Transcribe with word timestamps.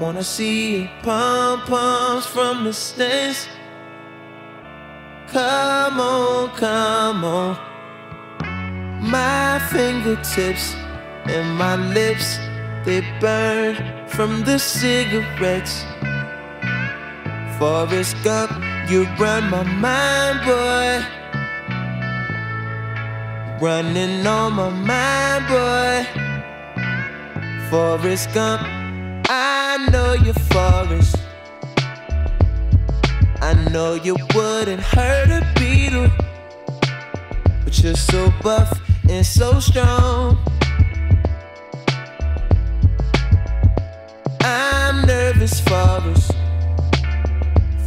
Wanna 0.00 0.24
see 0.24 0.88
pom 1.02 1.60
poms 1.66 2.24
from 2.24 2.64
the 2.64 2.72
stands. 2.72 3.46
Come 5.28 6.00
on, 6.00 6.48
come 6.56 7.22
on. 7.22 7.58
My 9.02 9.60
fingertips 9.70 10.74
and 11.26 11.54
my 11.54 11.76
lips, 11.76 12.38
they 12.86 13.02
burn 13.20 13.76
from 14.08 14.42
the 14.44 14.58
cigarettes. 14.58 15.84
Forrest 17.58 18.16
Gump, 18.24 18.52
you 18.90 19.04
run 19.18 19.50
my 19.50 19.64
mind, 19.64 20.40
boy. 20.48 21.04
Running 23.60 24.26
on 24.26 24.54
my 24.54 24.70
mind, 24.70 25.44
boy. 25.46 26.06
Forrest 27.68 28.32
Gump, 28.32 28.79
I 29.32 29.88
know 29.92 30.14
you're 30.14 30.34
Forrest. 30.34 31.16
I 33.40 33.54
know 33.70 33.94
you 33.94 34.16
wouldn't 34.34 34.82
hurt 34.82 35.30
a 35.30 35.46
beetle, 35.54 36.10
but 37.62 37.80
you're 37.80 37.94
so 37.94 38.32
buff 38.42 38.72
and 39.08 39.24
so 39.24 39.60
strong. 39.60 40.36
I'm 44.40 45.06
nervous, 45.06 45.60
Forrest. 45.60 46.32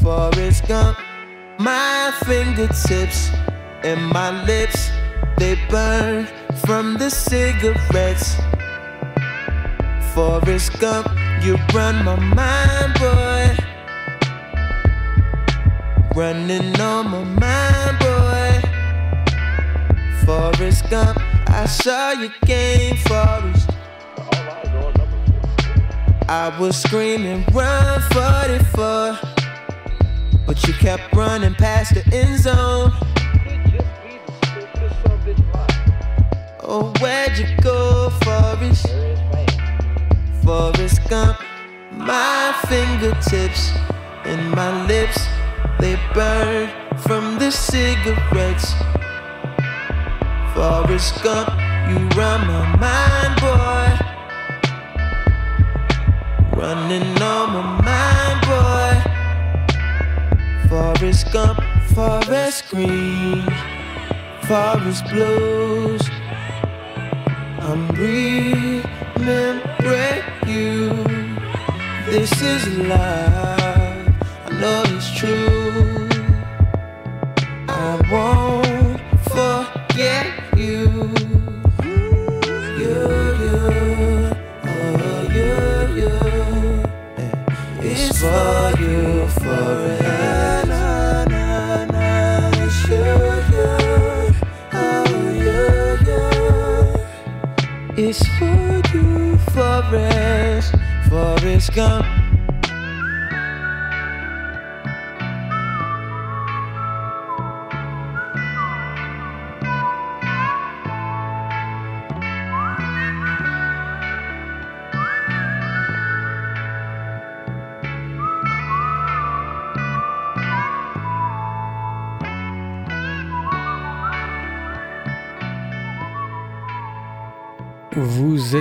Forrest 0.02 0.66
Gump, 0.66 0.98
my 1.60 2.14
fingertips 2.26 3.32
and 3.84 4.02
my 4.14 4.32
lips, 4.46 4.92
they 5.38 5.56
burn 5.70 6.26
from 6.66 6.98
the 6.98 7.10
cigarettes. 7.10 8.38
Forrest 10.14 10.80
Gump, 10.80 11.10
you 11.44 11.58
run 11.74 12.06
my 12.06 12.16
mind, 12.16 12.94
boy. 13.00 13.58
Running 16.16 16.80
on 16.80 17.10
my 17.10 17.24
mind, 17.26 18.00
boy. 18.00 18.62
Forrest 20.26 20.90
Gump, 20.90 21.20
I 21.50 21.66
saw 21.66 22.12
your 22.12 22.34
game, 22.46 22.96
Forrest. 22.96 23.70
I 26.30 26.58
was 26.60 26.82
screaming, 26.82 27.44
run 27.52 28.02
44. 28.14 29.20
But 30.46 30.66
you 30.66 30.74
kept 30.76 31.14
running 31.14 31.56
past 31.56 31.94
the 31.94 32.04
end 32.16 32.40
zone. 32.40 32.94
Oh, 36.62 36.94
where'd 37.02 37.38
you 37.38 37.48
go, 37.62 38.10
Forrest? 38.24 38.88
Forrest 40.44 41.08
Gump, 41.10 41.38
my 41.92 42.54
fingertips 42.68 43.72
and 44.26 44.52
my 44.52 44.86
lips, 44.88 45.26
they 45.80 45.98
burn 46.14 46.70
from 46.98 47.40
the 47.40 47.50
cigarettes. 47.50 48.74
Forrest 50.54 51.24
Gump, 51.24 51.48
you 51.90 51.98
run 52.20 52.46
my 52.46 52.76
mind, 52.76 53.40
boy. 53.40 53.88
Running 56.60 57.22
on 57.22 57.54
my 57.54 57.64
mind, 57.88 58.42
boy. 58.52 58.94
Forest 60.68 61.32
Gump, 61.32 61.60
Forest 61.96 62.70
Green, 62.70 63.48
Forest 64.42 65.06
Blues. 65.10 66.10
I'm 67.62 67.88
remembering 69.26 70.24
you. 70.46 70.90
This 72.06 72.42
is 72.42 72.68
love, 72.78 74.08
I 74.46 74.60
know 74.60 74.84
it's 74.88 75.12
true. 75.16 76.10
I 77.70 77.92
won't 78.12 79.00
forget. 79.30 80.28
You, 80.58 81.14
Forrest 101.72 102.13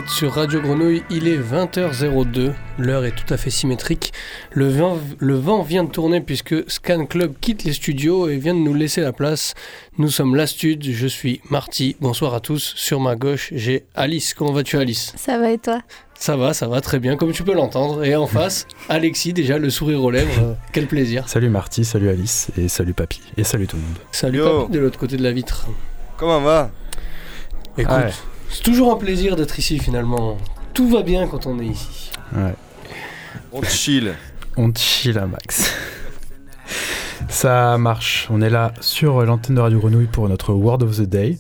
êtes 0.03 0.09
sur 0.09 0.33
Radio 0.33 0.61
Grenouille, 0.61 1.03
il 1.11 1.29
est 1.29 1.39
20h02, 1.39 2.53
l'heure 2.79 3.05
est 3.05 3.13
tout 3.13 3.33
à 3.33 3.37
fait 3.37 3.51
symétrique. 3.51 4.13
Le 4.51 4.69
vent, 4.69 4.99
le 5.19 5.35
vent 5.35 5.63
vient 5.63 5.85
de 5.85 5.91
tourner 5.91 6.21
puisque 6.21 6.69
Scan 6.71 7.07
Club 7.07 7.35
quitte 7.41 7.65
les 7.65 7.73
studios 7.73 8.29
et 8.29 8.37
vient 8.37 8.55
de 8.55 8.61
nous 8.61 8.75
laisser 8.75 9.01
la 9.01 9.13
place. 9.13 9.55
Nous 9.99 10.09
sommes 10.09 10.35
l'Astude, 10.37 10.85
je 10.85 11.07
suis 11.07 11.41
Marty, 11.51 11.97
bonsoir 12.01 12.35
à 12.35 12.41
tous. 12.41 12.73
Sur 12.77 13.01
ma 13.01 13.17
gauche, 13.17 13.51
j'ai 13.55 13.85
Alice. 13.95 14.35
Comment 14.35 14.53
vas-tu 14.53 14.77
Alice? 14.77 15.13
Ça 15.17 15.39
va 15.39 15.51
et 15.51 15.59
toi? 15.59 15.81
Ça 16.15 16.37
va, 16.37 16.55
ça 16.55 16.69
va 16.69 16.81
très 16.81 16.99
bien, 16.99 17.17
comme 17.17 17.33
tu 17.33 17.43
peux 17.43 17.55
l'entendre. 17.55 18.05
Et 18.05 18.15
en 18.15 18.27
face, 18.27 18.67
Alexis, 18.89 19.33
déjà 19.33 19.59
le 19.59 19.71
sourire 19.71 20.03
aux 20.03 20.11
lèvres, 20.11 20.43
euh, 20.43 20.55
quel 20.73 20.87
plaisir. 20.87 21.29
Salut 21.29 21.49
Marty, 21.49 21.85
salut 21.85 22.09
Alice, 22.09 22.51
et 22.57 22.69
salut 22.69 22.95
Papy, 22.95 23.21
et 23.37 23.45
salut 23.45 23.67
tout 23.67 23.77
le 23.77 23.83
monde. 23.83 23.97
Salut 24.13 24.39
Yo. 24.39 24.61
papy 24.63 24.73
de 24.73 24.79
l'autre 24.79 24.99
côté 24.99 25.17
de 25.17 25.23
la 25.23 25.33
vitre. 25.33 25.67
Comment 26.17 26.41
va? 26.41 26.71
Écoute, 27.77 27.93
Ouais. 27.93 28.11
C'est 28.53 28.63
toujours 28.63 28.93
un 28.93 28.97
plaisir 28.97 29.35
d'être 29.35 29.59
ici 29.59 29.79
finalement. 29.79 30.37
Tout 30.75 30.89
va 30.89 31.03
bien 31.03 31.27
quand 31.27 31.47
on 31.47 31.59
est 31.59 31.67
ici. 31.67 32.11
Ouais. 32.35 32.55
On 33.53 33.63
chill. 33.63 34.15
On 34.57 34.73
chill 34.75 35.19
à 35.19 35.27
max. 35.27 35.75
Ça 37.29 37.79
marche, 37.79 38.29
on 38.31 38.43
est 38.43 38.51
là 38.51 38.73
sur 38.81 39.23
l'antenne 39.25 39.57
de 39.57 39.61
Radio 39.61 39.79
Grenouille 39.79 40.07
pour 40.07 40.29
notre 40.29 40.53
Word 40.53 40.83
of 40.83 40.97
the 40.99 41.03
Day. 41.09 41.39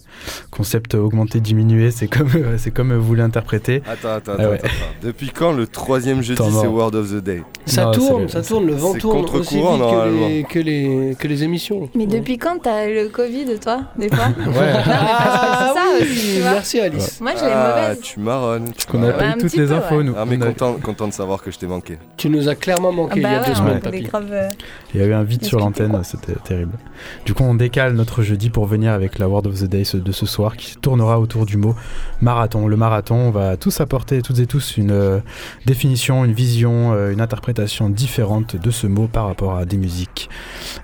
Concept 0.51 0.95
augmenté, 0.95 1.39
diminué, 1.41 1.91
c'est 1.91 2.09
comme, 2.09 2.29
c'est 2.57 2.71
comme 2.71 2.95
vous 2.95 3.15
l'interprétez. 3.15 3.83
Attends, 3.87 4.15
attends, 4.15 4.33
Ah 4.39 4.41
attends, 4.43 4.51
ouais. 4.51 4.59
attends. 4.59 4.69
Depuis 5.03 5.29
quand 5.31 5.53
le 5.53 5.67
troisième 5.67 6.23
jeudi 6.23 6.41
c'est 6.43 6.51
mort. 6.51 6.73
Word 6.75 6.95
of 6.95 7.11
the 7.11 7.23
Day 7.23 7.43
Ça 7.67 7.85
Non, 7.85 7.91
tourne, 7.93 8.23
le- 8.23 8.29
ça 8.29 8.41
tourne, 8.43 8.67
le 8.67 8.73
vent 8.75 8.95
tourne 8.95 9.19
aussi 9.27 9.57
vite 9.57 9.65
contre-courant, 9.65 9.75
que 9.77 9.83
normalement. 9.83 10.29
les, 10.29 10.45
que, 10.45 10.59
les, 10.59 11.17
que 11.19 11.29
les 11.29 11.43
émissions. 11.45 11.89
Mais 11.95 12.07
depuis 12.07 12.39
quand 12.39 12.59
t'as 12.63 12.87
le 12.87 13.09
Covid, 13.09 13.59
toi, 13.61 13.83
des 13.99 14.09
fois 14.09 14.29
Ouais, 14.47 14.73
Ah 14.87 15.75
c'est 15.75 15.81
ça 15.81 15.87
oui, 15.95 16.03
aussi, 16.11 16.35
tu 16.37 16.41
vois. 16.41 16.51
merci 16.53 16.81
Alice. 16.81 17.21
Moi, 17.21 17.33
je 17.39 17.45
l'ai 17.45 17.51
Ah, 17.53 17.81
mauvaise. 17.83 18.01
tu 18.01 18.21
marronnes. 18.21 18.73
pas 18.91 18.99
Ouais, 18.99 19.31
eu 19.37 19.41
toutes 19.41 19.57
les 19.57 19.67
peu, 19.67 19.73
infos, 19.75 19.97
ouais. 19.99 20.05
nous. 20.05 20.15
Ah 20.17 20.25
mais 20.27 20.39
On 20.39 20.43
a- 20.43 20.47
content, 20.47 20.73
content 20.83 21.09
de 21.09 21.13
savoir 21.13 21.43
que 21.43 21.51
je 21.51 21.59
t'ai 21.59 21.67
manqué. 21.67 21.99
Tu 22.17 22.31
nous 22.31 22.49
as 22.49 22.55
clairement 22.55 22.93
manqué 22.93 23.17
il 23.21 23.23
y 23.23 23.27
a 23.27 23.41
Bah 23.41 23.47
deux 23.47 23.55
semaines, 23.55 23.77
on 23.79 23.81
papy. 23.81 24.09
euh, 24.33 24.49
Il 24.95 25.01
y 25.01 25.05
a 25.05 25.07
eu 25.07 25.13
un 25.13 25.23
vide 25.25 25.45
sur 25.45 25.59
l'antenne, 25.59 25.72
c'était 26.03 26.35
terrible. 26.45 26.79
Du 27.25 27.35
coup, 27.35 27.43
on 27.45 27.55
décale 27.55 27.95
notre 27.95 28.23
jeudi 28.23 28.51
pour 28.51 28.67
venir 28.67 28.93
avec 28.93 29.19
la 29.19 29.29
Word 29.29 29.47
of 29.47 29.61
the 29.61 29.65
Day 29.65 29.83
de 29.95 30.13
ce 30.13 30.27
soir 30.27 30.57
qui 30.57 30.77
tournera 30.77 31.21
autour 31.21 31.47
du 31.47 31.57
mot 31.57 31.75
marathon. 32.21 32.67
Le 32.69 32.77
marathon, 32.77 33.17
on 33.17 33.31
va 33.31 33.57
tous 33.57 33.81
apporter, 33.81 34.23
toutes 34.23 34.39
et 34.39 34.47
tous, 34.47 34.77
une 34.77 34.91
euh, 34.91 35.21
définition, 35.67 36.25
une 36.25 36.33
vision, 36.33 36.93
euh, 36.93 37.13
une 37.13 37.21
interprétation 37.21 37.89
différente 37.89 38.57
de 38.57 38.71
ce 38.71 38.87
mot 38.87 39.09
par 39.09 39.27
rapport 39.27 39.57
à 39.57 39.65
des 39.65 39.77
musiques, 39.77 40.29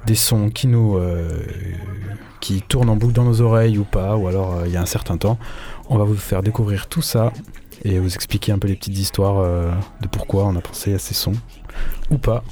des 0.06 0.14
sons 0.14 0.50
qui 0.50 0.66
nous. 0.66 0.96
euh, 0.96 1.42
qui 2.40 2.62
tournent 2.62 2.88
en 2.88 2.94
boucle 2.94 3.14
dans 3.14 3.24
nos 3.24 3.40
oreilles 3.40 3.78
ou 3.78 3.84
pas, 3.84 4.16
ou 4.16 4.28
alors 4.28 4.64
il 4.64 4.70
y 4.70 4.76
a 4.76 4.80
un 4.80 4.86
certain 4.86 5.16
temps. 5.16 5.38
On 5.88 5.98
va 5.98 6.04
vous 6.04 6.14
faire 6.14 6.44
découvrir 6.44 6.86
tout 6.86 7.02
ça 7.02 7.32
et 7.84 7.98
vous 7.98 8.14
expliquer 8.14 8.52
un 8.52 8.60
peu 8.60 8.68
les 8.68 8.76
petites 8.76 8.96
histoires 8.96 9.42
de 10.00 10.06
pourquoi 10.06 10.44
on 10.44 10.54
a 10.54 10.60
pensé 10.60 10.94
à 10.94 11.00
ces 11.00 11.14
sons 11.14 11.34
ou 12.12 12.18
pas, 12.18 12.44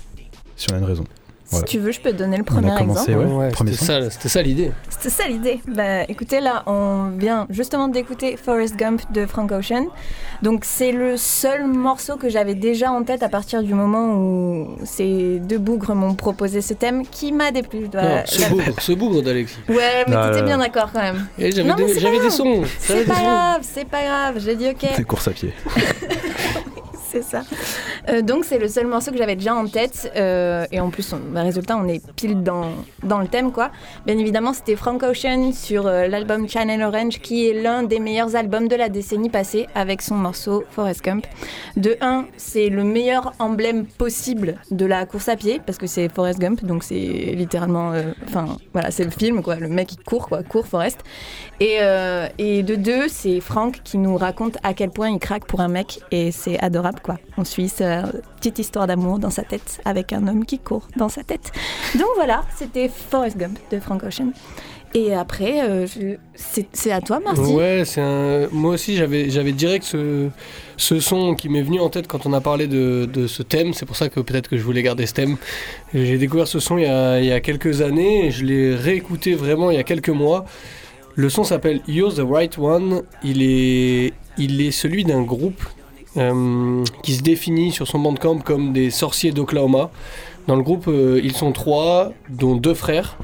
si 0.57 0.67
on 0.73 0.75
a 0.75 0.79
une 0.79 0.85
raison. 0.85 1.05
Voilà. 1.51 1.67
Si 1.67 1.73
tu 1.73 1.79
veux, 1.79 1.93
je 1.93 2.01
peux 2.01 2.11
te 2.11 2.17
donner 2.17 2.37
le 2.39 2.45
On 2.51 2.57
a 2.57 2.61
premier 2.61 2.77
commencé, 2.77 3.13
exemple. 3.13 3.27
ouais, 3.35 3.51
c'était 4.11 4.29
ça, 4.29 4.43
l'idée. 4.43 4.73
C'était 4.89 5.11
ça 5.11 5.29
l'idée. 5.29 5.61
Bah 5.69 6.03
écoutez, 6.09 6.41
là, 6.41 6.63
on 6.67 7.11
vient 7.17 7.47
justement 7.51 7.89
d'écouter 7.89 8.37
Forrest 8.37 8.77
Gump 8.77 9.03
de 9.13 9.27
Frank 9.27 9.53
Ocean. 9.53 9.87
Donc 10.43 10.65
c'est 10.65 10.93
le 10.93 11.17
seul 11.17 11.67
morceau 11.67 12.17
que 12.17 12.29
j'avais 12.29 12.55
déjà 12.55 12.91
en 12.91 13.03
tête 13.05 13.23
à 13.23 13.29
partir 13.29 13.63
du 13.63 13.75
moment 13.75 14.15
où 14.17 14.77
ces 14.85 15.39
deux 15.39 15.59
bougres 15.59 15.95
m'ont 15.95 16.15
proposé 16.15 16.61
ce 16.61 16.75
thème 16.75 17.07
qui 17.07 17.33
m'a 17.33 17.51
déplu. 17.53 17.85
Je 17.85 17.91
dois 17.91 18.03
Non, 18.03 18.23
ce 18.27 18.49
bougre, 18.51 18.81
ce 18.81 18.93
bougre 18.93 19.23
d'Alexis. 19.23 19.59
Ouais, 19.69 20.05
mais 20.09 20.15
Non, 20.15 20.29
t'étais 20.31 20.43
bien 20.43 20.59
d'accord 20.59 20.91
quand 20.93 21.03
même. 21.03 21.27
Et 21.39 21.53
J'avais 21.53 21.69
Non, 21.69 21.77
mais 21.79 21.87
des, 21.87 21.95
c'est 22.01 22.11
pas 22.21 22.31
sons. 22.31 22.63
C'est 22.81 23.05
pas 23.07 23.15
sons. 23.15 23.23
grave, 23.23 23.61
c'est 23.63 23.89
pas 23.89 24.03
grave. 24.05 24.35
J'ai 24.39 24.57
dit 24.57 24.69
ok. 24.69 24.97
Des 24.97 25.05
courses 25.05 25.29
à 25.29 25.31
pied. 25.31 25.53
Ça. 27.23 27.43
Euh, 28.09 28.23
donc 28.23 28.45
c'est 28.45 28.59
le 28.59 28.69
seul 28.69 28.87
morceau 28.87 29.11
que 29.11 29.19
j'avais 29.19 29.37
déjà 29.37 29.55
en 29.55 29.67
tête 29.67 30.13
euh, 30.17 30.67
et 30.71 30.81
en 30.81 30.91
plus, 30.91 31.13
on, 31.13 31.19
bah, 31.33 31.43
résultat, 31.43 31.77
on 31.77 31.89
est 31.89 32.03
pile 32.13 32.43
dans, 32.43 32.71
dans 33.03 33.19
le 33.19 33.29
thème 33.29 33.53
quoi. 33.53 33.71
Bien 34.07 34.19
évidemment, 34.19 34.53
c'était 34.53 34.77
Frank 34.77 35.03
Ocean 35.03 35.53
sur 35.53 35.87
euh, 35.87 36.07
l'album 36.07 36.49
Channel 36.49 36.83
Orange 36.83 37.21
qui 37.21 37.49
est 37.49 37.55
l'un 37.55 37.83
des 37.83 37.99
meilleurs 37.99 38.37
albums 38.37 38.69
de 38.69 38.77
la 38.77 38.89
décennie 38.89 39.31
passée 39.31 39.67
avec 39.75 40.03
son 40.03 40.15
morceau 40.15 40.65
Forest 40.71 41.05
Gump. 41.05 41.27
De 41.77 41.97
1, 42.01 42.27
c'est 42.37 42.69
le 42.69 42.85
meilleur 42.85 43.33
emblème 43.39 43.87
possible 43.87 44.57
de 44.71 44.87
la 44.87 45.07
course 45.07 45.29
à 45.29 45.37
pied 45.37 45.61
parce 45.65 45.79
que 45.79 45.87
c'est 45.87 46.09
Forest 46.09 46.39
Gump, 46.39 46.65
donc 46.65 46.85
c'est 46.85 46.97
littéralement, 46.97 47.93
enfin 48.27 48.57
voilà, 48.73 48.91
c'est 48.91 49.05
le 49.05 49.11
film 49.11 49.43
quoi, 49.43 49.57
le 49.57 49.69
mec 49.69 49.89
qui 49.89 49.97
court 49.97 50.29
quoi, 50.29 50.43
court 50.43 50.67
Forest. 50.67 51.01
Et, 51.61 51.79
et 52.39 52.63
de 52.63 52.75
2, 52.75 53.09
c'est 53.09 53.41
Frank 53.41 53.81
qui 53.83 53.99
nous 53.99 54.17
raconte 54.17 54.59
à 54.63 54.75
quel 54.75 54.91
point 54.91 55.11
il 55.11 55.19
craque 55.19 55.47
pour 55.47 55.61
un 55.61 55.69
mec 55.69 56.01
et 56.11 56.31
c'est 56.31 56.59
adorable. 56.59 57.01
On 57.37 57.45
suit 57.45 57.69
sa 57.69 58.05
petite 58.37 58.59
histoire 58.59 58.87
d'amour 58.87 59.19
dans 59.19 59.31
sa 59.31 59.43
tête 59.43 59.81
avec 59.85 60.13
un 60.13 60.27
homme 60.27 60.45
qui 60.45 60.59
court 60.59 60.89
dans 60.97 61.09
sa 61.09 61.23
tête. 61.23 61.53
Donc 61.95 62.09
voilà, 62.17 62.45
c'était 62.57 62.89
Forrest 62.89 63.37
Gump 63.37 63.59
de 63.71 63.81
Frank 63.81 64.03
Ocean. 64.03 64.33
Et 64.95 65.13
après, 65.13 65.61
euh, 65.69 65.87
c'est 66.35 66.91
à 66.91 67.03
toi, 67.03 67.21
Marty. 67.21 67.53
Ouais, 67.53 67.83
c'est 67.85 68.01
un. 68.01 68.49
Moi 68.51 68.73
aussi, 68.75 68.97
j'avais, 68.97 69.53
direct 69.53 69.85
ce, 69.85 70.31
son 70.79 71.35
qui 71.35 71.51
m'est 71.51 71.61
venu 71.61 71.81
en 71.81 71.91
tête 71.91 72.07
quand 72.07 72.25
on 72.25 72.33
a 72.33 72.41
parlé 72.41 72.67
de, 72.67 73.27
ce 73.27 73.43
thème. 73.43 73.75
C'est 73.75 73.85
pour 73.85 73.97
ça 73.97 74.09
que 74.09 74.21
peut-être 74.21 74.49
que 74.49 74.57
je 74.57 74.63
voulais 74.63 74.83
garder 74.83 75.05
ce 75.05 75.13
thème. 75.13 75.37
J'ai 75.93 76.17
découvert 76.17 76.49
ce 76.49 76.61
son 76.61 76.79
il 76.79 76.85
y 76.85 76.87
a, 76.87 77.21
il 77.21 77.27
y 77.27 77.33
a 77.33 77.41
quelques 77.41 77.83
années 77.83 78.27
et 78.27 78.31
je 78.31 78.45
l'ai 78.45 78.75
réécouté 78.75 79.35
vraiment 79.35 79.71
il 79.71 79.77
y 79.77 79.81
a 79.81 79.85
quelques 79.85 80.09
mois. 80.09 80.47
Le 81.15 81.29
son 81.29 81.45
s'appelle 81.45 81.81
You're 81.87 82.15
the 82.15 82.23
Right 82.27 82.57
One. 82.59 83.03
Il 83.23 83.43
est, 83.43 84.15
il 84.39 84.61
est 84.63 84.71
celui 84.71 85.05
d'un 85.05 85.23
groupe 85.23 85.63
euh, 86.17 86.85
qui 87.03 87.15
se 87.15 87.23
définit 87.23 87.73
sur 87.73 87.87
son 87.87 87.99
bandcamp 87.99 88.39
comme 88.39 88.73
des 88.73 88.91
sorciers 88.91 89.33
d'Oklahoma. 89.33 89.91
Dans 90.47 90.57
le 90.57 90.63
groupe, 90.63 90.87
euh, 90.89 91.21
ils 91.23 91.33
sont 91.33 91.53
trois, 91.53 92.13
dont 92.29 92.55
deux 92.55 92.75
frères. 92.75 93.19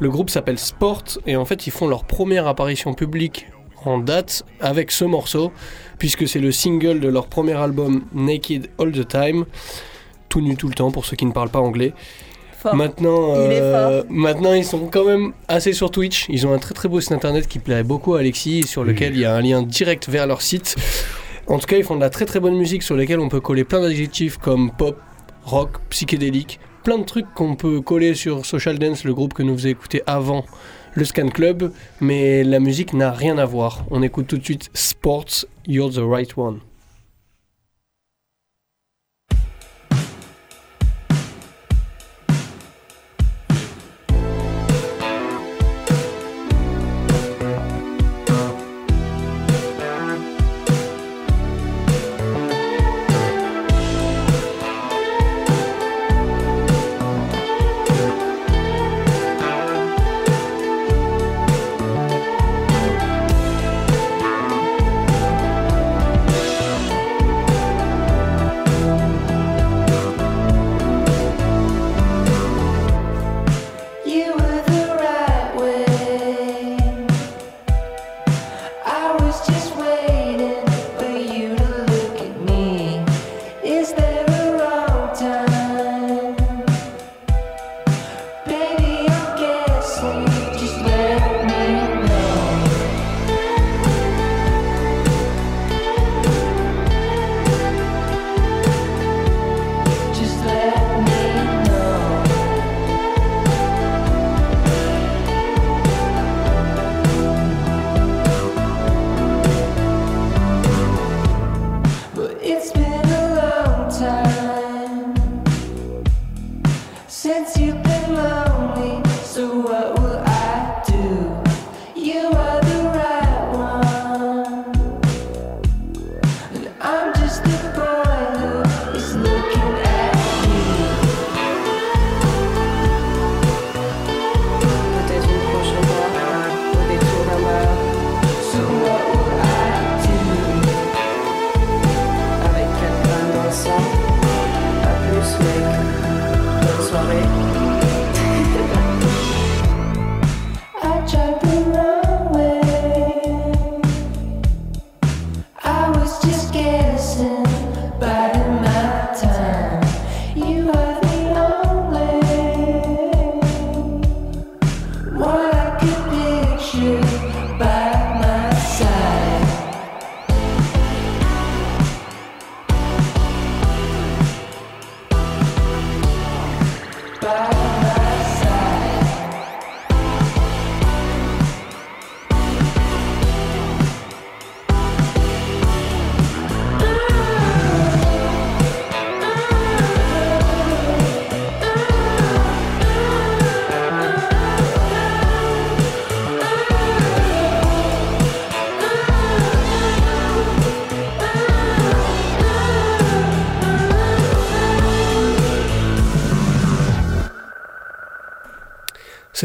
Le 0.00 0.10
groupe 0.10 0.30
s'appelle 0.30 0.58
Sport 0.58 1.04
et 1.26 1.36
en 1.36 1.44
fait 1.44 1.66
ils 1.66 1.72
font 1.72 1.88
leur 1.88 2.04
première 2.04 2.46
apparition 2.46 2.94
publique 2.94 3.46
en 3.84 3.98
date 3.98 4.44
avec 4.60 4.92
ce 4.92 5.04
morceau 5.04 5.52
puisque 5.98 6.28
c'est 6.28 6.38
le 6.38 6.52
single 6.52 7.00
de 7.00 7.08
leur 7.08 7.26
premier 7.26 7.54
album 7.54 8.04
Naked 8.14 8.68
All 8.78 8.92
the 8.92 9.06
Time, 9.06 9.44
tout 10.28 10.40
nu 10.40 10.56
tout 10.56 10.68
le 10.68 10.74
temps 10.74 10.92
pour 10.92 11.04
ceux 11.04 11.16
qui 11.16 11.26
ne 11.26 11.32
parlent 11.32 11.50
pas 11.50 11.58
anglais. 11.58 11.94
Fort. 12.58 12.74
Maintenant, 12.74 13.34
Il 13.34 13.52
est 13.52 13.60
euh, 13.60 14.02
maintenant 14.08 14.52
ils 14.52 14.64
sont 14.64 14.86
quand 14.86 15.04
même 15.04 15.32
assez 15.48 15.72
sur 15.72 15.90
Twitch. 15.90 16.26
Ils 16.28 16.46
ont 16.46 16.52
un 16.52 16.58
très 16.58 16.74
très 16.74 16.88
beau 16.88 17.00
site 17.00 17.12
internet 17.12 17.46
qui 17.46 17.58
plairait 17.58 17.84
beaucoup 17.84 18.14
à 18.14 18.20
Alexis 18.20 18.64
sur 18.64 18.84
lequel 18.84 19.14
il 19.14 19.20
y 19.20 19.24
a 19.24 19.34
un 19.34 19.40
lien 19.40 19.62
direct 19.62 20.08
vers 20.08 20.26
leur 20.26 20.42
site. 20.42 20.76
En 21.48 21.58
tout 21.58 21.66
cas, 21.66 21.78
ils 21.78 21.84
font 21.84 21.96
de 21.96 22.00
la 22.00 22.10
très 22.10 22.26
très 22.26 22.40
bonne 22.40 22.56
musique 22.56 22.82
sur 22.82 22.94
lesquels 22.94 23.20
on 23.20 23.30
peut 23.30 23.40
coller 23.40 23.64
plein 23.64 23.80
d'adjectifs 23.80 24.36
comme 24.36 24.70
pop, 24.70 25.00
rock, 25.44 25.78
psychédélique, 25.88 26.60
plein 26.84 26.98
de 26.98 27.04
trucs 27.04 27.32
qu'on 27.34 27.56
peut 27.56 27.80
coller 27.80 28.14
sur 28.14 28.44
Social 28.44 28.78
Dance, 28.78 29.04
le 29.04 29.14
groupe 29.14 29.32
que 29.32 29.42
nous 29.42 29.54
faisait 29.56 29.70
écouter 29.70 30.02
avant 30.06 30.44
le 30.92 31.06
Scan 31.06 31.28
Club, 31.28 31.72
mais 32.02 32.44
la 32.44 32.60
musique 32.60 32.92
n'a 32.92 33.12
rien 33.12 33.38
à 33.38 33.46
voir. 33.46 33.86
On 33.90 34.02
écoute 34.02 34.26
tout 34.26 34.36
de 34.36 34.44
suite 34.44 34.68
Sports, 34.74 35.46
You're 35.66 35.90
the 35.90 36.02
Right 36.02 36.36
One. 36.36 36.60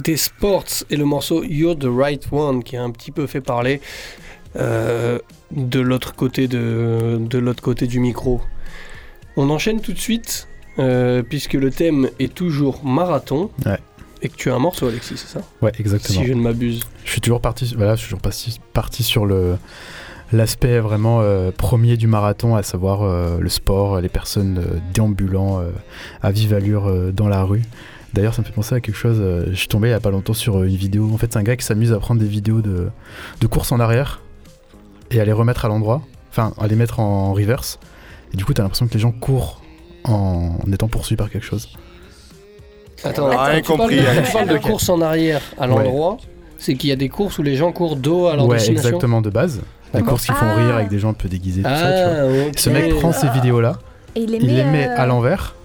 C'était 0.05 0.17
Sports 0.17 0.83
et 0.89 0.97
le 0.97 1.05
morceau 1.05 1.45
You're 1.45 1.79
the 1.79 1.87
Right 1.87 2.27
One 2.29 2.61
qui 2.61 2.75
a 2.75 2.83
un 2.83 2.91
petit 2.91 3.09
peu 3.09 3.25
fait 3.25 3.39
parler 3.39 3.79
euh, 4.57 5.17
de 5.51 5.79
l'autre 5.79 6.13
côté 6.13 6.49
de, 6.49 7.21
de 7.21 7.37
l'autre 7.37 7.63
côté 7.63 7.87
du 7.87 8.01
micro. 8.01 8.41
On 9.37 9.49
enchaîne 9.49 9.79
tout 9.79 9.93
de 9.93 9.97
suite 9.97 10.49
euh, 10.77 11.23
puisque 11.23 11.53
le 11.53 11.71
thème 11.71 12.09
est 12.19 12.33
toujours 12.33 12.83
marathon. 12.83 13.49
Ouais. 13.65 13.77
Et 14.21 14.27
que 14.27 14.35
tu 14.35 14.51
as 14.51 14.55
un 14.55 14.59
morceau, 14.59 14.89
Alexis, 14.89 15.15
c'est 15.15 15.39
ça? 15.39 15.41
Ouais, 15.61 15.71
exactement. 15.79 16.19
Si 16.19 16.27
je 16.27 16.33
ne 16.33 16.41
m'abuse. 16.41 16.81
Je 17.05 17.11
suis 17.11 17.21
toujours 17.21 17.39
parti, 17.39 17.73
voilà, 17.77 17.95
je 17.95 18.01
suis 18.01 18.07
toujours 18.07 18.21
parti, 18.21 18.59
parti 18.73 19.03
sur 19.03 19.25
le 19.25 19.55
l'aspect 20.33 20.79
vraiment 20.79 21.21
euh, 21.21 21.51
premier 21.51 21.95
du 21.95 22.07
marathon, 22.07 22.57
à 22.57 22.63
savoir 22.63 23.03
euh, 23.03 23.37
le 23.39 23.49
sport, 23.49 24.01
les 24.01 24.09
personnes 24.09 24.57
euh, 24.57 24.79
déambulant 24.93 25.63
à 26.21 26.31
vive 26.31 26.53
allure 26.53 26.91
dans 27.13 27.29
la 27.29 27.43
rue. 27.43 27.61
D'ailleurs, 28.13 28.33
ça 28.33 28.41
me 28.41 28.45
fait 28.47 28.53
penser 28.53 28.75
à 28.75 28.79
quelque 28.79 28.95
chose. 28.95 29.17
euh, 29.19 29.45
je 29.49 29.55
suis 29.55 29.67
tombé 29.67 29.87
il 29.87 29.91
y 29.91 29.95
a 29.95 29.99
pas 29.99 30.11
longtemps 30.11 30.33
sur 30.33 30.57
euh, 30.59 30.65
une 30.65 30.75
vidéo. 30.75 31.09
En 31.13 31.17
fait, 31.17 31.33
c'est 31.33 31.39
un 31.39 31.43
gars 31.43 31.55
qui 31.55 31.65
s'amuse 31.65 31.91
à 31.93 31.99
prendre 31.99 32.21
des 32.21 32.27
vidéos 32.27 32.61
de, 32.61 32.89
de 33.41 33.47
course 33.47 33.71
en 33.71 33.79
arrière 33.79 34.21
et 35.11 35.19
à 35.19 35.25
les 35.25 35.31
remettre 35.31 35.65
à 35.65 35.67
l'endroit, 35.67 36.01
enfin, 36.29 36.53
à 36.59 36.67
les 36.67 36.75
mettre 36.75 36.99
en 36.99 37.33
reverse. 37.33 37.79
Et 38.33 38.37
du 38.37 38.45
coup, 38.45 38.53
t'as 38.53 38.63
l'impression 38.63 38.87
que 38.87 38.93
les 38.93 38.99
gens 38.99 39.11
courent 39.11 39.61
en, 40.03 40.57
en 40.67 40.71
étant 40.71 40.87
poursuivis 40.87 41.17
par 41.17 41.29
quelque 41.31 41.45
chose. 41.45 41.69
Attends, 43.03 43.27
On 43.27 43.31
a 43.31 43.43
rien 43.45 43.61
tu 43.61 43.67
parles 43.67 43.79
compris, 43.79 43.95
de- 43.97 44.01
hein. 44.01 44.21
Tu 44.25 44.31
parles 44.31 44.47
de 44.49 44.57
course 44.57 44.89
en 44.89 45.01
arrière 45.01 45.41
à 45.59 45.67
l'endroit. 45.67 46.17
C'est 46.57 46.75
qu'il 46.75 46.89
y 46.89 46.93
a 46.93 46.95
des 46.95 47.09
courses 47.09 47.37
où 47.39 47.43
les 47.43 47.55
gens 47.55 47.71
courent 47.73 47.97
dos 47.97 48.27
à 48.27 48.35
leur 48.35 48.45
ouais, 48.47 48.57
destination. 48.57 48.87
exactement 48.89 49.21
de 49.21 49.29
base. 49.29 49.57
Des 49.57 49.99
D'accord. 49.99 50.09
courses 50.09 50.25
qui 50.27 50.31
font 50.31 50.45
Ah. 50.47 50.55
rire 50.55 50.75
avec 50.75 50.87
des 50.89 50.99
gens 50.99 51.09
un 51.09 51.13
peu 51.13 51.27
déguisés, 51.27 51.61
tout 51.63 51.67
ça. 51.69 51.75
Tu 51.75 52.31
vois. 52.31 52.43
Ah. 52.47 52.51
Ce 52.57 52.69
mec 52.69 52.95
prend 52.95 53.11
ces 53.11 53.27
Ah. 53.27 53.31
vidéos-là, 53.33 53.79
Et 54.15 54.21
il 54.21 54.31
les 54.31 54.37
il 54.37 54.55
les 54.55 54.63
met, 54.63 54.71
met 54.71 54.87
euh, 54.87 54.97
à 54.97 55.05
l'envers. 55.05 55.55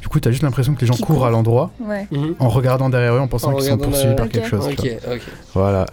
Du 0.00 0.08
coup, 0.08 0.20
t'as 0.20 0.30
juste 0.30 0.42
l'impression 0.42 0.74
que 0.74 0.80
les 0.80 0.86
gens 0.86 0.96
courent 0.96 1.26
à 1.26 1.30
l'endroit 1.30 1.70
Ouais. 1.80 2.06
Mhm. 2.10 2.36
en 2.38 2.48
regardant 2.48 2.88
derrière 2.88 3.14
eux 3.14 3.20
en 3.20 3.28
pensant 3.28 3.52
En 3.52 3.56
qu'ils 3.56 3.64
sont 3.68 3.78
poursuivis 3.78 4.14
par 4.14 4.28
quelque 4.28 4.48
chose. 4.48 4.68
Voilà, 5.54 5.86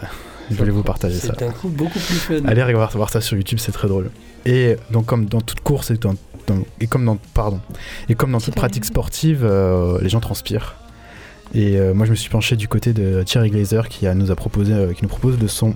je 0.52 0.56
voulais 0.56 0.72
vous 0.72 0.84
partager 0.84 1.18
ça. 1.18 1.34
C'est 1.38 1.46
un 1.46 1.52
coup 1.52 1.70
beaucoup 1.70 2.00
plus 2.00 2.16
fun. 2.16 2.36
Allez 2.46 2.64
regarder 2.64 2.96
voir 2.98 3.10
ça 3.10 3.22
sur 3.22 3.36
YouTube, 3.36 3.60
c'est 3.60 3.72
très 3.72 3.88
drôle. 3.88 4.12
Et 4.46 4.78
donc 4.92 5.06
comme 5.08 5.26
dans 5.26 5.42
toute 5.42 5.60
course 5.62 5.90
et, 5.92 5.96
dans- 5.98 6.14
dans- 6.46 6.64
et 6.80 6.86
comme 6.86 7.04
dans 7.04 7.18
pardon 7.34 7.60
et 8.10 8.14
comme 8.16 8.32
dans 8.32 8.40
toute 8.40 8.54
pratique 8.54 8.86
sportive, 8.86 9.42
euh, 9.44 9.98
les 10.02 10.10
gens 10.10 10.20
transpirent. 10.20 10.76
Et 11.56 11.78
euh, 11.78 11.94
moi 11.96 12.06
je 12.06 12.12
me 12.12 12.16
suis 12.16 12.30
penché 12.30 12.56
du 12.56 12.68
côté 12.68 12.94
de 12.94 13.24
Thierry 13.24 13.50
Glazer 13.50 13.90
qui 13.90 14.06
a, 14.06 14.14
nous 14.14 14.30
a 14.30 14.36
proposé, 14.36 14.74
euh, 14.74 14.94
qui 14.94 15.02
nous 15.04 15.10
propose 15.10 15.40
le 15.40 15.48
son 15.48 15.74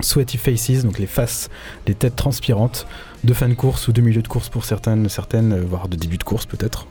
Sweaty 0.00 0.36
Faces, 0.36 0.82
donc 0.84 0.98
les 0.98 1.06
faces, 1.06 1.48
les 1.86 1.94
têtes 1.94 2.16
transpirantes 2.16 2.86
de 3.22 3.32
fin 3.34 3.48
de 3.48 3.54
course 3.54 3.86
ou 3.86 3.92
de 3.92 4.00
milieu 4.00 4.20
de 4.22 4.26
course 4.26 4.48
pour 4.48 4.64
certaines, 4.64 5.08
certaines, 5.08 5.60
voire 5.60 5.86
de 5.86 5.94
début 5.96 6.18
de 6.18 6.24
course 6.24 6.44
peut-être. 6.46 6.88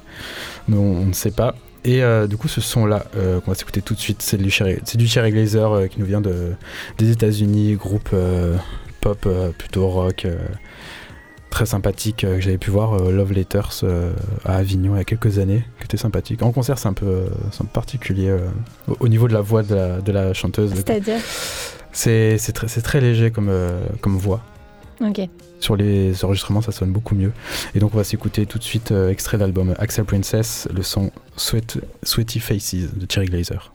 Mais 0.68 0.78
on, 0.78 1.02
on 1.02 1.06
ne 1.06 1.14
sait 1.14 1.32
pas. 1.32 1.56
Et 1.84 2.04
euh, 2.04 2.28
du 2.28 2.38
coup, 2.38 2.48
ce 2.48 2.62
son-là, 2.62 3.06
euh, 3.16 3.40
qu'on 3.40 3.50
va 3.50 3.56
s'écouter 3.56 3.82
tout 3.82 3.96
de 3.96 4.00
suite, 4.00 4.22
c'est 4.22 4.38
du 4.38 4.50
Thierry, 4.50 4.78
c'est 4.84 5.00
du 5.00 5.08
Thierry 5.08 5.32
Glazer 5.32 5.72
euh, 5.72 5.88
qui 5.88 6.00
nous 6.00 6.06
vient 6.06 6.22
de, 6.22 6.54
des 7.00 7.10
États-Unis, 7.10 7.74
groupe 7.74 8.16
pop 9.02 9.28
plutôt 9.58 9.88
rock, 9.88 10.28
très 11.50 11.66
sympathique 11.66 12.18
que 12.18 12.40
j'avais 12.40 12.60
pu 12.60 12.70
voir, 12.70 13.00
Love 13.10 13.34
Letters 13.34 13.84
à 14.46 14.58
Avignon 14.58 14.94
il 14.94 15.00
y 15.00 15.02
a 15.02 15.06
quelques 15.06 15.40
années, 15.40 15.64
qui 15.80 15.86
était 15.86 15.98
sympathique. 15.98 16.44
En 16.44 16.52
concert, 16.52 16.78
c'est 16.78 16.88
un 16.88 16.94
peu, 16.94 17.26
c'est 17.52 17.64
un 17.64 17.66
peu 17.66 17.74
particulier 17.74 18.32
au, 18.88 18.98
au 19.00 19.08
niveau 19.08 19.28
de 19.28 19.34
la 19.34 19.42
voix 19.42 19.64
de 19.64 19.74
la, 19.74 20.02
de 20.02 20.12
la 20.12 20.36
chanteuse. 20.36 20.72
C'est-à-dire? 20.76 21.20
C'est 21.92 22.38
c'est 22.38 22.52
très, 22.52 22.68
c'est 22.68 22.84
très 22.84 23.02
léger 23.02 23.32
comme, 23.32 23.52
comme 24.02 24.18
voix. 24.18 24.44
Sur 25.60 25.76
les 25.76 26.24
enregistrements, 26.26 26.62
ça 26.62 26.72
sonne 26.72 26.92
beaucoup 26.92 27.16
mieux. 27.16 27.32
Et 27.76 27.80
donc, 27.80 27.94
on 27.94 27.98
va 27.98 28.04
s'écouter 28.04 28.46
tout 28.46 28.58
de 28.58 28.64
suite 28.64 28.92
euh, 28.92 29.10
extrait 29.10 29.38
de 29.38 29.42
l'album 29.42 29.76
Axel 29.78 30.06
Princess, 30.06 30.68
le 30.74 30.84
son 30.84 31.12
Sweat, 31.36 31.80
Sweaty 32.04 32.40
Faces 32.40 32.94
de 32.96 33.06
Thierry 33.06 33.28
Glazer. 33.28 33.72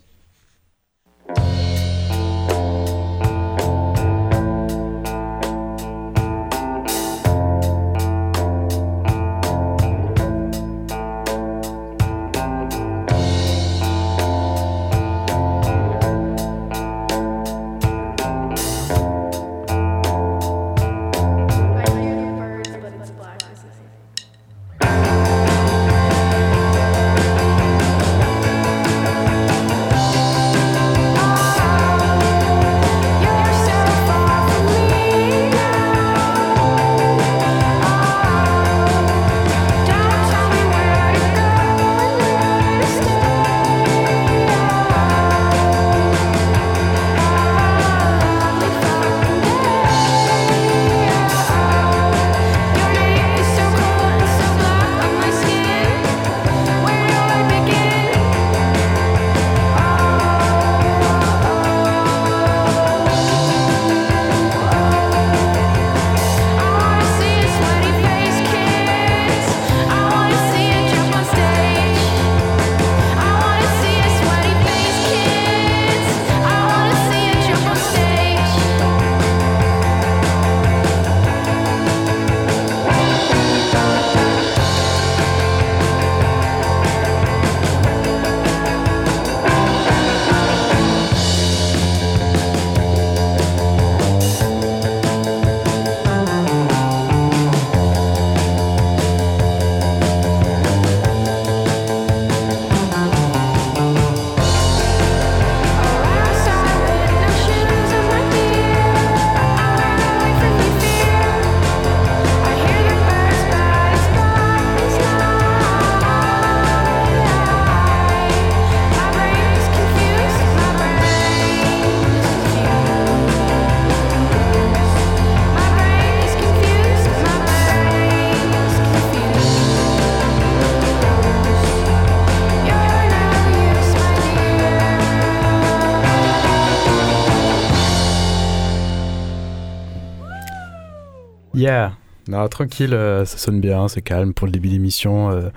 Yeah 141.66 141.92
non, 142.28 142.49
tranquille, 142.49 142.92
euh, 142.92 143.25
ça 143.25 143.38
sonne 143.38 143.61
bien, 143.61 143.87
c'est 143.87 144.02
calme 144.02 144.35
pour 144.35 144.49
le 144.49 144.52
début 144.52 144.68
d'émission, 144.68 145.30
euh, 145.30 145.49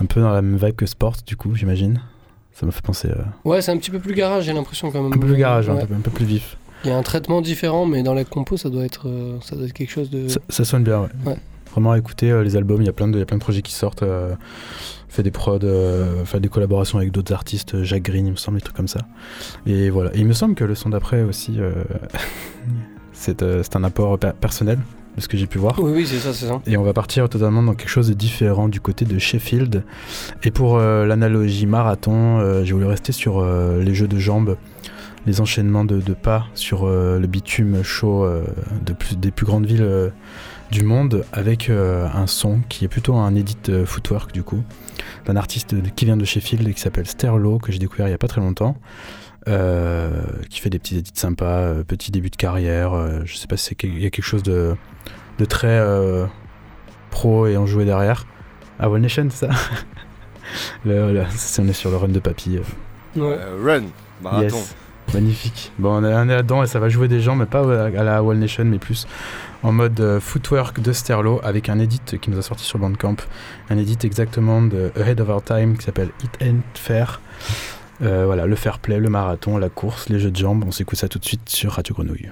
un 0.00 0.06
peu 0.06 0.20
dans 0.20 0.30
la 0.30 0.42
même 0.42 0.56
vibe 0.64 0.76
que 0.76 0.86
Sport 0.86 1.16
du 1.26 1.36
coup, 1.36 1.56
j'imagine. 1.56 2.00
Ça 2.52 2.66
me 2.66 2.70
fait 2.70 2.82
penser 2.82 3.08
euh, 3.08 3.22
Ouais, 3.44 3.60
c'est 3.62 3.72
un 3.72 3.76
petit 3.78 3.90
peu 3.90 3.98
plus 3.98 4.14
garage, 4.14 4.44
j'ai 4.44 4.52
l'impression 4.52 4.92
quand 4.92 5.02
même. 5.02 5.12
un 5.12 5.16
peu 5.18 5.26
plus 5.26 5.36
garage, 5.36 5.68
Ouais. 5.68 5.82
un, 5.82 5.86
peu, 5.86 5.92
un 5.92 5.98
peu 5.98 6.12
plus 6.12 6.24
vif. 6.24 6.56
Il 6.84 6.90
y 6.90 6.92
a 6.92 6.96
un 6.96 7.02
traitement 7.02 7.40
différent, 7.40 7.84
mais 7.84 8.04
dans 8.04 8.14
la 8.14 8.22
compo, 8.24 8.56
ça 8.56 8.70
doit 8.70 8.84
être, 8.84 9.08
euh, 9.08 9.38
ça 9.40 9.56
doit 9.56 9.64
être 9.64 9.72
quelque 9.72 9.90
chose 9.90 10.08
de. 10.08 10.28
Ça, 10.28 10.38
ça 10.48 10.64
sonne 10.64 10.84
bien, 10.84 11.00
ouais. 11.00 11.08
Ouais. 11.26 11.36
Vraiment 11.72 11.90
à 11.90 11.98
écouter 11.98 12.30
euh, 12.30 12.44
les 12.44 12.54
albums, 12.54 12.80
il 12.80 12.86
y 12.86 12.88
a 12.88 12.92
plein 12.92 13.08
de, 13.08 13.14
il 13.16 13.18
y 13.18 13.22
a 13.22 13.26
plein 13.26 13.38
de 13.38 13.42
projets 13.42 13.62
qui 13.62 13.72
sortent. 13.72 14.04
euh, 14.04 14.36
fait 15.08 15.24
des 15.24 15.32
prods, 15.32 15.58
euh, 15.64 16.24
fait 16.24 16.38
des 16.38 16.48
collaborations 16.48 16.98
avec 16.98 17.10
d'autres 17.10 17.32
artistes, 17.32 17.82
Jacques 17.82 18.02
Green, 18.04 18.26
il 18.26 18.30
me 18.32 18.36
semble, 18.36 18.58
des 18.58 18.62
trucs 18.62 18.76
comme 18.76 18.86
ça. 18.86 19.00
Et 19.66 19.90
voilà. 19.90 20.14
Et 20.14 20.20
il 20.20 20.26
me 20.26 20.32
semble 20.32 20.54
que 20.54 20.62
le 20.64 20.76
son 20.76 20.90
d'après 20.90 21.22
aussi, 21.22 21.56
euh, 21.58 21.72
c'est 23.12 23.42
euh, 23.42 23.62
un 23.74 23.82
apport 23.84 24.16
per- 24.18 24.32
personnel 24.40 24.78
de 25.16 25.20
ce 25.20 25.28
que 25.28 25.36
j'ai 25.36 25.46
pu 25.46 25.58
voir. 25.58 25.78
Oui, 25.78 25.92
oui, 25.94 26.06
c'est 26.06 26.18
ça, 26.18 26.32
c'est 26.32 26.46
ça. 26.46 26.60
Et 26.66 26.76
on 26.76 26.82
va 26.82 26.92
partir 26.92 27.28
totalement 27.28 27.62
dans 27.62 27.74
quelque 27.74 27.88
chose 27.88 28.08
de 28.08 28.14
différent 28.14 28.68
du 28.68 28.80
côté 28.80 29.04
de 29.04 29.18
Sheffield. 29.18 29.84
Et 30.42 30.50
pour 30.50 30.76
euh, 30.76 31.06
l'analogie 31.06 31.66
marathon, 31.66 32.38
euh, 32.38 32.64
j'ai 32.64 32.72
voulu 32.72 32.86
rester 32.86 33.12
sur 33.12 33.38
euh, 33.38 33.82
les 33.82 33.94
jeux 33.94 34.08
de 34.08 34.18
jambes, 34.18 34.56
les 35.26 35.40
enchaînements 35.40 35.84
de, 35.84 36.00
de 36.00 36.14
pas 36.14 36.46
sur 36.54 36.86
le 36.86 37.26
bitume 37.26 37.82
chaud 37.82 38.28
de 38.84 38.92
plus, 38.92 39.16
des 39.16 39.30
plus 39.30 39.46
grandes 39.46 39.64
villes 39.64 40.12
du 40.70 40.82
monde, 40.82 41.24
avec 41.32 41.70
un 41.70 42.26
son 42.26 42.60
qui 42.68 42.84
est 42.84 42.88
plutôt 42.88 43.14
un 43.14 43.34
edit 43.34 43.56
footwork 43.86 44.32
du 44.32 44.42
coup, 44.42 44.62
d'un 45.24 45.36
artiste 45.36 45.74
qui 45.96 46.04
vient 46.04 46.18
de 46.18 46.26
Sheffield 46.26 46.68
et 46.68 46.74
qui 46.74 46.80
s'appelle 46.82 47.06
Sterlo, 47.06 47.56
que 47.58 47.72
j'ai 47.72 47.78
découvert 47.78 48.06
il 48.06 48.10
y 48.10 48.14
a 48.14 48.18
pas 48.18 48.28
très 48.28 48.42
longtemps. 48.42 48.76
Euh, 49.48 50.10
qui 50.50 50.60
fait 50.60 50.70
des 50.70 50.78
petits 50.78 50.98
édits 50.98 51.12
sympas, 51.14 51.44
euh, 51.60 51.84
petit 51.84 52.10
début 52.10 52.30
de 52.30 52.36
carrière. 52.36 52.92
euh, 52.94 53.20
je 53.24 53.36
sais 53.36 53.46
pas 53.46 53.56
si 53.56 53.76
il 53.82 53.98
y 54.02 54.06
a 54.06 54.10
quelque 54.10 54.24
chose 54.24 54.42
de, 54.42 54.74
de 55.38 55.44
très 55.44 55.68
euh, 55.78 56.26
pro 57.10 57.46
et 57.46 57.56
enjoué 57.56 57.84
derrière. 57.84 58.26
Ah, 58.78 58.90
One 58.90 59.02
Nation, 59.02 59.28
c'est 59.30 59.46
ça? 59.46 59.52
Le, 60.84 61.12
le- 61.12 61.24
c'est- 61.30 61.60
On 61.62 61.66
est 61.68 61.72
sur 61.72 61.90
le 61.90 61.96
run 61.96 62.08
de 62.08 62.18
papy. 62.20 62.58
euh. 62.58 62.60
Ouais. 63.20 63.36
Euh, 63.40 63.60
run, 63.64 63.84
marathon. 64.22 64.56
Yes. 64.56 64.74
Magnifique. 65.12 65.72
Bon, 65.78 66.02
on 66.02 66.04
est, 66.04 66.24
là-dedans 66.26 66.62
et 66.62 66.66
ça 66.66 66.78
va 66.80 66.88
jouer 66.88 67.08
des 67.08 67.20
gens, 67.20 67.34
mais 67.36 67.46
pas 67.46 67.60
à 67.60 67.84
à 67.86 68.02
la 68.04 68.22
Wall 68.22 68.38
Nation, 68.38 68.64
mais 68.64 68.78
plus 68.78 69.06
en 69.62 69.72
mode 69.72 69.98
euh, 70.00 70.20
footwork 70.20 70.80
de 70.80 70.92
Sterlo 70.92 71.40
avec 71.44 71.68
un 71.68 71.78
edit 71.78 72.00
qui 72.20 72.30
nous 72.30 72.38
a 72.38 72.42
sorti 72.42 72.64
sur 72.64 72.78
Bandcamp. 72.78 73.16
Un 73.70 73.78
edit 73.78 73.98
exactement 74.04 74.60
de 74.62 74.90
Ahead 75.00 75.20
of 75.20 75.28
Our 75.28 75.42
Time 75.42 75.76
qui 75.78 75.84
s'appelle 75.84 76.10
It 76.22 76.30
Ain't 76.42 76.62
Fair. 76.74 77.20
Euh, 78.02 78.26
voilà, 78.26 78.46
le 78.46 78.56
fair 78.56 78.78
play, 78.78 78.98
le 78.98 79.08
marathon, 79.08 79.56
la 79.56 79.68
course, 79.68 80.08
les 80.08 80.18
jeux 80.18 80.30
de 80.30 80.36
jambes. 80.36 80.64
On 80.66 80.72
s'écoute 80.72 80.98
ça 80.98 81.08
tout 81.08 81.18
de 81.18 81.24
suite 81.24 81.48
sur 81.48 81.72
Radio 81.72 81.94
Grenouille. 81.94 82.30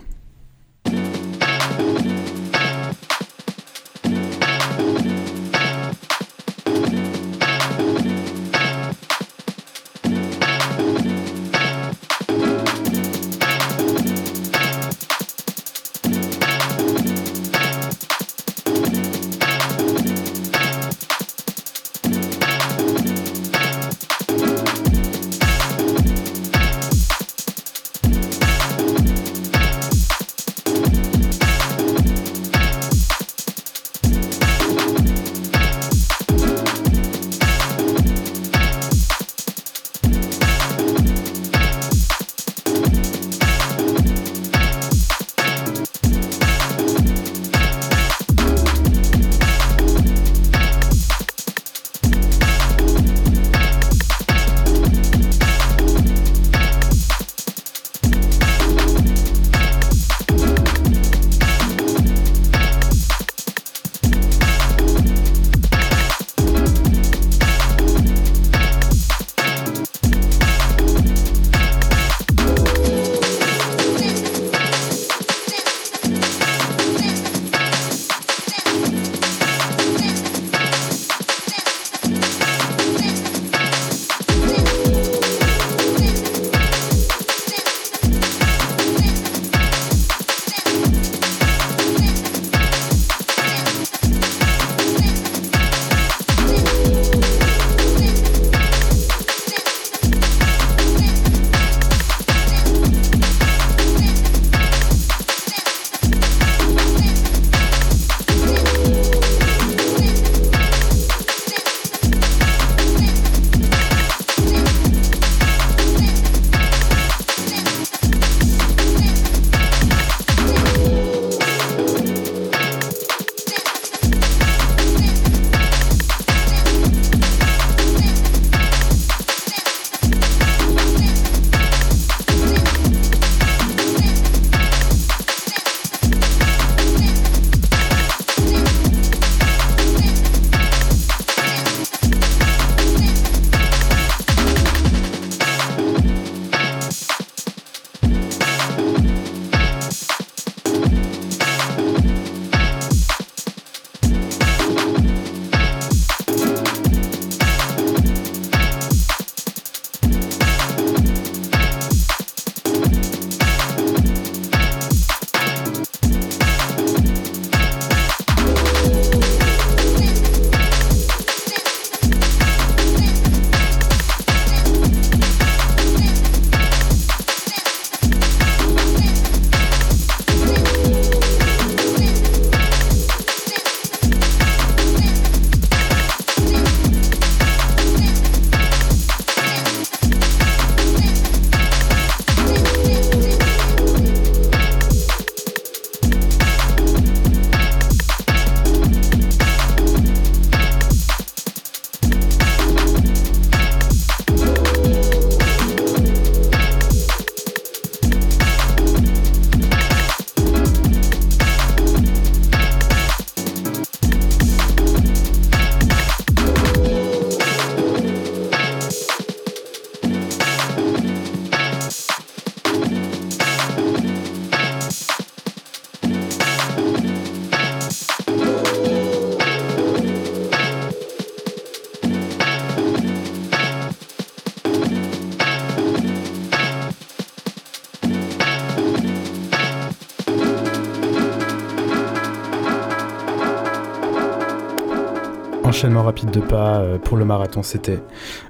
Enchaînement 245.82 246.04
rapide 246.04 246.30
de 246.30 246.38
pas 246.38 246.78
euh, 246.78 246.96
pour 246.96 247.16
le 247.16 247.24
marathon, 247.24 247.64
c'était 247.64 247.98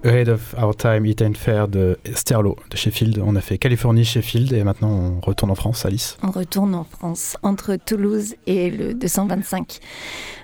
Ahead 0.04 0.28
of 0.28 0.54
Our 0.60 0.76
Time, 0.76 1.06
It 1.06 1.22
Ain't 1.22 1.32
Fair 1.32 1.66
de 1.66 1.96
Sterlo 2.14 2.56
de 2.68 2.76
Sheffield. 2.76 3.22
On 3.24 3.36
a 3.36 3.40
fait 3.40 3.56
Californie, 3.56 4.04
Sheffield 4.04 4.52
et 4.52 4.62
maintenant 4.64 4.90
on 4.90 5.20
retourne 5.20 5.50
en 5.50 5.54
France, 5.54 5.86
Alice. 5.86 6.18
On 6.22 6.30
retourne 6.30 6.74
en 6.74 6.84
France, 6.84 7.38
entre 7.42 7.76
Toulouse 7.76 8.34
et 8.46 8.70
le 8.70 8.92
225. 8.92 9.80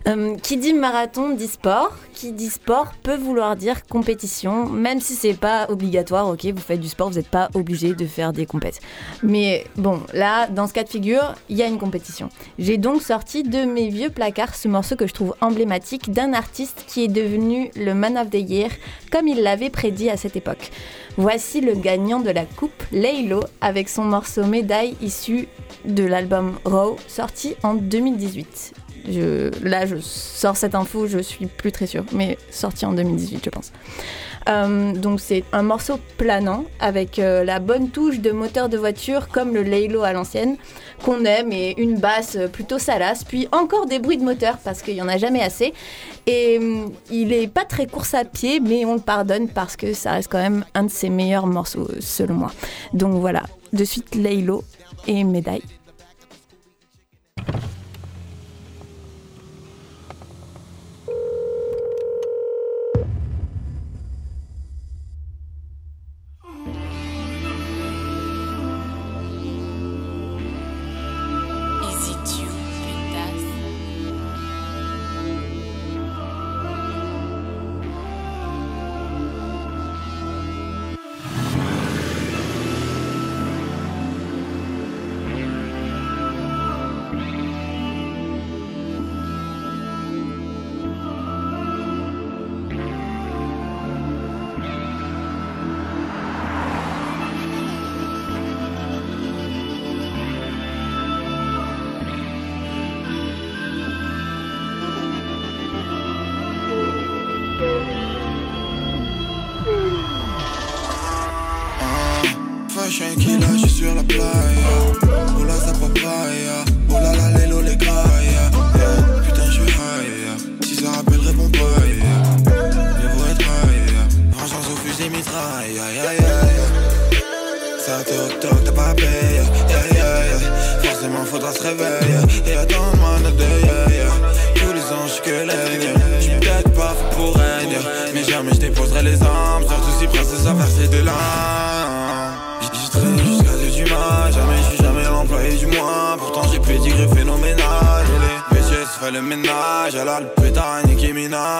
Euh, 0.08 0.36
qui 0.36 0.56
dit 0.56 0.72
marathon 0.72 1.30
dit 1.30 1.48
sport. 1.48 1.94
Qui 2.14 2.32
dit 2.32 2.48
sport 2.48 2.92
peut 3.02 3.16
vouloir 3.16 3.56
dire 3.56 3.86
compétition, 3.86 4.66
même 4.66 5.00
si 5.00 5.14
c'est 5.14 5.34
pas 5.34 5.66
obligatoire. 5.68 6.28
Ok, 6.28 6.46
vous 6.46 6.62
faites 6.62 6.80
du 6.80 6.88
sport, 6.88 7.10
vous 7.10 7.16
n'êtes 7.16 7.28
pas 7.28 7.48
obligé 7.54 7.94
de 7.94 8.06
faire 8.06 8.32
des 8.32 8.46
compètes. 8.46 8.80
Mais 9.22 9.66
bon, 9.76 10.00
là, 10.14 10.46
dans 10.46 10.66
ce 10.66 10.72
cas 10.72 10.84
de 10.84 10.88
figure, 10.88 11.34
il 11.48 11.56
y 11.56 11.62
a 11.62 11.66
une 11.66 11.78
compétition. 11.78 12.30
J'ai 12.58 12.78
donc 12.78 13.02
sorti 13.02 13.42
de 13.42 13.64
mes 13.64 13.88
vieux 13.88 14.10
placards 14.10 14.54
ce 14.54 14.68
morceau 14.68 14.96
que 14.96 15.06
je 15.06 15.12
trouve 15.12 15.34
emblématique 15.40 16.10
d'un 16.10 16.32
artiste 16.32 16.84
qui 16.86 17.04
est 17.04 17.08
devenu 17.08 17.70
le 17.76 17.92
Man 17.92 18.16
of 18.16 18.30
the 18.30 18.36
Year, 18.36 18.70
comme 19.12 19.28
il 19.28 19.42
l'avait 19.42 19.70
prédit 19.70 20.10
à 20.10 20.16
cette 20.16 20.36
époque. 20.36 20.70
Voici 21.16 21.60
le 21.60 21.74
gagnant 21.74 22.20
de 22.20 22.30
la 22.30 22.44
coupe, 22.44 22.82
Laylo, 22.92 23.40
avec 23.60 23.88
son 23.88 24.04
morceau 24.04 24.44
Médaille 24.44 24.96
issu 25.02 25.48
de 25.84 26.04
l'album 26.04 26.58
Raw, 26.64 26.96
sorti 27.06 27.56
en 27.62 27.74
2018. 27.74 28.74
Là, 29.62 29.86
je 29.86 29.96
sors 30.00 30.56
cette 30.56 30.74
info, 30.74 31.06
je 31.06 31.18
suis 31.18 31.46
plus 31.46 31.72
très 31.72 31.86
sûre, 31.86 32.04
mais 32.12 32.38
sorti 32.50 32.86
en 32.86 32.92
2018, 32.92 33.42
je 33.44 33.50
pense. 33.50 33.72
Euh, 34.48 34.92
donc 34.92 35.20
c'est 35.20 35.44
un 35.52 35.62
morceau 35.62 35.98
planant 36.16 36.64
avec 36.80 37.18
euh, 37.18 37.44
la 37.44 37.58
bonne 37.58 37.90
touche 37.90 38.20
de 38.20 38.30
moteur 38.30 38.68
de 38.68 38.78
voiture 38.78 39.28
comme 39.28 39.52
le 39.52 39.62
Laylo 39.62 40.02
à 40.02 40.12
l'ancienne 40.12 40.56
qu'on 41.04 41.24
aime 41.24 41.52
et 41.52 41.74
une 41.76 41.98
basse 41.98 42.36
euh, 42.36 42.48
plutôt 42.48 42.78
salace 42.78 43.24
puis 43.24 43.46
encore 43.52 43.84
des 43.86 43.98
bruits 43.98 44.16
de 44.16 44.24
moteur 44.24 44.56
parce 44.64 44.80
qu'il 44.80 44.94
y 44.94 45.02
en 45.02 45.08
a 45.08 45.18
jamais 45.18 45.42
assez. 45.42 45.74
Et 46.26 46.58
hum, 46.58 46.92
il 47.10 47.32
est 47.32 47.48
pas 47.48 47.64
très 47.64 47.86
course 47.86 48.14
à 48.14 48.24
pied 48.24 48.60
mais 48.60 48.84
on 48.86 48.94
le 48.94 49.00
pardonne 49.00 49.48
parce 49.48 49.76
que 49.76 49.92
ça 49.92 50.12
reste 50.12 50.30
quand 50.30 50.38
même 50.38 50.64
un 50.74 50.84
de 50.84 50.90
ses 50.90 51.10
meilleurs 51.10 51.46
morceaux 51.46 51.88
selon 52.00 52.34
moi. 52.34 52.52
Donc 52.94 53.20
voilà. 53.20 53.42
De 53.74 53.84
suite 53.84 54.14
Laylo 54.14 54.64
et 55.06 55.24
médaille 55.24 55.62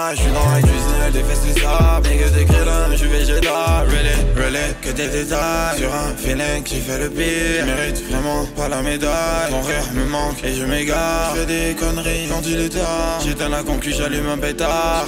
Minaj. 0.08 0.16
J'suis 0.16 0.32
dans 0.32 0.50
la 0.50 0.60
cuisine, 0.60 1.10
défaisse 1.12 1.42
les 1.46 1.60
sables. 1.60 2.08
Nigga, 2.08 2.30
des 2.30 2.44
grillins, 2.44 2.96
j'suis 2.96 3.08
végétal. 3.08 3.88
Really, 3.88 4.16
really, 4.36 4.74
que 4.80 4.90
des 4.90 5.08
détails. 5.08 5.78
Sur 5.78 5.94
un 5.94 6.16
feeling 6.16 6.62
qui 6.64 6.80
fait 6.80 6.98
le 6.98 7.10
pire. 7.10 7.66
Mérite 7.66 8.02
vraiment 8.10 8.44
pas 8.56 8.68
la 8.68 8.82
médaille. 8.82 9.50
Mon 9.50 9.62
rire 9.62 9.84
me 9.94 10.04
manque 10.04 10.42
et 10.44 10.54
je 10.54 10.64
m'égare. 10.64 11.34
J'fais 11.34 11.46
des 11.46 11.74
conneries 11.74 12.28
quand 12.28 12.42
il 12.46 12.60
est 12.60 12.68
tard. 12.68 13.20
J'éteins 13.24 13.48
la 13.48 13.62
concu, 13.62 13.92
j'allume 13.92 14.28
un 14.28 14.38
pétard. 14.38 15.06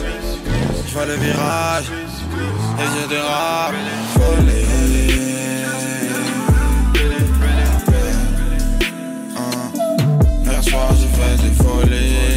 J'vois 0.88 1.06
le 1.06 1.14
virage 1.14 1.84
et 2.78 3.02
je 3.02 3.08
dérape. 3.08 3.74
Hier 10.44 10.64
soir 10.64 10.88
j'ai 10.98 11.08
fait 11.08 11.48
des 11.48 11.54
folies. 11.62 12.29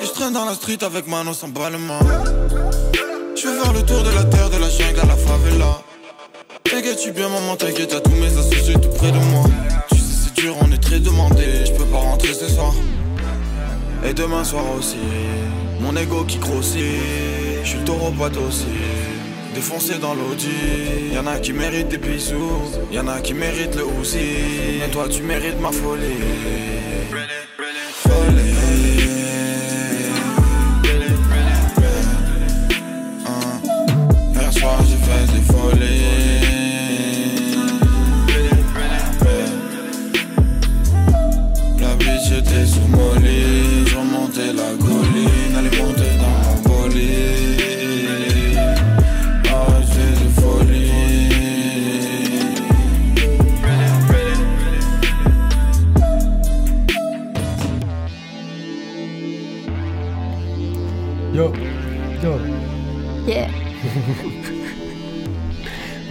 Et 0.00 0.04
j'traîne 0.04 0.32
dans 0.32 0.44
la 0.44 0.54
street 0.54 0.78
avec 0.82 1.06
Mano 1.06 1.32
sans 1.32 1.48
ballement. 1.48 1.98
J'veux 3.34 3.58
faire 3.60 3.72
le 3.72 3.82
tour 3.82 4.02
de 4.02 4.10
la 4.10 4.24
terre, 4.24 4.50
de 4.50 4.58
la 4.58 4.68
jungle 4.68 5.00
à 5.00 5.06
la 5.06 5.16
favela. 5.16 5.82
T'inquiète-tu 6.64 7.12
bien, 7.12 7.28
maman, 7.28 7.56
t'inquiète, 7.56 7.92
y'a 7.92 8.00
tous 8.00 8.10
mes 8.10 8.26
associés 8.26 8.74
tout 8.74 8.90
près 8.90 9.10
de 9.10 9.18
moi. 9.18 9.44
Tu 9.90 9.96
sais, 9.96 10.24
c'est 10.24 10.34
dur, 10.40 10.54
on 10.60 10.70
est 10.70 10.82
très 10.82 11.00
demandé. 11.00 11.64
Je 11.64 11.72
peux 11.72 11.86
pas 11.86 11.98
rentrer 11.98 12.34
ce 12.34 12.48
soir. 12.48 12.74
Et 14.04 14.12
demain 14.12 14.44
soir 14.44 14.64
aussi. 14.76 14.98
Mon 15.80 15.96
ego 15.96 16.24
qui 16.24 16.38
grossit. 16.38 16.82
Je 17.64 17.68
suis 17.68 17.78
le 17.78 17.84
taureau 17.84 18.10
pote 18.10 18.36
aussi. 18.36 18.66
Défoncé 19.54 19.98
dans 19.98 20.14
l'audi. 20.14 20.50
Y'en 21.14 21.26
a 21.26 21.38
qui 21.38 21.52
méritent 21.52 21.88
des 21.88 21.98
bisous. 21.98 22.70
Y'en 22.92 23.08
a 23.08 23.20
qui 23.20 23.34
méritent 23.34 23.76
le 23.76 23.84
aussi. 24.00 24.18
Et 24.84 24.90
toi, 24.92 25.08
tu 25.08 25.22
mérites 25.22 25.60
ma 25.60 25.72
folie. 25.72 26.18
Folie. 28.02 28.54
Hier 34.34 34.52
soir, 34.52 34.78
j'ai 34.88 34.96
fait 34.96 35.26
des 35.32 35.42
folies. 35.52 36.07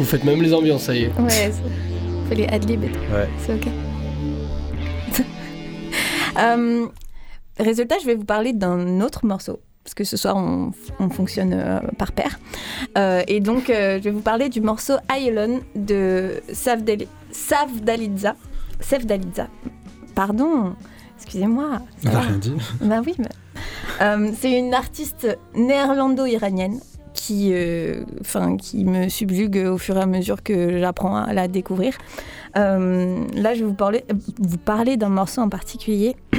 Faites 0.07 0.23
même 0.23 0.41
les 0.41 0.53
ambiances, 0.53 0.83
ça 0.83 0.95
y 0.95 1.03
est. 1.03 1.11
ouais 1.19 1.51
fait 2.29 2.35
les 2.35 2.45
tout. 2.45 2.99
Ouais. 3.13 3.29
C'est 3.39 3.53
ok. 3.53 3.67
Euh, 6.39 6.85
résultat, 7.59 7.95
je 7.99 8.05
vais 8.05 8.13
vous 8.13 8.23
parler 8.25 8.53
d'un 8.53 9.01
autre 9.01 9.25
morceau. 9.25 9.59
Parce 9.83 9.95
que 9.95 10.03
ce 10.03 10.17
soir, 10.17 10.35
on, 10.35 10.71
on 10.99 11.09
fonctionne 11.09 11.51
euh, 11.53 11.79
par 11.97 12.11
paire. 12.11 12.37
Euh, 12.95 13.23
et 13.27 13.39
donc, 13.39 13.71
euh, 13.71 13.97
je 13.97 14.03
vais 14.03 14.11
vous 14.11 14.19
parler 14.21 14.47
du 14.49 14.61
morceau 14.61 14.93
Ayelon 15.11 15.61
de 15.75 16.33
Savdali-. 16.51 17.07
Savdaliza. 17.31 18.35
Pardon, 20.13 20.75
excusez-moi. 21.17 21.81
On 22.05 22.09
n'a 22.11 22.19
rien 22.19 22.37
dit. 22.37 22.53
Bah 22.81 23.01
oui, 23.03 23.15
mais- 23.17 23.25
Euh, 24.01 24.29
c'est 24.39 24.51
une 24.51 24.75
artiste 24.75 25.27
néerlando-iranienne 25.55 26.79
qui, 27.17 27.49
euh, 27.51 28.03
qui 28.61 28.85
me 28.85 29.09
subjugue 29.09 29.57
au 29.67 29.77
fur 29.77 29.97
et 29.97 30.01
à 30.01 30.05
mesure 30.05 30.43
que 30.43 30.77
j'apprends 30.77 31.17
à 31.17 31.33
la 31.33 31.47
découvrir. 31.47 31.97
Euh, 32.55 33.25
là, 33.33 33.55
je 33.55 33.61
vais 33.61 33.65
vous 33.65 33.73
parler, 33.73 34.05
vous 34.39 34.57
parler 34.57 34.97
d'un 34.97 35.09
morceau 35.09 35.41
en 35.41 35.49
particulier 35.49 36.15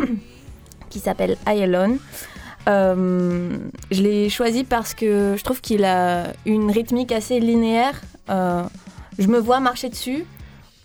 qui 0.88 1.00
s'appelle 1.00 1.36
Ayelon. 1.46 1.98
Euh, 2.68 3.58
je 3.90 4.02
l'ai 4.02 4.28
choisi 4.28 4.62
parce 4.62 4.94
que 4.94 5.34
je 5.36 5.42
trouve 5.42 5.60
qu'il 5.60 5.84
a 5.84 6.28
une 6.46 6.70
rythmique 6.70 7.12
assez 7.12 7.40
linéaire. 7.40 8.00
Je 8.28 9.26
me 9.26 9.38
vois 9.38 9.58
marcher 9.58 9.88
dessus. 9.88 10.24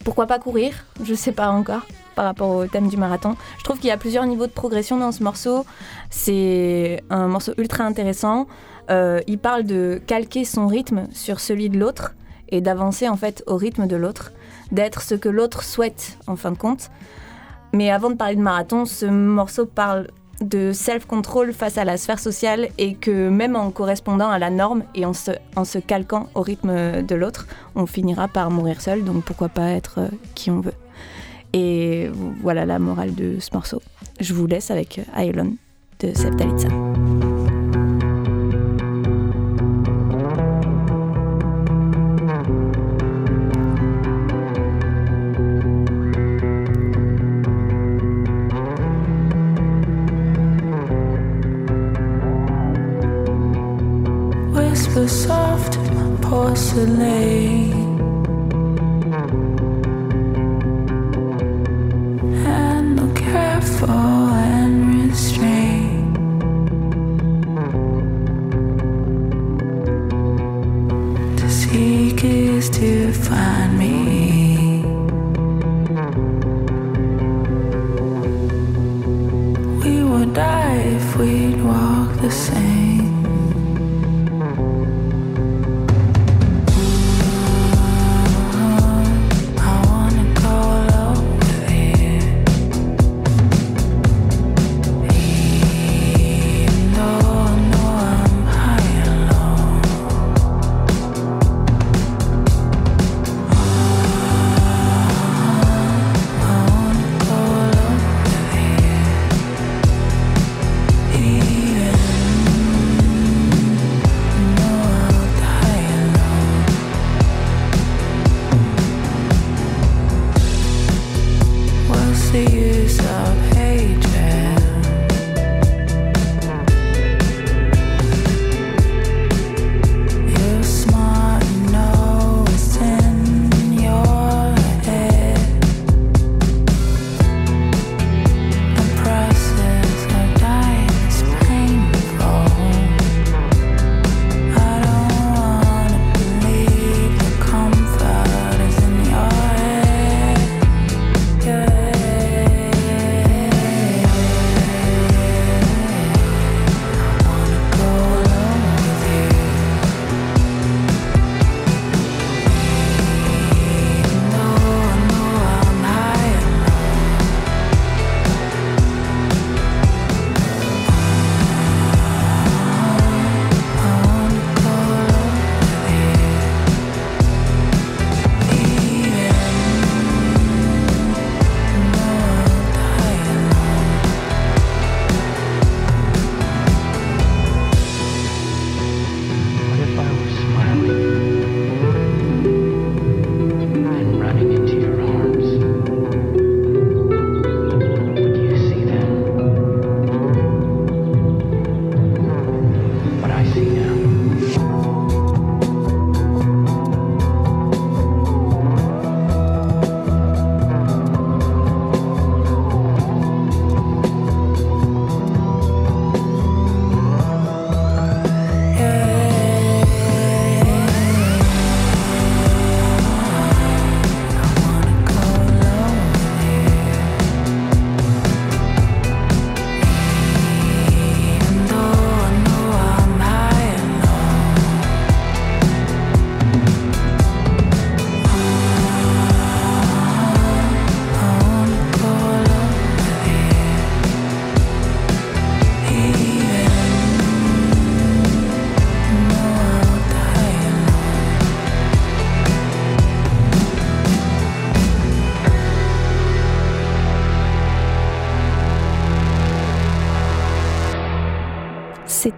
Pourquoi 0.03 0.25
pas 0.25 0.39
courir? 0.39 0.86
Je 1.03 1.13
sais 1.13 1.32
pas 1.32 1.49
encore 1.49 1.86
par 2.15 2.25
rapport 2.25 2.49
au 2.49 2.65
thème 2.65 2.89
du 2.89 2.97
marathon. 2.97 3.36
Je 3.60 3.63
trouve 3.63 3.77
qu'il 3.77 3.88
y 3.88 3.91
a 3.91 3.97
plusieurs 3.97 4.25
niveaux 4.25 4.47
de 4.47 4.51
progression 4.51 4.97
dans 4.97 5.12
ce 5.12 5.23
morceau. 5.23 5.65
C'est 6.10 7.03
un 7.10 7.27
morceau 7.27 7.53
ultra 7.58 7.84
intéressant. 7.84 8.47
Euh, 8.89 9.21
il 9.27 9.37
parle 9.37 9.63
de 9.63 10.01
calquer 10.05 10.45
son 10.45 10.67
rythme 10.67 11.07
sur 11.11 11.39
celui 11.39 11.69
de 11.69 11.77
l'autre 11.77 12.15
et 12.49 12.61
d'avancer 12.61 13.07
en 13.07 13.17
fait 13.17 13.43
au 13.47 13.55
rythme 13.55 13.87
de 13.87 13.95
l'autre, 13.95 14.31
d'être 14.71 15.01
ce 15.01 15.15
que 15.15 15.29
l'autre 15.29 15.63
souhaite 15.63 16.17
en 16.27 16.35
fin 16.35 16.51
de 16.51 16.57
compte. 16.57 16.89
Mais 17.73 17.89
avant 17.89 18.09
de 18.09 18.15
parler 18.15 18.35
de 18.35 18.41
marathon, 18.41 18.85
ce 18.85 19.05
morceau 19.05 19.65
parle 19.65 20.07
de 20.41 20.71
self-control 20.71 21.53
face 21.53 21.77
à 21.77 21.85
la 21.85 21.97
sphère 21.97 22.19
sociale 22.19 22.69
et 22.77 22.95
que 22.95 23.29
même 23.29 23.55
en 23.55 23.71
correspondant 23.71 24.29
à 24.29 24.39
la 24.39 24.49
norme 24.49 24.83
et 24.93 25.05
en 25.05 25.13
se, 25.13 25.31
en 25.55 25.63
se 25.63 25.79
calquant 25.79 26.27
au 26.35 26.41
rythme 26.41 27.01
de 27.01 27.15
l'autre, 27.15 27.47
on 27.75 27.85
finira 27.85 28.27
par 28.27 28.51
mourir 28.51 28.81
seul, 28.81 29.03
donc 29.03 29.23
pourquoi 29.23 29.49
pas 29.49 29.69
être 29.69 29.99
euh, 29.99 30.07
qui 30.35 30.51
on 30.51 30.59
veut. 30.59 30.73
Et 31.53 32.09
voilà 32.41 32.65
la 32.65 32.79
morale 32.79 33.13
de 33.13 33.39
ce 33.39 33.49
morceau. 33.53 33.81
Je 34.19 34.33
vous 34.33 34.47
laisse 34.47 34.71
avec 34.71 34.99
euh, 34.99 35.19
Ayelon 35.19 35.55
de 35.99 36.13
Septalitza. 36.13 36.69
Porcelain. 56.33 57.82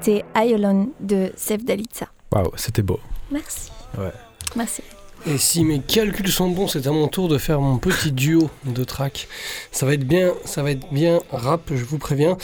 C'était 0.06 0.24
Ayolon 0.36 0.90
de 1.00 1.32
Sevdalitsa. 1.36 2.10
Waouh, 2.32 2.52
c'était 2.58 2.84
beau. 2.84 3.00
Merci. 3.32 3.72
Ouais. 3.98 4.12
Merci. 4.56 4.84
Et 5.26 5.40
si 5.40 5.66
mes 5.66 5.80
calculs 5.80 6.28
sont 6.28 6.50
bons, 6.50 6.68
c'est 6.68 6.86
à 6.86 6.92
mon 6.92 7.08
tour 7.08 7.28
de 7.28 7.40
faire 7.40 7.60
mon 7.60 7.80
petit 7.80 8.12
duo 8.12 8.52
de 8.66 8.84
tracks. 8.84 9.28
Ça 9.72 9.88
va 9.88 9.96
être 9.96 10.06
bien, 10.06 10.34
ça 10.44 10.62
va 10.62 10.70
être 10.70 10.86
bien 10.94 11.22
rap, 11.32 11.72
je 11.74 11.84
vous 11.84 11.98
préviens. 11.98 12.38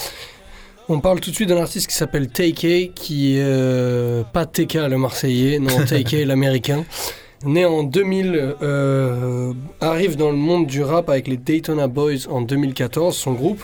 On 0.90 1.02
parle 1.02 1.20
tout 1.20 1.30
de 1.30 1.36
suite 1.36 1.50
d'un 1.50 1.62
artiste 1.62 1.86
qui 1.86 1.96
s'appelle 1.96 2.30
TK, 2.30 2.96
qui 2.96 3.36
est 3.36 3.44
euh, 3.44 4.24
pas 4.24 4.48
TK 4.48 4.74
le 4.90 4.98
Marseillais, 4.98 5.60
non 5.60 5.86
TK 5.86 6.26
l'Américain. 6.26 6.84
Né 7.46 7.66
en 7.66 7.84
2000, 7.84 8.56
euh, 8.64 9.54
arrive 9.82 10.16
dans 10.16 10.32
le 10.32 10.38
monde 10.38 10.66
du 10.66 10.82
rap 10.82 11.12
avec 11.12 11.28
les 11.28 11.38
Daytona 11.38 11.88
Boys 11.88 12.28
en 12.28 12.42
2014, 12.42 13.16
son 13.16 13.34
groupe. 13.34 13.64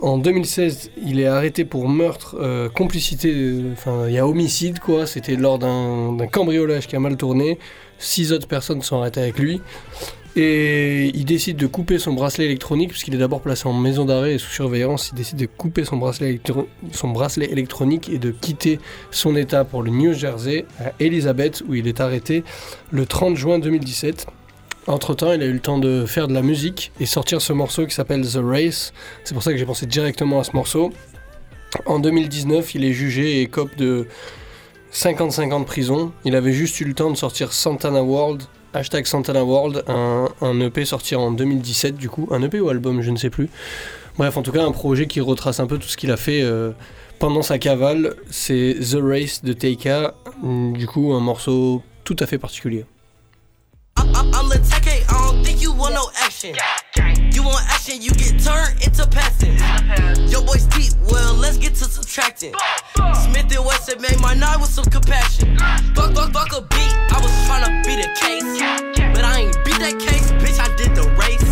En 0.00 0.18
2016, 0.18 0.90
il 1.02 1.20
est 1.20 1.26
arrêté 1.26 1.64
pour 1.64 1.88
meurtre, 1.88 2.36
euh, 2.38 2.68
complicité, 2.68 3.32
euh, 3.34 3.72
enfin 3.72 4.08
il 4.08 4.14
y 4.14 4.18
a 4.18 4.26
homicide 4.26 4.78
quoi, 4.78 5.06
c'était 5.06 5.36
lors 5.36 5.58
d'un 5.58 6.18
cambriolage 6.30 6.86
qui 6.86 6.96
a 6.96 7.00
mal 7.00 7.16
tourné. 7.16 7.58
Six 7.98 8.32
autres 8.32 8.46
personnes 8.46 8.82
sont 8.82 8.98
arrêtées 8.98 9.20
avec 9.20 9.38
lui. 9.38 9.62
Et 10.38 11.10
il 11.14 11.24
décide 11.24 11.56
de 11.56 11.66
couper 11.66 11.98
son 11.98 12.12
bracelet 12.12 12.44
électronique, 12.44 12.90
puisqu'il 12.90 13.14
est 13.14 13.18
d'abord 13.18 13.40
placé 13.40 13.66
en 13.66 13.72
maison 13.72 14.04
d'arrêt 14.04 14.34
et 14.34 14.38
sous 14.38 14.50
surveillance. 14.50 15.08
Il 15.12 15.16
décide 15.16 15.38
de 15.38 15.46
couper 15.46 15.84
son 15.86 15.96
bracelet 15.96 17.46
électronique 17.50 18.10
et 18.10 18.18
de 18.18 18.30
quitter 18.32 18.78
son 19.10 19.34
état 19.34 19.64
pour 19.64 19.82
le 19.82 19.90
New 19.90 20.12
Jersey, 20.12 20.66
à 20.78 20.92
Elizabeth, 21.00 21.62
où 21.66 21.74
il 21.74 21.88
est 21.88 22.02
arrêté 22.02 22.44
le 22.90 23.06
30 23.06 23.34
juin 23.34 23.58
2017. 23.58 24.26
Entre-temps, 24.86 25.32
il 25.32 25.42
a 25.42 25.46
eu 25.46 25.52
le 25.52 25.60
temps 25.60 25.78
de 25.78 26.06
faire 26.06 26.28
de 26.28 26.34
la 26.34 26.42
musique 26.42 26.92
et 27.00 27.06
sortir 27.06 27.42
ce 27.42 27.52
morceau 27.52 27.86
qui 27.86 27.94
s'appelle 27.94 28.26
The 28.26 28.38
Race. 28.40 28.92
C'est 29.24 29.34
pour 29.34 29.42
ça 29.42 29.50
que 29.50 29.58
j'ai 29.58 29.66
pensé 29.66 29.86
directement 29.86 30.38
à 30.38 30.44
ce 30.44 30.52
morceau. 30.54 30.92
En 31.86 31.98
2019, 31.98 32.74
il 32.76 32.84
est 32.84 32.92
jugé 32.92 33.42
et 33.42 33.46
cope 33.48 33.76
de 33.76 34.06
55 34.92 35.52
ans 35.52 35.60
de 35.60 35.64
prison. 35.64 36.12
Il 36.24 36.36
avait 36.36 36.52
juste 36.52 36.80
eu 36.80 36.84
le 36.84 36.94
temps 36.94 37.10
de 37.10 37.16
sortir 37.16 37.52
Santana 37.52 38.02
World, 38.02 38.44
hashtag 38.74 39.06
Santana 39.06 39.44
World, 39.44 39.84
un, 39.88 40.60
EP 40.60 40.84
sorti 40.84 41.16
en 41.16 41.32
2017 41.32 41.96
du 41.96 42.08
coup, 42.08 42.28
un 42.30 42.40
EP 42.42 42.60
ou 42.60 42.68
album, 42.68 43.02
je 43.02 43.10
ne 43.10 43.16
sais 43.16 43.30
plus. 43.30 43.48
Bref, 44.18 44.36
en 44.36 44.42
tout 44.42 44.52
cas, 44.52 44.64
un 44.64 44.72
projet 44.72 45.06
qui 45.06 45.20
retrace 45.20 45.58
un 45.58 45.66
peu 45.66 45.78
tout 45.78 45.88
ce 45.88 45.96
qu'il 45.96 46.12
a 46.12 46.16
fait 46.16 46.42
euh, 46.42 46.70
pendant 47.18 47.42
sa 47.42 47.58
cavale. 47.58 48.14
C'est 48.30 48.76
The 48.80 48.98
Race 49.02 49.42
de 49.42 49.52
Teika, 49.52 50.14
du 50.44 50.86
coup, 50.86 51.12
un 51.12 51.20
morceau 51.20 51.82
tout 52.04 52.16
à 52.20 52.26
fait 52.26 52.38
particulier. 52.38 52.84
Action. 56.54 57.32
You 57.32 57.42
want 57.42 57.64
action, 57.68 58.00
you 58.00 58.10
get 58.10 58.40
turned 58.42 58.82
into 58.82 59.06
passing. 59.06 59.56
Your 60.28 60.42
boy's 60.42 60.66
deep, 60.66 60.92
well, 61.10 61.34
let's 61.34 61.56
get 61.56 61.74
to 61.76 61.84
subtracting. 61.84 62.54
Smith 63.14 63.54
and 63.56 63.64
Wesson 63.64 64.00
made 64.00 64.20
my 64.20 64.34
night 64.34 64.58
with 64.58 64.70
some 64.70 64.84
compassion. 64.84 65.56
Fuck, 65.94 66.14
fuck, 66.14 66.32
fuck 66.32 66.52
a 66.56 66.62
beat, 66.62 66.94
I 67.10 67.20
was 67.20 67.32
tryna 67.46 67.84
beat 67.84 68.04
a 68.04 68.08
case. 68.14 68.60
But 69.14 69.24
I 69.24 69.40
ain't 69.40 69.64
beat 69.64 69.78
that 69.78 69.98
case, 69.98 70.30
bitch, 70.32 70.60
I 70.60 70.74
did 70.76 70.94
the 70.94 71.08
race. 71.18 71.45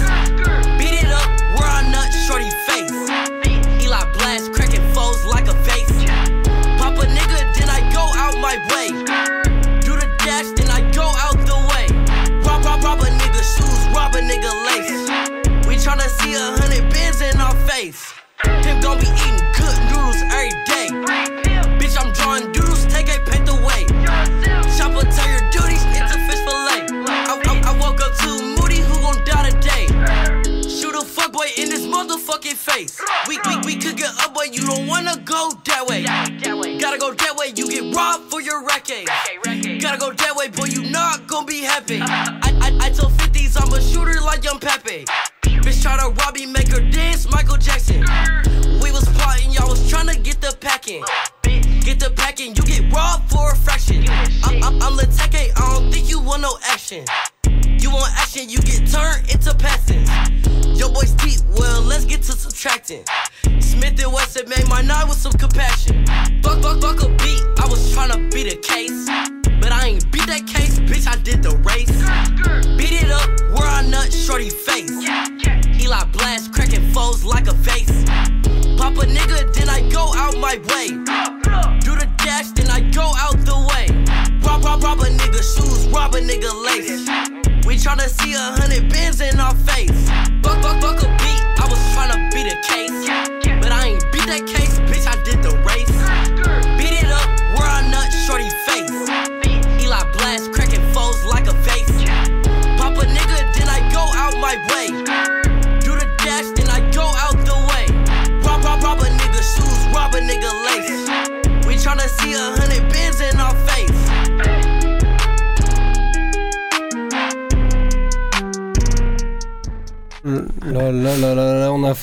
Tryna 15.94 16.08
see 16.08 16.34
a 16.34 16.56
hundred 16.58 16.92
bins 16.92 17.20
in 17.20 17.40
our 17.40 17.54
face. 17.68 18.12
Him 18.42 18.80
gon' 18.80 18.98
be 18.98 19.06
eating 19.06 19.38
good 19.52 19.63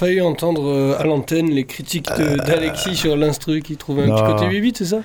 failli 0.05 0.19
entendre 0.21 0.67
euh, 0.67 0.95
à 0.99 1.03
l'antenne 1.05 1.49
les 1.51 1.65
critiques 1.65 2.07
de- 2.17 2.35
d'Alexis 2.37 2.95
sur 2.95 3.15
l'instru 3.15 3.61
qui 3.61 3.77
trouvait 3.77 4.03
un 4.03 4.15
petit 4.15 4.23
côté 4.33 4.45
8 4.47 4.77
c'est 4.77 4.85
ça? 4.85 4.99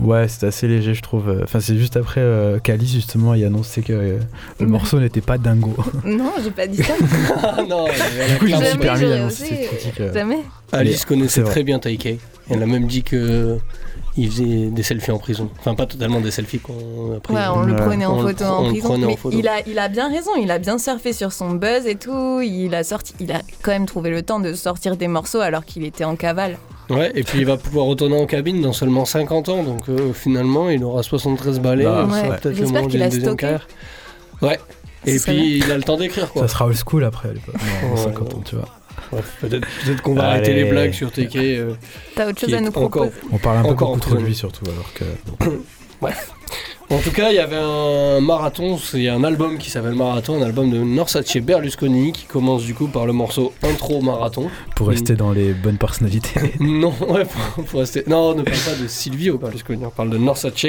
Ouais, 0.00 0.26
c'était 0.28 0.46
assez 0.46 0.66
léger, 0.68 0.94
je 0.94 1.02
trouve. 1.02 1.40
Enfin, 1.42 1.60
c'est 1.60 1.76
juste 1.76 1.96
après 1.96 2.20
euh, 2.20 2.58
qu'Alice, 2.58 2.92
justement, 2.92 3.34
il 3.34 3.44
annonçait 3.44 3.82
que 3.82 3.92
euh, 3.92 4.18
le 4.60 4.66
morceau 4.66 4.98
n'était 5.00 5.20
pas 5.20 5.36
dingo. 5.38 5.74
Non, 6.04 6.32
j'ai 6.42 6.50
pas 6.50 6.66
dit 6.66 6.82
ça. 6.82 6.94
Ah 7.42 7.62
non, 7.68 7.84
Du 7.86 8.38
coup, 8.38 8.46
je 8.46 8.56
me 8.56 8.64
suis 8.64 8.78
permis 8.78 9.00
d'annoncer 9.08 9.44
cette 9.46 9.68
critique. 9.68 10.00
euh. 10.00 10.12
Jamais. 10.12 10.38
Alice 10.72 10.98
C'est 11.00 11.06
connaissait 11.06 11.42
très 11.44 11.62
bien 11.62 11.78
Taikei. 11.78 12.18
Elle 12.50 12.62
a 12.62 12.66
même 12.66 12.86
dit 12.86 13.02
que 13.02 13.58
il 14.16 14.30
faisait 14.30 14.66
des 14.66 14.82
selfies 14.82 15.10
en 15.12 15.18
prison. 15.18 15.48
Enfin, 15.58 15.74
pas 15.74 15.86
totalement 15.86 16.20
des 16.20 16.30
selfies 16.30 16.58
qu'on 16.58 17.16
a 17.16 17.20
pris. 17.20 17.34
Ouais, 17.34 17.40
on 17.54 17.62
le 17.62 17.74
Ouais. 17.74 17.80
prenait 17.80 18.06
en 18.06 18.18
On 18.18 18.22
photo 18.22 18.44
en 18.44 18.62
le 18.64 18.68
prison. 18.70 18.88
prenait 18.88 19.04
en 19.04 19.08
Mais 19.08 19.16
photo. 19.16 19.36
il 19.38 19.46
a, 19.48 19.60
il 19.66 19.78
a 19.78 19.88
bien 19.88 20.08
raison, 20.10 20.30
il 20.40 20.50
a 20.50 20.58
bien 20.58 20.78
surfé 20.78 21.12
sur 21.12 21.32
son 21.32 21.50
buzz 21.52 21.86
et 21.86 21.94
tout. 21.94 22.40
Il 22.42 22.74
a, 22.74 22.82
sorti, 22.84 23.14
il 23.20 23.30
a 23.32 23.40
quand 23.62 23.70
même 23.70 23.86
trouvé 23.86 24.10
le 24.10 24.22
temps 24.22 24.40
de 24.40 24.52
sortir 24.54 24.96
des 24.96 25.08
morceaux 25.08 25.40
alors 25.40 25.64
qu'il 25.64 25.84
était 25.84 26.04
en 26.04 26.16
cavale. 26.16 26.58
Ouais, 26.90 27.12
et 27.14 27.22
puis 27.22 27.38
il 27.38 27.46
va 27.46 27.56
pouvoir 27.56 27.86
retourner 27.86 28.20
en 28.20 28.26
cabine 28.26 28.60
dans 28.60 28.72
seulement 28.72 29.04
50 29.04 29.48
ans. 29.48 29.62
Donc 29.62 29.88
euh, 29.88 30.12
finalement, 30.12 30.70
il 30.70 30.82
aura 30.82 31.02
73 31.04 31.60
balais. 31.60 31.84
Bah, 31.84 32.06
ça 32.10 32.28
ouais. 32.30 32.36
peut-être 32.36 32.58
le 32.58 32.66
moment 32.66 32.86
d'une 32.86 33.08
deuxième 33.08 33.36
carrière. 33.36 33.68
Ouais. 34.42 34.58
Et 35.06 35.18
puis 35.18 35.58
il 35.58 35.70
a 35.70 35.76
le 35.76 35.82
temps 35.82 35.96
d'écrire 35.96 36.30
quoi. 36.32 36.42
Ça 36.42 36.48
sera 36.48 36.66
old 36.66 36.76
school 36.76 37.04
après, 37.04 37.28
à 37.30 37.32
l'époque. 37.32 37.54
Non, 37.84 37.90
Ouais, 37.94 37.96
50 38.04 38.34
ans, 38.34 38.42
tu 38.44 38.56
vois. 38.56 38.66
Ouais, 39.12 39.20
peut-être 39.40 39.66
peut-être 39.84 40.02
qu'on 40.02 40.14
va 40.14 40.28
arrêter 40.28 40.52
les 40.54 40.64
blagues 40.64 40.92
sur 40.92 41.10
TK. 41.10 41.36
euh, 41.36 41.74
T'as 42.14 42.28
autre 42.28 42.40
chose 42.40 42.54
à 42.54 42.60
nous 42.60 42.68
encore 42.68 42.90
proposer 42.90 43.12
On 43.32 43.38
parle 43.38 43.58
un 43.58 43.62
peu 43.62 43.68
Encore 43.70 43.96
beaucoup 43.96 44.14
de 44.16 44.20
lui, 44.20 44.34
surtout, 44.34 44.64
alors 44.70 44.92
que. 44.94 45.04
En 46.92 46.98
tout 46.98 47.12
cas, 47.12 47.30
il 47.30 47.36
y 47.36 47.38
avait 47.38 47.54
un 47.56 48.20
marathon, 48.20 48.76
il 48.94 49.02
y 49.02 49.08
a 49.08 49.14
un 49.14 49.22
album 49.22 49.58
qui 49.58 49.70
s'appelle 49.70 49.94
Marathon, 49.94 50.42
un 50.42 50.44
album 50.44 50.72
de 50.72 50.78
Norsace 50.78 51.36
Berlusconi 51.36 52.10
qui 52.10 52.24
commence 52.24 52.64
du 52.64 52.74
coup 52.74 52.88
par 52.88 53.06
le 53.06 53.12
morceau 53.12 53.52
Intro 53.62 54.00
Marathon. 54.02 54.50
Pour 54.74 54.88
rester 54.88 55.14
dans 55.14 55.30
les 55.30 55.52
bonnes 55.52 55.78
personnalités. 55.78 56.40
Non, 56.60 56.92
ouais, 57.08 57.24
faut 57.64 57.78
rester. 57.78 58.02
Non, 58.08 58.30
on 58.30 58.34
ne 58.34 58.42
parle 58.42 58.58
pas 58.58 58.82
de 58.82 58.88
Silvio 58.88 59.38
Berlusconi, 59.38 59.84
on 59.86 59.90
parle 59.90 60.10
de 60.10 60.18
Norsace, 60.18 60.66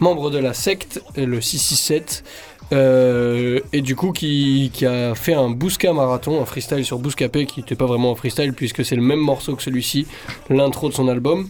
membre 0.00 0.30
de 0.30 0.38
la 0.38 0.54
secte, 0.54 1.00
le 1.16 1.40
667. 1.40 2.24
Euh, 2.72 3.60
et 3.72 3.80
du 3.82 3.96
coup, 3.96 4.12
qui, 4.12 4.70
a 4.86 5.14
fait 5.14 5.34
un 5.34 5.50
Bousca 5.50 5.92
marathon, 5.92 6.40
un 6.40 6.44
freestyle 6.44 6.84
sur 6.84 6.98
Bouscapé, 6.98 7.46
qui 7.46 7.60
n'était 7.60 7.74
pas 7.74 7.86
vraiment 7.86 8.12
un 8.12 8.14
freestyle 8.14 8.52
puisque 8.52 8.84
c'est 8.84 8.96
le 8.96 9.02
même 9.02 9.18
morceau 9.18 9.56
que 9.56 9.62
celui-ci, 9.62 10.06
l'intro 10.48 10.88
de 10.88 10.94
son 10.94 11.08
album. 11.08 11.48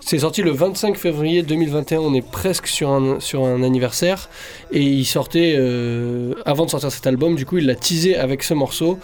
C'est 0.00 0.20
sorti 0.20 0.42
le 0.42 0.50
25 0.50 0.96
février 0.96 1.42
2021, 1.42 1.98
on 1.98 2.14
est 2.14 2.26
presque 2.26 2.66
sur 2.66 2.90
un, 2.90 3.62
anniversaire. 3.62 4.28
Et 4.72 4.82
il 4.82 5.04
sortait, 5.04 5.54
euh, 5.56 6.34
avant 6.46 6.64
de 6.64 6.70
sortir 6.70 6.90
cet 6.90 7.06
album, 7.06 7.36
du 7.36 7.46
coup, 7.46 7.58
il 7.58 7.66
l'a 7.66 7.74
teasé 7.74 8.16
avec 8.16 8.42
ce 8.42 8.54
morceau. 8.54 8.98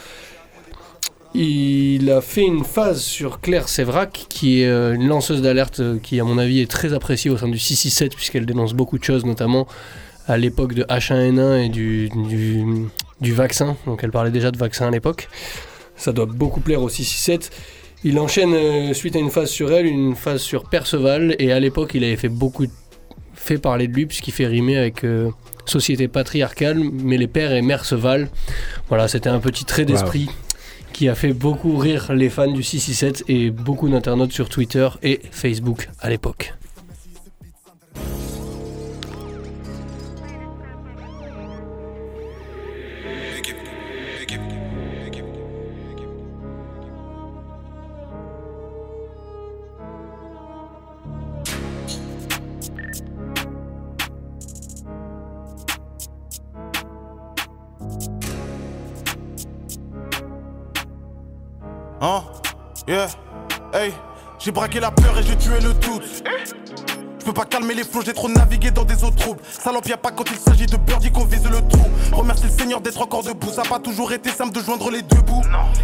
Il 1.35 2.11
a 2.11 2.23
fait 2.23 2.47
une 2.47 2.65
phase 2.65 3.03
sur 3.03 3.43
Claire 3.43 3.69
Sévrac, 3.69 4.25
qui 4.31 4.63
est 4.63 4.67
euh, 4.67 4.95
une 4.95 5.07
lanceuse 5.07 5.43
d'alerte 5.43 5.83
qui, 6.03 6.19
à 6.19 6.25
mon 6.25 6.39
avis, 6.39 6.61
est 6.61 6.71
très 6.71 6.95
appréciée 6.95 7.31
au 7.31 7.37
sein 7.37 7.49
du 7.49 7.59
667, 7.59 8.17
puisqu'elle 8.17 8.47
dénonce 8.47 8.73
beaucoup 8.73 8.99
de 8.99 9.05
choses, 9.05 9.27
notamment 9.27 9.67
à 10.27 10.37
l'époque 10.37 10.75
de 10.75 10.85
H1N1 10.85 11.65
et 11.65 11.69
du, 11.69 12.09
du, 12.09 12.65
du 13.21 13.33
vaccin. 13.33 13.77
Donc 13.87 14.01
elle 14.03 14.11
parlait 14.11 14.31
déjà 14.31 14.51
de 14.51 14.59
vaccin 14.59 14.89
à 14.89 14.91
l'époque. 14.91 15.29
Ça 15.97 16.13
doit 16.13 16.27
beaucoup 16.27 16.61
plaire 16.61 16.83
au 16.83 16.89
667. 16.89 17.51
Il 18.05 18.19
enchaîne 18.19 18.53
euh, 18.55 18.93
suite 18.93 19.17
à 19.17 19.19
une 19.19 19.31
phase 19.31 19.51
sur 19.51 19.73
elle, 19.73 19.87
une 19.87 20.15
phase 20.15 20.43
sur 20.43 20.69
Perceval, 20.69 21.35
et 21.39 21.53
à 21.53 21.59
l'époque 21.61 21.93
il 21.95 22.05
avait 22.05 22.17
fait 22.17 22.29
beaucoup 22.29 22.67
fait 23.35 23.59
parler 23.59 23.89
de 23.89 23.95
lui 23.95 24.07
puisqu'il 24.07 24.33
fait 24.33 24.47
rimer 24.47 24.77
avec 24.77 25.05
euh, 25.05 25.31
société 25.65 26.09
patriarcale, 26.09 26.79
mais 26.79 27.17
les 27.17 27.27
pères 27.27 27.53
et 27.53 27.63
Merceval. 27.63 28.29
Voilà, 28.89 29.09
c'était 29.09 29.29
un 29.29 29.41
petit 29.41 29.65
trait 29.65 29.85
d'esprit 29.85 30.29
qui 30.93 31.09
a 31.09 31.15
fait 31.15 31.33
beaucoup 31.33 31.77
rire 31.77 32.13
les 32.13 32.31
fans 32.31 32.51
du 32.51 32.63
667 32.63 33.25
et 33.29 33.51
beaucoup 33.51 33.89
d'internautes 33.89 34.33
sur 34.33 34.49
Twitter 34.49 34.89
et 35.03 35.21
Facebook 35.31 35.89
à 36.01 36.09
l'époque. 36.09 36.55
A 69.93 69.97
pas 69.97 70.11
quand 70.11 70.25
il 70.31 70.39
s'agit 70.39 70.67
de 70.67 70.77
birdie 70.77 71.11
qu'on 71.11 71.25
vise 71.25 71.45
le 71.45 71.61
trou. 71.69 71.85
Remercie 72.13 72.45
le 72.45 72.51
Seigneur 72.51 72.81
d'être 72.81 73.01
encore 73.01 73.23
debout. 73.23 73.51
Ça 73.53 73.63
a 73.63 73.69
pas 73.69 73.79
toujours 73.79 74.13
été 74.13 74.31
simple 74.31 74.53
de 74.53 74.61
joindre 74.61 74.91
les 74.91 75.03
deux 75.03 75.21
bouts. 75.21 75.43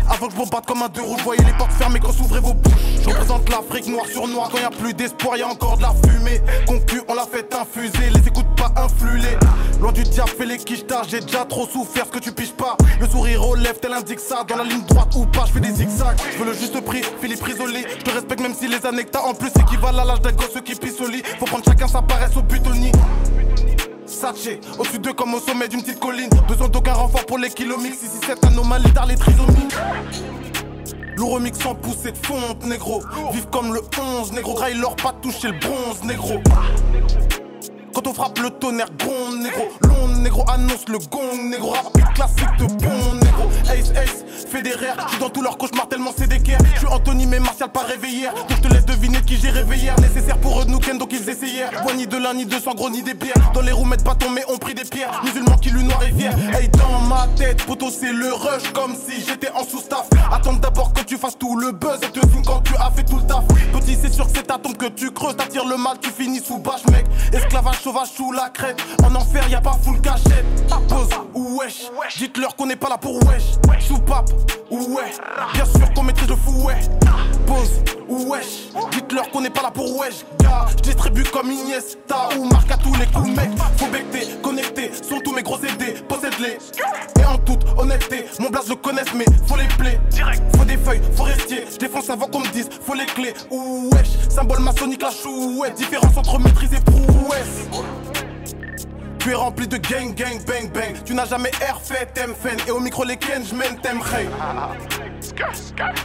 Avant 0.08 0.26
que 0.26 0.32
je 0.32 0.38
bombarde 0.38 0.66
comme 0.66 0.82
un 0.82 0.88
deux 0.88 1.02
roues, 1.02 1.16
je 1.18 1.24
voyais 1.24 1.44
les 1.44 1.52
portes 1.52 1.72
fermées 1.72 2.00
quand 2.00 2.12
s'ouvraient 2.12 2.40
vos 2.40 2.54
bouches. 2.54 2.72
Je 3.02 3.08
représente 3.08 3.48
l'Afrique 3.48 3.86
noir 3.88 4.06
sur 4.06 4.26
noir. 4.28 4.48
Quand 4.50 4.58
y 4.58 4.64
a 4.64 4.70
plus 4.70 4.94
d'espoir, 4.94 5.36
y 5.36 5.42
a 5.42 5.48
encore 5.48 5.76
de 5.76 5.82
la 5.82 5.92
fumée. 6.04 6.40
Concu, 6.66 7.02
on 7.08 7.14
l'a 7.14 7.26
fait 7.26 7.54
infuser. 7.54 8.10
Les 8.14 8.28
écoute 8.28 8.46
pas 8.56 8.72
influer. 8.76 9.36
Loin 9.80 9.92
du 9.92 10.02
diable, 10.04 10.30
fais 10.38 10.46
les 10.46 10.58
quichetards. 10.58 11.04
J'ai 11.08 11.20
déjà 11.20 11.44
trop 11.44 11.66
souffert, 11.66 12.06
ce 12.06 12.10
que 12.10 12.18
tu 12.18 12.32
piges 12.32 12.52
pas. 12.52 12.76
Le 13.00 13.08
sourire 13.08 13.46
aux 13.46 13.54
lèvres, 13.54 13.80
tel 13.80 13.92
indique 13.92 14.20
ça. 14.20 14.44
Dans 14.48 14.56
la 14.56 14.64
ligne 14.64 14.84
droite 14.86 15.14
ou 15.16 15.26
pas, 15.26 15.44
je 15.46 15.52
fais 15.52 15.60
des 15.60 15.72
zigzags. 15.72 16.18
Je 16.32 16.38
veux 16.38 16.46
le 16.46 16.54
juste 16.54 16.80
prix, 16.80 17.02
Philippe 17.20 17.42
Risoli. 17.42 17.84
Je 17.98 18.04
te 18.04 18.10
respecte 18.10 18.40
même 18.40 18.54
si 18.54 18.68
les 18.68 18.78
t'as 18.80 19.20
en 19.20 19.34
plus 19.34 19.50
équivalent 19.60 20.02
à 20.02 20.04
l'âge 20.04 20.20
d'un 20.20 20.32
gosse 20.32 20.60
qui 20.64 20.74
pisse 20.74 21.00
au 21.00 21.08
lit. 21.08 21.22
Faut 21.38 21.46
prendre 21.46 21.64
chacun 21.64 21.88
sa 21.88 22.02
paresse 22.02 22.36
au 22.36 22.42
butonie. 22.42 22.92
Au-dessus 24.78 25.00
d'eux 25.00 25.12
comme 25.14 25.34
au 25.34 25.40
sommet 25.40 25.66
d'une 25.66 25.82
petite 25.82 25.98
colline. 25.98 26.30
Besoin 26.46 26.68
d'aucun 26.68 26.92
renfort 26.92 27.26
pour 27.26 27.38
les 27.38 27.50
kilomix. 27.50 27.98
667 27.98 28.44
anomalie 28.44 28.92
dans 28.92 29.04
les 29.04 29.16
trisomies. 29.16 29.68
Lourd 31.16 31.32
remix 31.32 31.58
sans 31.58 31.74
pousser 31.74 32.12
de 32.12 32.16
fonte, 32.16 32.64
négro. 32.64 33.02
Vive 33.32 33.46
comme 33.50 33.74
le 33.74 33.80
11, 34.20 34.32
négro. 34.32 34.54
Graille 34.54 34.74
l'or, 34.74 34.94
pas 34.94 35.12
toucher 35.20 35.48
le 35.48 35.58
bronze, 35.58 36.04
négro. 36.04 36.40
Quand 37.92 38.06
on 38.06 38.14
frappe 38.14 38.38
le 38.38 38.50
tonnerre, 38.50 38.90
gronde, 38.96 39.42
négro. 39.42 39.68
Long, 39.82 40.08
négro, 40.22 40.44
annonce 40.48 40.88
le 40.88 40.98
gong, 40.98 41.50
négro. 41.50 41.70
Rapide, 41.70 42.12
classique 42.14 42.56
de 42.58 42.66
bon. 42.66 43.21
Ace, 43.70 43.92
ace. 43.96 44.24
Je 44.52 45.08
suis 45.08 45.18
dans 45.18 45.30
tous 45.30 45.40
leurs 45.40 45.56
cauchemars 45.56 45.88
tellement 45.88 46.10
c'est 46.16 46.26
d'équerre. 46.26 46.58
Je 46.74 46.80
suis 46.80 46.88
Anthony, 46.88 47.26
mais 47.26 47.40
Martial 47.40 47.70
pas 47.70 47.84
réveillé. 47.84 48.26
Donc 48.26 48.50
je 48.50 48.68
te 48.68 48.68
laisse 48.68 48.84
deviner 48.84 49.20
qui 49.22 49.36
j'ai 49.36 49.50
réveillé. 49.50 49.90
Nécessaire 50.00 50.36
pour 50.38 50.60
eux 50.60 50.64
de 50.64 50.70
nous 50.70 50.78
donc 50.78 51.10
ils 51.12 51.28
essayèrent. 51.28 51.70
Bois 51.82 51.94
ni 51.94 52.06
de 52.06 52.16
l'un, 52.16 52.34
ni 52.34 52.44
de 52.44 52.58
sang, 52.58 52.74
gros, 52.74 52.90
ni 52.90 53.02
des 53.02 53.14
bières. 53.14 53.34
Dans 53.54 53.62
les 53.62 53.72
roues, 53.72 53.84
mettent 53.84 54.04
bâton, 54.04 54.28
mais 54.30 54.44
on 54.48 54.58
pris 54.58 54.74
des 54.74 54.84
pierres. 54.84 55.22
Musulmans 55.24 55.56
qui 55.56 55.70
lui 55.70 55.84
noir 55.84 56.02
et. 56.02 56.12
Hey, 56.54 56.68
dans 56.68 57.00
ma 57.08 57.26
tête, 57.36 57.64
poto, 57.64 57.88
c'est 57.90 58.12
le 58.12 58.32
rush. 58.32 58.70
Comme 58.74 58.94
si 58.94 59.24
j'étais 59.26 59.50
en 59.52 59.64
sous-staff. 59.64 60.08
Attends 60.30 60.54
d'abord 60.54 60.92
que 60.92 61.02
tu 61.02 61.16
fasses 61.16 61.38
tout 61.38 61.56
le 61.56 61.72
buzz. 61.72 61.98
Et 62.02 62.10
te 62.10 62.20
filme 62.28 62.44
quand 62.44 62.60
tu 62.60 62.74
as 62.76 62.90
fait 62.90 63.04
tout 63.04 63.16
le 63.16 63.26
taf. 63.26 63.46
Petit, 63.72 63.96
c'est 64.00 64.12
sûr 64.12 64.26
que 64.26 64.32
c'est 64.34 64.46
ta 64.46 64.58
tombe 64.58 64.76
que 64.76 64.86
tu 64.86 65.10
creuses. 65.12 65.36
T'attires 65.36 65.66
le 65.66 65.76
mal, 65.76 65.96
tu 66.00 66.10
finis 66.10 66.40
sous 66.40 66.58
bâche, 66.58 66.84
mec. 66.90 67.06
Esclavage 67.32 67.80
sauvage 67.80 68.08
sous 68.08 68.32
la 68.32 68.50
crête. 68.50 68.80
En 69.02 69.14
enfer, 69.14 69.48
y 69.48 69.54
a 69.54 69.60
pas 69.60 69.78
full 69.82 70.00
cachette. 70.00 70.44
Dites-leur 72.18 72.54
qu'on 72.56 72.66
n'est 72.66 72.76
pas 72.76 72.88
là 72.88 72.98
pour 72.98 73.16
wesh. 73.26 73.58
Soupape 73.80 74.30
ou 74.70 74.94
ouais. 74.94 75.10
Bien 75.54 75.64
sûr 75.64 75.92
qu'on 75.94 76.02
maîtrise 76.02 76.28
le 76.28 76.36
fou, 76.36 76.64
ouais. 76.64 76.78
Pose 77.46 77.82
ou 78.08 78.30
wesh. 78.30 78.68
Dites-leur 78.92 79.30
qu'on 79.30 79.40
n'est 79.40 79.50
pas 79.50 79.62
là 79.62 79.70
pour 79.70 79.98
wesh. 79.98 80.24
Gars, 80.40 80.66
je 80.70 80.82
distribue 80.82 81.24
comme 81.24 81.50
Iniesta 81.50 82.28
ou 82.38 82.44
marque 82.44 82.70
à 82.70 82.76
tous 82.76 82.94
les 82.94 83.06
coups, 83.06 83.30
mec. 83.30 83.50
Faut 83.76 83.86
becter, 83.86 84.28
connecter. 84.42 84.92
Sont 84.94 85.20
tous 85.24 85.32
mes 85.32 85.42
gros 85.42 85.58
CD, 85.58 85.94
possède-les. 86.08 86.58
Et 87.20 87.24
en 87.24 87.38
toute 87.38 87.64
honnêteté, 87.76 88.26
mon 88.38 88.50
blast 88.50 88.68
le 88.68 88.76
connaissent, 88.76 89.14
mais 89.14 89.26
faut 89.46 89.56
les 89.56 89.68
plaies. 89.68 90.00
Faut 90.56 90.64
des 90.64 90.76
feuilles, 90.76 91.02
forestier. 91.16 91.64
Je 91.72 91.78
défonce 91.78 92.10
avant 92.10 92.26
qu'on 92.26 92.40
me 92.40 92.48
dise, 92.48 92.68
faut 92.84 92.94
les 92.94 93.06
clés. 93.06 93.34
Ou 93.50 93.90
wesh. 93.92 94.28
Symbole 94.28 94.60
maçonnique, 94.60 95.02
la 95.02 95.10
chouette. 95.10 95.74
Différence 95.74 96.16
entre 96.16 96.38
maîtrise 96.38 96.72
et 96.74 96.80
prouesse. 96.80 97.66
Tu 99.22 99.30
es 99.30 99.34
rempli 99.34 99.68
de 99.68 99.76
gang, 99.76 100.12
gang, 100.16 100.44
bang, 100.44 100.68
bang. 100.72 101.04
Tu 101.04 101.14
n'as 101.14 101.26
jamais 101.26 101.52
air 101.60 101.80
fait, 101.80 102.06
t'aimes 102.06 102.34
fen. 102.34 102.56
Et 102.66 102.72
au 102.72 102.80
micro, 102.80 103.04
les 103.04 103.16
ken, 103.16 103.44
j'mène, 103.44 103.78
t'aimes 103.80 104.00
hey. 104.18 104.28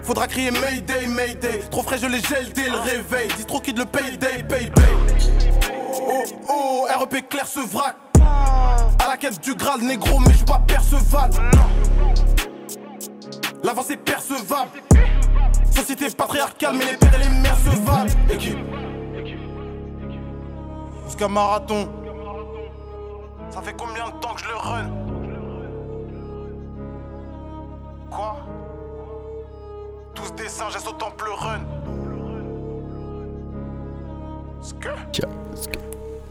Faudra 0.04 0.28
crier 0.28 0.52
Mayday, 0.52 1.08
Mayday. 1.08 1.62
Trop 1.72 1.82
frais, 1.82 1.98
je 1.98 2.06
les 2.06 2.22
gèle 2.22 2.54
dès 2.54 2.70
le 2.70 2.78
réveil. 2.78 3.28
Dis 3.36 3.46
trop 3.46 3.60
kid 3.60 3.76
le 3.76 3.86
payday, 3.86 4.44
pay, 4.48 4.68
pay. 4.70 4.92
Oh, 6.08 6.24
oh, 6.48 6.88
REP 7.00 7.28
clair 7.28 7.48
ce 7.48 7.60
vrac. 7.62 7.96
À 8.22 9.08
la 9.08 9.18
quête 9.18 9.42
du 9.42 9.56
Graal, 9.56 9.82
négro, 9.82 10.20
mais 10.20 10.34
je 10.34 10.44
pas 10.44 10.60
percevable. 10.68 11.38
L'avance 13.64 13.90
est 13.90 13.98
percevable. 13.98 14.70
Société 15.76 16.08
patriarcale, 16.12 16.76
mais 16.78 16.86
les 16.86 16.98
pères 16.98 17.16
et 17.16 17.24
les 17.24 17.30
mères 17.30 17.58
se 17.58 17.80
valent. 17.80 18.12
Équipe. 18.30 18.60
Jusqu'à 21.08 21.28
marathon. 21.28 21.90
Ça 23.50 23.62
fait 23.62 23.76
combien 23.78 24.06
de 24.10 24.20
temps 24.20 24.34
que 24.34 24.42
je 24.42 24.48
le 24.48 24.56
run 24.56 24.90
Quoi 28.12 28.38
Tous 30.14 30.32
des 30.36 30.48
singes, 30.50 30.74
j'ai 30.74 30.88
au 30.88 30.94
temple 30.94 31.26
run. 31.36 31.62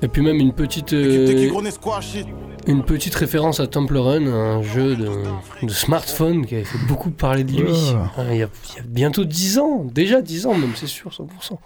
Et 0.02 0.08
puis 0.08 0.22
même 0.22 0.36
une 0.36 0.52
petite, 0.52 0.92
euh, 0.92 1.26
une 2.66 2.84
petite 2.84 3.14
référence 3.14 3.60
à 3.60 3.66
Temple 3.66 3.96
Run, 3.96 4.26
un 4.26 4.62
jeu 4.62 4.94
de, 4.96 5.08
de 5.62 5.70
smartphone 5.70 6.44
qui 6.44 6.56
avait 6.56 6.64
fait 6.64 6.84
beaucoup 6.86 7.10
parler 7.10 7.44
de 7.44 7.52
lui. 7.52 7.64
Oh. 7.68 7.96
Ah, 8.16 8.22
Il, 8.30 8.38
y 8.38 8.42
a, 8.42 8.48
il 8.74 8.76
y 8.76 8.80
a 8.80 8.82
bientôt 8.84 9.24
10 9.24 9.58
ans, 9.58 9.84
déjà 9.84 10.20
10 10.20 10.46
ans 10.46 10.54
même, 10.54 10.72
c'est 10.74 10.86
sûr, 10.86 11.10
100%. 11.10 11.58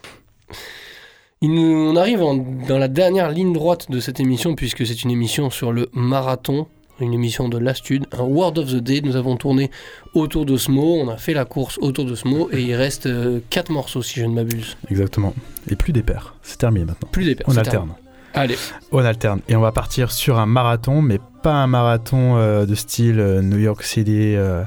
Il 1.43 1.55
nous- 1.55 1.91
on 1.91 1.97
arrive 1.97 2.23
en- 2.23 2.35
dans 2.37 2.77
la 2.77 2.89
dernière 2.89 3.31
ligne 3.31 3.55
droite 3.55 3.91
de 3.91 3.99
cette 3.99 4.21
émission, 4.21 4.55
puisque 4.55 4.87
c'est 4.87 5.05
une 5.05 5.11
émission 5.11 5.49
sur 5.49 5.73
le 5.73 5.89
marathon, 5.95 6.67
une 7.01 7.15
émission 7.15 7.49
de 7.49 7.57
l'Astude, 7.57 8.05
un 8.13 8.25
Word 8.25 8.59
of 8.59 8.67
the 8.71 8.77
Day. 8.77 9.01
Nous 9.03 9.17
avons 9.17 9.39
tourné 9.39 9.71
autour 10.13 10.45
d'Osmo, 10.45 10.97
on 11.01 11.09
a 11.09 11.17
fait 11.17 11.33
la 11.33 11.47
course 11.47 11.79
autour 11.81 12.05
d'Osmo, 12.05 12.51
et 12.53 12.61
il 12.61 12.75
reste 12.75 13.09
4 13.49 13.71
morceaux 13.73 14.03
si 14.03 14.21
je 14.21 14.27
ne 14.27 14.35
m'abuse. 14.35 14.77
Exactement. 14.91 15.33
Et 15.71 15.77
plus 15.77 15.95
des 15.95 16.03
paires. 16.03 16.35
C'est 16.43 16.59
terminé 16.59 16.85
maintenant. 16.85 17.09
Plus 17.11 17.25
des 17.25 17.35
paires, 17.35 17.47
On 17.49 17.57
alterne. 17.57 17.71
terminé. 17.89 17.95
Allez, 18.35 18.57
On 18.93 18.99
alterne. 18.99 19.41
Et 19.49 19.57
on 19.57 19.61
va 19.63 19.73
partir 19.73 20.13
sur 20.13 20.39
un 20.39 20.45
marathon, 20.47 21.01
mais 21.01 21.21
pas 21.41 21.55
un 21.55 21.67
marathon 21.67 22.37
euh, 22.37 22.67
de 22.67 22.75
style 22.75 23.19
euh, 23.19 23.43
New 23.43 23.59
York 23.59 23.83
City, 23.83 24.35
euh, 24.37 24.63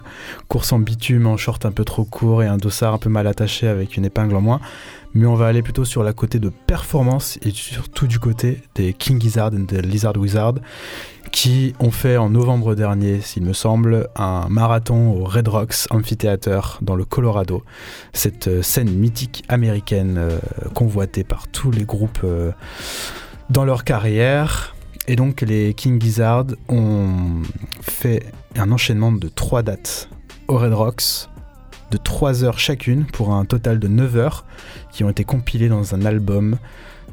course 0.48 0.74
en 0.74 0.80
bitume, 0.80 1.28
en 1.28 1.38
short 1.38 1.66
un 1.66 1.72
peu 1.72 1.86
trop 1.86 2.04
court 2.04 2.44
et 2.44 2.48
un 2.48 2.58
dossard 2.58 2.94
un 2.94 2.98
peu 2.98 3.10
mal 3.10 3.28
attaché 3.28 3.68
avec 3.68 3.96
une 3.98 4.06
épingle 4.06 4.36
en 4.36 4.42
moins. 4.42 4.60
Mais 5.14 5.28
on 5.28 5.36
va 5.36 5.48
aller 5.48 5.62
plutôt 5.62 5.86
sur 5.86 6.04
la 6.04 6.14
côté 6.14 6.40
de 6.40 6.50
performance 6.50 7.38
et 7.44 7.52
surtout 7.52 8.08
du 8.08 8.18
côté 8.18 8.62
des 8.74 8.94
King 8.94 9.22
Gizzard 9.22 9.52
and 9.54 9.66
the 9.68 9.86
Lizard 9.86 10.18
Wizard 10.18 10.56
qui 11.32 11.74
ont 11.80 11.92
fait 11.92 12.18
en 12.18 12.30
novembre 12.30 12.76
dernier, 12.76 13.22
s'il 13.22 13.44
me 13.44 13.54
semble, 13.54 14.08
un 14.16 14.48
marathon 14.50 15.12
au 15.12 15.24
Red 15.24 15.48
Rocks 15.48 15.88
Amphitheater 15.90 16.80
dans 16.82 16.96
le 16.96 17.06
Colorado. 17.06 17.64
Cette 18.14 18.62
scène 18.62 18.92
mythique 18.92 19.44
américaine 19.50 20.20
convoitée 20.76 21.24
par 21.24 21.48
tous 21.48 21.72
les 21.72 21.86
groupes 21.86 22.26
dans 23.50 23.66
leur 23.66 23.84
carrière. 23.84 24.76
Et 25.08 25.16
donc 25.16 25.42
les 25.42 25.74
King 25.74 26.02
Gizzard 26.02 26.46
ont 26.70 27.42
fait 27.82 28.24
un 28.56 28.72
enchaînement 28.72 29.12
de 29.12 29.28
trois 29.28 29.64
dates 29.64 30.10
au 30.48 30.58
Red 30.58 30.74
Rocks 30.74 31.30
de 31.92 31.98
3 31.98 32.44
heures 32.44 32.58
chacune 32.58 33.06
pour 33.06 33.34
un 33.34 33.46
total 33.46 33.78
de 33.78 33.88
9 33.88 34.18
heures 34.18 34.46
qui 34.92 35.04
ont 35.04 35.10
été 35.10 35.24
compilées 35.24 35.70
dans 35.70 35.94
un 35.94 36.06
album 36.06 36.58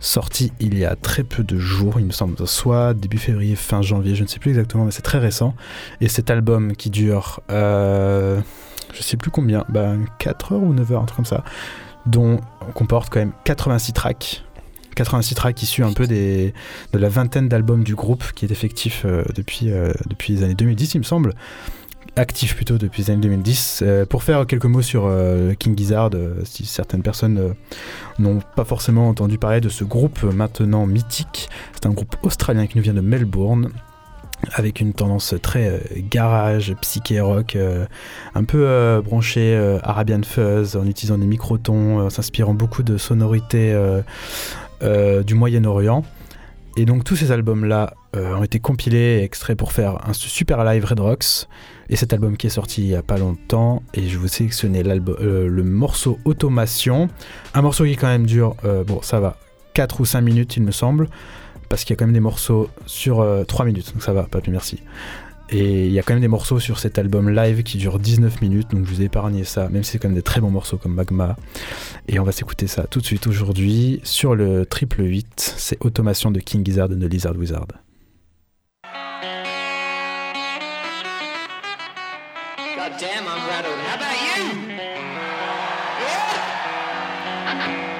sorti 0.01 0.53
il 0.59 0.79
y 0.79 0.87
a 0.87 0.97
très 0.97 1.23
peu 1.23 1.45
de 1.45 1.59
jours, 1.59 2.01
il 2.01 2.07
me 2.07 2.13
semble, 2.13 2.35
soit 2.47 2.95
début 2.95 3.19
février, 3.19 3.55
fin 3.57 3.83
janvier, 3.83 4.15
je 4.15 4.23
ne 4.23 4.29
sais 4.29 4.39
plus 4.39 4.51
exactement, 4.51 4.87
mais 4.87 4.91
c'est 4.91 5.03
très 5.03 5.19
récent. 5.19 5.55
Et 6.01 6.09
cet 6.09 6.31
album 6.31 6.75
qui 6.75 6.89
dure, 6.89 7.41
euh, 7.51 8.41
je 8.95 9.03
sais 9.03 9.19
plus 9.19 9.31
combien, 9.31 9.67
bah, 9.69 9.93
4 10.19 10.53
heures 10.55 10.63
ou 10.63 10.73
9 10.73 10.93
heures, 10.93 11.03
un 11.03 11.05
truc 11.05 11.17
comme 11.17 11.25
ça, 11.27 11.45
dont 12.07 12.41
on 12.67 12.73
comporte 12.73 13.13
quand 13.13 13.21
même 13.21 13.33
86 13.45 13.93
tracks. 13.93 14.45
86 15.01 15.35
tracks 15.35 15.63
issus 15.63 15.83
un 15.83 15.95
peu 15.95 16.07
des, 16.07 16.53
de 16.93 16.99
la 16.99 17.09
vingtaine 17.09 17.49
d'albums 17.49 17.83
du 17.83 17.95
groupe 17.95 18.23
qui 18.35 18.45
est 18.45 18.51
effectif 18.51 19.05
euh, 19.07 19.25
depuis, 19.35 19.71
euh, 19.71 19.93
depuis 20.11 20.35
les 20.35 20.43
années 20.43 20.55
2010, 20.55 20.95
il 20.95 20.99
me 20.99 21.05
semble. 21.05 21.35
Actif 22.17 22.55
plutôt 22.55 22.77
depuis 22.77 23.05
les 23.05 23.11
années 23.11 23.23
2010. 23.23 23.81
Euh, 23.83 24.05
pour 24.05 24.25
faire 24.25 24.47
quelques 24.47 24.67
mots 24.67 24.83
sur 24.83 25.11
King 25.59 25.79
Gizzard, 25.79 26.11
si 26.45 26.67
certaines 26.67 27.03
personnes 27.03 27.55
n'ont 28.19 28.41
pas 28.57 28.65
forcément 28.65 29.09
entendu 29.09 29.39
parler 29.39 29.63
de 29.63 29.71
ce 29.71 29.85
groupe 29.85 30.23
maintenant 30.23 30.87
mythique, 30.87 31.49
c'est 31.73 31.87
un 31.87 31.93
groupe 31.93 32.17
australien 32.23 32.67
qui 32.67 32.77
nous 32.77 32.83
vient 32.83 32.95
de 32.95 33.01
Melbourne 33.01 33.71
avec 34.55 34.81
une 34.81 34.93
tendance 34.95 35.35
très 35.43 35.83
garage, 36.11 36.75
psyché 36.81 37.21
rock, 37.21 37.57
un 38.35 38.45
peu 38.45 39.01
branché 39.05 39.55
Arabian 39.83 40.23
Fuzz, 40.25 40.77
en 40.77 40.87
utilisant 40.87 41.19
des 41.19 41.27
microtons, 41.27 42.09
s'inspirant 42.11 42.55
beaucoup 42.55 42.83
de 42.83 42.97
sonorités 42.97 43.75
euh, 44.83 45.23
du 45.23 45.35
Moyen-Orient. 45.35 46.05
Et 46.77 46.85
donc 46.85 47.05
tous 47.05 47.17
ces 47.17 47.33
albums-là 47.33 47.95
euh, 48.17 48.35
ont 48.35 48.43
été 48.43 48.61
compilés 48.61 49.19
et 49.21 49.23
extraits 49.23 49.57
pour 49.57 49.73
faire 49.73 49.99
un 50.09 50.13
super 50.13 50.65
live 50.65 50.85
Red 50.85 51.01
Rocks. 51.01 51.49
Et 51.89 51.97
cet 51.97 52.13
album 52.13 52.37
qui 52.37 52.47
est 52.47 52.51
sorti 52.51 52.83
il 52.83 52.89
y 52.89 52.95
a 52.95 53.03
pas 53.03 53.19
longtemps, 53.19 53.83
et 53.95 54.09
je 54.09 54.17
vous 54.19 54.29
sélectionner 54.29 54.83
euh, 54.87 55.49
le 55.49 55.63
morceau 55.65 56.19
Automation. 56.25 57.09
Un 57.55 57.63
morceau 57.63 57.85
qui 57.85 57.97
quand 57.97 58.07
même 58.07 58.27
dure, 58.27 58.57
euh, 58.65 58.85
bon 58.85 59.03
ça 59.03 59.19
va, 59.19 59.37
4 59.75 60.01
ou 60.01 60.05
5 60.05 60.21
minutes 60.21 60.57
il 60.57 60.63
me 60.63 60.71
semble, 60.71 61.09
parce 61.69 61.85
qu'il 61.85 61.95
y 61.95 61.97
a 61.97 61.99
quand 61.99 62.07
même 62.07 62.15
des 62.15 62.21
morceaux 62.21 62.71
sur 62.87 63.27
3 63.47 63.65
minutes, 63.65 63.93
donc 63.93 64.03
ça 64.03 64.13
va, 64.13 64.23
papy 64.23 64.51
merci. 64.51 64.81
Et 65.53 65.87
il 65.87 65.93
y 65.93 65.99
a 65.99 66.03
quand 66.03 66.13
même 66.15 66.21
des 66.23 66.29
morceaux 66.29 66.61
sur 66.61 66.79
cet 66.79 66.97
album 66.99 67.29
live 67.29 67.65
qui 67.65 67.77
dure 67.77 67.99
19 67.99 68.41
minutes, 68.41 68.71
donc 68.71 68.87
je 68.87 68.91
vous 68.91 69.03
ai 69.03 69.07
épargné 69.07 69.43
ça, 69.43 69.69
même 69.69 69.83
si 69.83 69.93
c'est 69.93 69.99
quand 69.99 70.07
même 70.09 70.15
des 70.15 70.23
très 70.23 70.41
bons 70.41 70.51
morceaux 70.51 70.77
comme 70.77 70.95
Magma. 70.95 71.35
Et 72.07 72.21
on 72.21 72.25
va 72.25 72.31
s'écouter 72.31 72.69
ça 72.69 72.85
tout 72.85 73.01
de 73.01 73.07
suite 73.07 73.27
aujourd'hui 73.27 74.01
sur 74.05 74.37
le 74.37 74.65
triple 74.65 75.03
8, 75.03 75.55
c'est 75.57 75.77
Automation 75.85 76.31
de 76.31 76.39
King 76.39 76.65
Gizzard 76.65 76.89
de 76.89 77.07
Lizard 77.07 77.37
Wizard. 77.37 77.67
God 82.77 82.99
damn, 82.99 83.27
I'm. 83.27 83.41
How 83.41 83.97
about 83.97 84.17
you? 84.23 84.45
Yeah? 86.01 86.41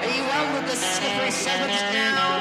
Are 0.01 0.09
you 0.09 0.23
with 0.55 0.67
the 0.71 0.77
now? 1.93 2.40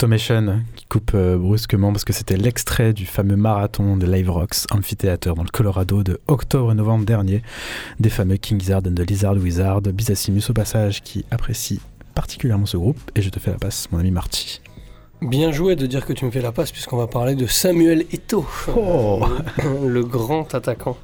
Automation 0.00 0.62
qui 0.76 0.86
coupe 0.86 1.10
euh, 1.14 1.36
brusquement 1.36 1.92
parce 1.92 2.04
que 2.06 2.14
c'était 2.14 2.38
l'extrait 2.38 2.94
du 2.94 3.04
fameux 3.04 3.36
marathon 3.36 3.98
de 3.98 4.06
Live 4.06 4.30
Rocks 4.30 4.64
Amphitheater 4.70 5.34
dans 5.34 5.42
le 5.42 5.50
Colorado 5.50 6.02
de 6.02 6.18
octobre 6.26 6.72
et 6.72 6.74
novembre 6.74 7.04
dernier 7.04 7.42
des 7.98 8.08
fameux 8.08 8.36
King 8.38 8.58
Gizzard 8.58 8.80
and 8.86 8.94
the 8.94 9.00
Lizard 9.06 9.34
Wizard. 9.36 9.82
Bisassimus 9.82 10.44
au 10.48 10.54
passage 10.54 11.02
qui 11.02 11.26
apprécie 11.30 11.80
particulièrement 12.14 12.64
ce 12.64 12.78
groupe 12.78 12.98
et 13.14 13.20
je 13.20 13.28
te 13.28 13.38
fais 13.38 13.50
la 13.50 13.58
passe 13.58 13.88
mon 13.92 13.98
ami 13.98 14.10
Marty. 14.10 14.62
Bien 15.20 15.52
joué 15.52 15.76
de 15.76 15.84
dire 15.84 16.06
que 16.06 16.14
tu 16.14 16.24
me 16.24 16.30
fais 16.30 16.40
la 16.40 16.52
passe 16.52 16.72
puisqu'on 16.72 16.96
va 16.96 17.06
parler 17.06 17.34
de 17.34 17.44
Samuel 17.46 18.06
Eto'o, 18.10 18.46
Oh. 18.74 19.20
le 19.86 20.02
grand 20.02 20.54
attaquant. 20.54 20.96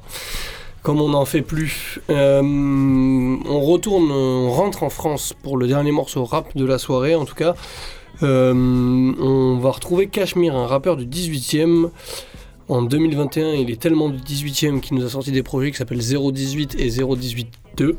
Comme 0.81 1.01
on 1.01 1.09
n'en 1.09 1.25
fait 1.25 1.43
plus, 1.43 1.99
Euh, 2.09 2.41
on 2.41 3.61
retourne, 3.61 4.09
on 4.11 4.49
rentre 4.49 4.81
en 4.81 4.89
France 4.89 5.35
pour 5.43 5.55
le 5.57 5.67
dernier 5.67 5.91
morceau 5.91 6.25
rap 6.25 6.57
de 6.57 6.65
la 6.65 6.79
soirée 6.79 7.13
en 7.13 7.25
tout 7.25 7.35
cas. 7.35 7.53
Euh, 8.23 8.53
on 8.53 9.57
va 9.59 9.71
retrouver 9.71 10.07
Cashmere, 10.07 10.55
un 10.55 10.67
rappeur 10.67 10.97
du 10.97 11.05
18e. 11.05 11.89
En 12.69 12.81
2021, 12.81 13.53
il 13.53 13.71
est 13.71 13.79
tellement 13.79 14.09
du 14.09 14.17
18e 14.17 14.81
qu'il 14.81 14.97
nous 14.97 15.05
a 15.05 15.09
sorti 15.09 15.31
des 15.31 15.43
projets 15.43 15.71
qui 15.71 15.77
s'appellent 15.77 15.99
018 15.99 16.75
et 16.79 16.89
018-2. 16.89 17.95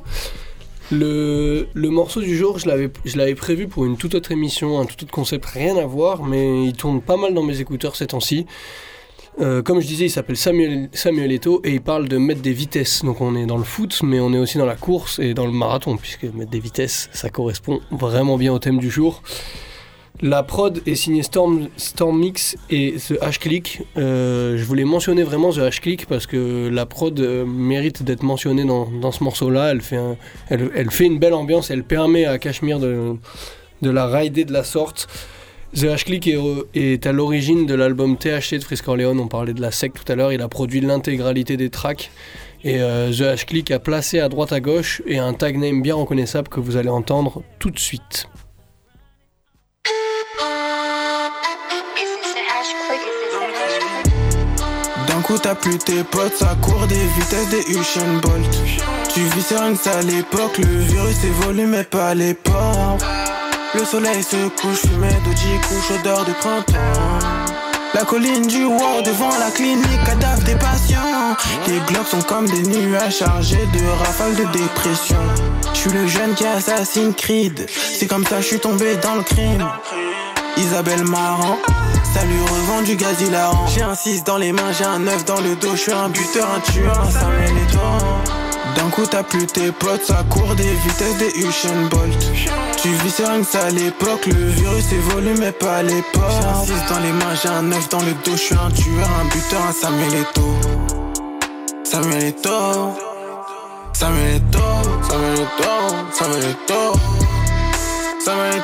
Le, 0.91 1.66
morceau 1.75 2.21
du 2.21 2.37
jour, 2.37 2.59
je 2.59 2.66
l'avais, 2.66 3.35
prévu 3.35 3.69
pour 3.69 3.85
une 3.85 3.97
toute 3.97 4.14
autre 4.14 4.33
émission, 4.33 4.79
un 4.81 4.85
tout 4.85 5.03
autre 5.03 5.12
concept, 5.12 5.47
rien 5.47 5.77
à 5.77 5.87
voir, 5.87 6.23
mais 6.23 6.64
il 6.64 6.73
tourne 6.73 7.01
pas 7.01 7.16
mal 7.16 7.35
dans 7.35 7.43
mes 7.43 7.61
écouteurs 7.61 7.97
ces 7.97 8.09
temps-ci. 8.09 8.47
Euh, 9.41 9.62
comme 9.62 9.81
je 9.81 9.87
disais, 9.87 10.07
il 10.07 10.11
s'appelle 10.11 10.37
Samuel, 10.37 10.89
Samuel 10.93 11.31
Eto'o 11.31 11.61
et 11.62 11.75
il 11.75 11.81
parle 11.81 12.09
de 12.09 12.19
mettre 12.19 12.41
des 12.41 12.53
vitesses. 12.53 13.05
Donc 13.05 13.21
on 13.21 13.37
est 13.37 13.47
dans 13.47 13.59
le 13.59 13.64
foot, 13.64 14.01
mais 14.03 14.19
on 14.19 14.33
est 14.33 14.39
aussi 14.39 14.59
dans 14.59 14.66
la 14.66 14.75
course 14.75 15.21
et 15.21 15.33
dans 15.33 15.47
le 15.47 15.53
marathon, 15.53 15.97
puisque 15.97 16.25
mettre 16.25 16.51
des 16.51 16.59
vitesses, 16.59 17.09
ça 17.12 17.31
correspond 17.31 17.81
vraiment 17.93 18.37
bien 18.37 18.53
au 18.53 18.59
thème 18.59 18.79
du 18.79 18.91
jour. 18.91 19.23
La 20.21 20.43
prod 20.43 20.83
est 20.85 20.97
signée 20.97 21.23
Storm, 21.23 21.69
Storm 21.77 22.19
Mix 22.19 22.57
et 22.71 22.95
The 22.95 23.21
H-Click. 23.23 23.83
Euh, 23.97 24.57
je 24.59 24.64
voulais 24.64 24.85
mentionner 24.85 25.23
vraiment 25.23 25.51
The 25.53 25.59
H-Click 25.59 26.07
parce 26.07 26.27
que 26.27 26.69
la 26.69 26.87
prod 26.87 27.19
euh, 27.21 27.45
mérite 27.47 28.03
d'être 28.03 28.25
mentionnée 28.25 28.64
dans, 28.64 29.12
ce 29.12 29.23
morceau-là. 29.23 29.71
Elle, 29.71 29.81
fait 29.81 31.07
une 31.07 31.21
belle 31.21 31.35
ambiance, 31.35 31.71
elle 31.71 31.85
permet 31.85 32.25
à 32.25 32.39
Cashmere 32.39 32.81
de, 32.81 33.16
la 33.83 34.07
rider 34.09 34.45
de 34.45 34.53
la 34.53 34.64
sorte. 34.64 35.07
The 35.77 35.85
H-Click 35.85 36.29
est 36.75 37.07
à 37.07 37.12
l'origine 37.12 37.66
de 37.66 37.75
l'album 37.75 38.16
THC 38.16 38.55
de 38.59 38.64
Frisk 38.64 38.89
Orleans. 38.89 39.16
On 39.19 39.29
parlait 39.29 39.55
de 39.55 39.61
la 39.61 39.71
sec 39.71 39.93
tout 39.95 40.11
à 40.11 40.16
l'heure. 40.16 40.33
Il 40.33 40.43
a 40.43 40.49
produit 40.49 40.81
l'intégralité 40.81 41.57
des 41.57 41.71
tracks. 41.71 42.11
Et 42.64 42.81
euh, 42.81 43.12
The 43.12 43.37
H-Click 43.39 43.71
a 43.71 43.79
placé 43.79 44.19
à 44.19 44.29
droite 44.29 44.53
à 44.53 44.59
gauche 44.59 45.01
et 45.07 45.19
un 45.19 45.33
tag 45.33 45.57
name 45.57 45.81
bien 45.81 45.95
reconnaissable 45.95 46.49
que 46.49 46.59
vous 46.59 46.77
allez 46.77 46.89
entendre 46.89 47.45
tout 47.61 47.71
de 47.71 47.79
suite. 47.79 48.29
D'un 55.07 55.20
coup 55.22 55.39
t'as 55.39 55.55
plus 55.55 55.78
tes 55.78 56.05
potes, 56.05 56.36
ça 56.36 56.57
court 56.62 56.86
des 56.86 56.95
vitesses 56.95 57.49
des 57.49 57.72
Usain 57.72 58.20
Bolt. 58.22 58.47
Tu 59.14 59.20
vis 59.20 59.43
sur 59.43 59.62
une 59.62 59.76
sale 59.76 60.11
époque, 60.11 60.59
le 60.59 60.78
virus 60.80 61.24
évolue 61.24 61.66
mais 61.66 61.84
pas 61.84 62.14
l'époque 62.14 63.03
Le 63.74 63.84
soleil 63.84 64.22
se 64.22 64.49
couche, 64.61 64.80
fumée 64.80 65.09
de 65.09 65.66
couche, 65.66 65.99
odeur 65.99 66.24
de 66.24 66.32
printemps 66.32 67.38
La 67.99 68.05
colline 68.05 68.46
du 68.46 68.64
wow 68.64 69.03
devant 69.05 69.36
la 69.40 69.51
clinique, 69.51 70.05
cadavre 70.07 70.40
des 70.44 70.55
patients. 70.55 71.36
Les 71.66 71.80
globes 71.92 72.07
sont 72.07 72.22
comme 72.22 72.46
des 72.46 72.62
nuages 72.62 73.16
chargés 73.16 73.66
de 73.74 73.99
rafales 73.99 74.36
de 74.36 74.44
dépression. 74.57 75.16
Je 75.74 75.80
suis 75.80 75.90
le 75.90 76.07
jeune 76.07 76.32
qui 76.36 76.46
assassine 76.46 77.12
Creed. 77.12 77.66
C'est 77.68 78.07
comme 78.07 78.24
ça 78.24 78.40
je 78.40 78.46
suis 78.46 78.61
tombé 78.61 78.94
dans 79.03 79.16
le 79.16 79.24
crime. 79.24 79.66
Isabelle 80.59 81.03
Marant, 81.07 81.59
ça 82.14 82.24
lui 82.24 82.40
revend 82.40 82.82
du 82.82 82.94
gaz 82.94 83.20
hilarant. 83.20 83.66
J'ai 83.66 83.82
un 83.82 83.96
6 83.96 84.22
dans 84.22 84.38
les 84.38 84.53
mains, 84.53 84.70
j'ai 84.78 84.84
un 84.84 85.01
9 85.01 85.24
dans 85.24 85.40
le 85.40 85.57
dos, 85.57 85.72
je 85.72 85.80
suis 85.80 85.92
un 85.92 86.09
buteur, 86.09 86.46
un 86.55 86.61
tueur, 86.70 87.01
un 87.01 87.11
Samuel 87.11 87.51
Eto'o. 87.68 88.38
D'un 88.79 88.91
coup 88.91 89.05
t'as 89.11 89.24
plus 89.24 89.45
tes 89.47 89.72
potes, 89.72 90.05
ça 90.05 90.24
court 90.31 90.55
des 90.55 90.62
vitesses 90.62 91.16
des 91.18 91.41
Usain 91.41 91.89
Bolt. 91.91 92.16
Tu 92.81 92.89
vis 92.89 93.11
sur 93.11 93.29
une 93.29 93.43
sale 93.43 93.76
époque, 93.76 94.26
le 94.26 94.51
virus 94.51 94.93
évolue 94.93 95.35
mais 95.37 95.51
pas 95.51 95.83
l'époque. 95.83 96.22
J'ai 96.31 96.47
un 96.47 96.64
6 96.64 96.72
dans 96.89 97.01
les 97.01 97.11
mains, 97.11 97.35
j'ai 97.43 97.49
un 97.49 97.62
9 97.62 97.89
dans 97.89 98.03
le 98.03 98.12
dos, 98.24 98.33
je 98.33 98.37
suis 98.37 98.55
un 98.55 98.70
tueur, 98.70 99.09
un 99.20 99.24
buteur, 99.24 99.61
un 99.68 99.72
Samuel 99.72 100.14
Eto'o. 100.14 100.55
Samuel 101.83 102.24
Eto'o. 102.26 102.97
Samuel 103.95 104.37
Eto'o, 104.37 105.03
Samuel 105.11 105.41
Eto'o, 105.41 105.97
Samuel 106.12 106.45
Eto'o. 106.45 106.93
Samuel. 108.24 108.62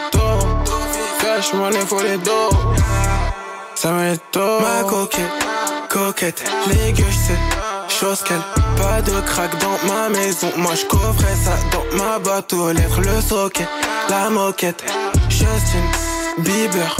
Cash 1.21 1.55
money 1.55 1.81
for 1.87 2.03
les 2.03 2.19
dos. 2.19 2.51
Samuel 3.75 4.15
Eto'o. 4.15 4.61
Ma 4.61 4.89
coquette, 4.89 5.25
coquette, 5.89 6.45
les 6.69 6.93
gueux, 6.93 7.05
c'est 7.27 7.93
chose 7.93 8.23
qu'elle. 8.23 8.64
Pas 8.77 9.03
de 9.03 9.21
crack 9.21 9.51
dans 9.61 9.79
ma 9.93 10.09
maison. 10.09 10.51
Moi 10.57 10.75
je 10.75 10.85
coffrais 10.87 11.37
ça 11.45 11.57
dans 11.73 12.05
ma 12.05 12.19
boîte 12.19 12.53
aux 12.53 12.73
lettres. 12.73 13.01
Le 13.01 13.21
socket, 13.21 13.69
la 14.09 14.31
moquette. 14.31 14.85
Justin 15.29 15.85
Bieber. 16.39 16.97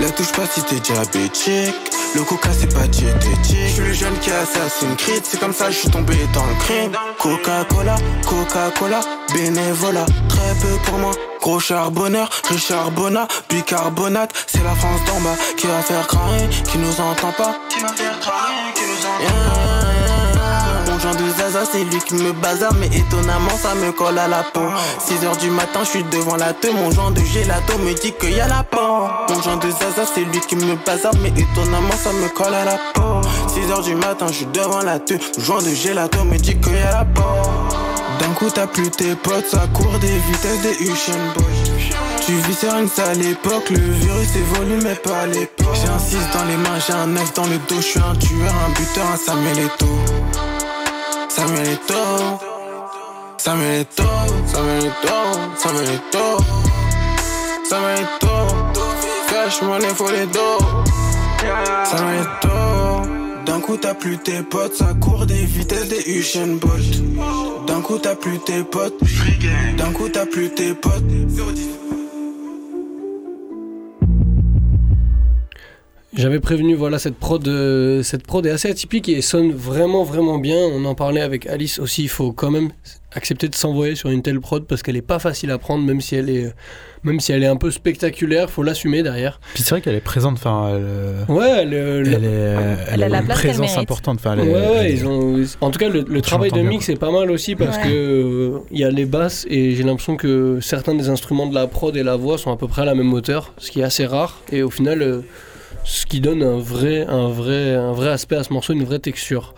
La 0.00 0.10
touche 0.10 0.32
pas 0.32 0.46
si 0.52 0.62
t'es 0.62 0.76
diabétique. 0.76 1.74
Le 2.14 2.22
coca 2.22 2.50
c'est 2.58 2.72
pas 2.72 2.86
diététique. 2.86 3.68
Je 3.68 3.72
suis 3.72 3.82
le 3.82 3.92
jeune 3.92 4.18
qui 4.18 4.30
assassine 4.30 4.96
Creed. 4.96 5.22
C'est 5.24 5.40
comme 5.40 5.52
ça 5.52 5.70
je 5.70 5.78
suis 5.78 5.90
tombé 5.90 6.16
dans 6.32 6.44
le 6.46 6.54
crime. 6.60 6.92
Coca-Cola, 7.18 7.96
Coca-Cola, 8.26 9.00
bénévolat. 9.34 10.06
Très 10.28 10.54
peu 10.60 10.76
pour 10.84 10.98
moi. 10.98 11.12
Gros 11.40 11.60
charbonneur, 11.60 12.30
Richard 12.48 12.90
Bonnat, 12.92 13.28
bicarbonate. 13.50 14.32
C'est 14.46 14.64
la 14.64 14.74
France 14.74 15.00
d'en 15.06 15.20
bas 15.20 15.36
qui 15.58 15.66
va 15.66 15.82
faire 15.82 16.06
cramer, 16.06 16.48
qui 16.48 16.78
nous 16.78 17.00
entend 17.00 17.32
pas. 17.32 17.54
Qui 17.68 17.80
va 17.80 17.88
faire 17.88 18.18
cramer, 18.20 18.72
qui 18.74 18.82
nous 18.82 19.06
entend 19.06 19.54
pas. 19.54 19.63
De 21.16 21.28
Zaza, 21.30 21.64
c'est 21.70 21.84
lui 21.84 21.98
qui 21.98 22.14
me 22.14 22.32
bazarde, 22.32 22.76
mais 22.80 22.86
étonnamment 22.86 23.56
ça 23.60 23.74
me 23.74 23.92
colle 23.92 24.18
à 24.18 24.28
la 24.28 24.42
peau. 24.42 24.60
6 24.98 25.24
heures 25.24 25.36
du 25.36 25.50
matin, 25.50 25.80
je 25.82 25.88
suis 25.88 26.04
devant 26.04 26.36
la 26.36 26.52
teuf, 26.52 26.74
mon 26.74 26.90
genre 26.90 27.10
de 27.10 27.20
gelato 27.20 27.78
me 27.78 27.92
dit 27.94 28.12
qu'il 28.12 28.36
y 28.36 28.40
a 28.40 28.48
la 28.48 28.62
peau. 28.62 28.78
Mon 29.28 29.42
genre 29.42 29.58
de 29.58 29.70
Zaza, 29.70 30.04
c'est 30.12 30.24
lui 30.24 30.40
qui 30.40 30.56
me 30.56 30.76
bazarde, 30.84 31.18
mais 31.22 31.30
étonnamment 31.30 31.96
ça 32.02 32.12
me 32.12 32.28
colle 32.28 32.54
à 32.54 32.64
la 32.64 32.78
peau. 32.94 33.20
6 33.48 33.70
heures 33.70 33.82
du 33.82 33.94
matin, 33.94 34.26
je 34.28 34.34
suis 34.34 34.46
devant 34.46 34.82
la 34.82 34.98
teuf, 34.98 35.32
mon 35.36 35.44
genre 35.44 35.62
de 35.62 35.74
gelato 35.74 36.24
me 36.24 36.36
dit 36.36 36.58
qu'il 36.58 36.74
y 36.74 36.78
a 36.78 36.92
la 36.92 37.04
peau. 37.04 37.22
D'un 38.20 38.32
coup 38.34 38.48
t'as 38.54 38.66
plus 38.66 38.90
tes 38.90 39.14
potes, 39.16 39.48
ça 39.48 39.66
court 39.72 39.98
des 39.98 40.06
vitesses 40.06 40.62
des 40.62 40.84
Usain 40.84 41.18
Tu 42.24 42.32
vis 42.32 42.54
sur 42.54 42.74
une 42.76 42.88
sale 42.88 43.20
époque, 43.26 43.70
le 43.70 43.78
virus 43.78 44.36
évolue 44.36 44.80
mais 44.82 44.94
pas 44.94 45.26
l'époque 45.26 45.74
J'ai 45.74 45.88
un 45.88 45.98
6 45.98 46.16
dans 46.32 46.44
les 46.44 46.56
mains, 46.56 46.78
j'ai 46.86 46.92
un 46.92 47.06
9 47.06 47.34
dans 47.34 47.46
le 47.46 47.58
dos, 47.68 47.76
je 47.76 47.80
suis 47.80 47.98
un 47.98 48.14
tueur, 48.14 48.54
un 48.66 48.70
buteur, 48.70 49.06
un 49.12 49.16
Samuel 49.16 49.58
Samuel 51.36 51.66
Eto'o 51.66 52.38
Samuel 53.38 53.80
Eto'o, 53.80 54.06
Samuel 54.46 54.86
Eto'o, 54.86 55.56
Samuel 55.56 55.88
Eto'o 55.88 56.44
Samuel 57.68 57.98
Eto'o 58.02 58.36
Cash 59.28 59.62
money 59.62 59.92
for 59.94 60.10
les 60.12 60.26
dos 60.26 60.58
Samuel 61.90 62.20
Eto'o 62.20 62.54
d'un 63.44 63.60
coup 63.60 63.76
t'as 63.76 63.94
plus 63.94 64.16
tes 64.18 64.42
potes, 64.42 64.74
ça 64.74 64.94
court 65.00 65.26
des 65.26 65.44
vitesses 65.44 65.88
des 65.88 66.10
Usain 66.10 66.56
Bolt. 66.56 67.66
D'un 67.66 67.80
coup 67.82 67.98
t'as 67.98 68.14
plus 68.14 68.38
tes 68.38 68.62
potes, 68.62 68.94
d'un 69.76 69.92
coup 69.92 70.08
t'as 70.08 70.24
plus 70.24 70.50
tes 70.50 70.72
potes. 70.72 71.04
J'avais 76.16 76.38
prévenu, 76.38 76.74
voilà, 76.76 77.00
cette 77.00 77.16
prod, 77.16 77.46
euh, 77.48 78.02
cette 78.04 78.24
prod 78.24 78.46
est 78.46 78.50
assez 78.50 78.68
atypique 78.70 79.08
et 79.08 79.20
sonne 79.20 79.50
vraiment, 79.52 80.04
vraiment 80.04 80.38
bien. 80.38 80.56
On 80.56 80.84
en 80.84 80.94
parlait 80.94 81.20
avec 81.20 81.46
Alice 81.48 81.80
aussi. 81.80 82.04
Il 82.04 82.08
faut 82.08 82.30
quand 82.32 82.52
même 82.52 82.70
accepter 83.16 83.48
de 83.48 83.54
s'envoyer 83.56 83.96
sur 83.96 84.10
une 84.10 84.22
telle 84.22 84.40
prod 84.40 84.64
parce 84.64 84.82
qu'elle 84.84 84.96
est 84.96 85.02
pas 85.02 85.18
facile 85.18 85.50
à 85.50 85.58
prendre, 85.58 85.84
même 85.84 86.00
si 86.00 86.14
elle 86.14 86.30
est, 86.30 86.52
même 87.02 87.18
si 87.18 87.32
elle 87.32 87.42
est 87.42 87.48
un 87.48 87.56
peu 87.56 87.72
spectaculaire. 87.72 88.48
Faut 88.48 88.62
l'assumer 88.62 89.02
derrière. 89.02 89.40
Puis 89.54 89.64
c'est 89.64 89.70
vrai 89.70 89.80
qu'elle 89.80 89.96
est 89.96 90.00
présente, 90.00 90.34
enfin, 90.34 90.68
elle, 90.76 90.82
euh, 90.84 91.24
Ouais, 91.28 91.50
elle, 91.62 91.74
euh, 91.74 92.02
elle, 92.06 92.12
est, 92.24 92.28
euh, 92.28 92.74
elle 92.92 92.94
Elle 92.94 93.02
a 93.02 93.06
a 93.06 93.08
la 93.08 93.20
une 93.22 93.26
présence 93.28 93.76
importante. 93.76 94.18
Enfin, 94.20 94.38
Ouais, 94.38 94.44
elle 94.52 94.86
elle 94.86 94.92
ils 94.92 95.06
ont. 95.08 95.42
En 95.62 95.72
tout 95.72 95.80
cas, 95.80 95.88
le, 95.88 96.04
le 96.06 96.20
travail 96.22 96.52
de 96.52 96.60
bien, 96.60 96.70
mix 96.70 96.88
est 96.90 96.94
pas 96.94 97.10
mal 97.10 97.28
aussi 97.32 97.56
parce 97.56 97.76
Ouais. 97.78 97.82
que 97.82 97.88
euh, 97.88 98.58
il 98.70 98.78
y 98.78 98.84
a 98.84 98.90
les 98.90 99.04
basses 99.06 99.46
et 99.50 99.74
j'ai 99.74 99.82
l'impression 99.82 100.14
que 100.16 100.58
certains 100.60 100.94
des 100.94 101.08
instruments 101.08 101.48
de 101.48 101.54
la 101.56 101.66
prod 101.66 101.96
et 101.96 102.04
la 102.04 102.14
voix 102.14 102.38
sont 102.38 102.52
à 102.52 102.56
peu 102.56 102.68
près 102.68 102.82
à 102.82 102.84
la 102.84 102.94
même 102.94 103.12
hauteur, 103.12 103.52
ce 103.58 103.72
qui 103.72 103.80
est 103.80 103.84
assez 103.84 104.06
rare 104.06 104.42
et 104.52 104.62
au 104.62 104.70
final, 104.70 105.02
euh, 105.02 105.20
ce 105.84 106.06
qui 106.06 106.20
donne 106.20 106.42
un 106.42 106.58
vrai, 106.58 107.06
un 107.06 107.28
vrai, 107.28 107.74
un 107.74 107.92
vrai 107.92 108.08
aspect 108.08 108.36
à 108.36 108.44
ce 108.44 108.52
morceau, 108.52 108.72
une 108.72 108.84
vraie 108.84 108.98
texture. 108.98 109.54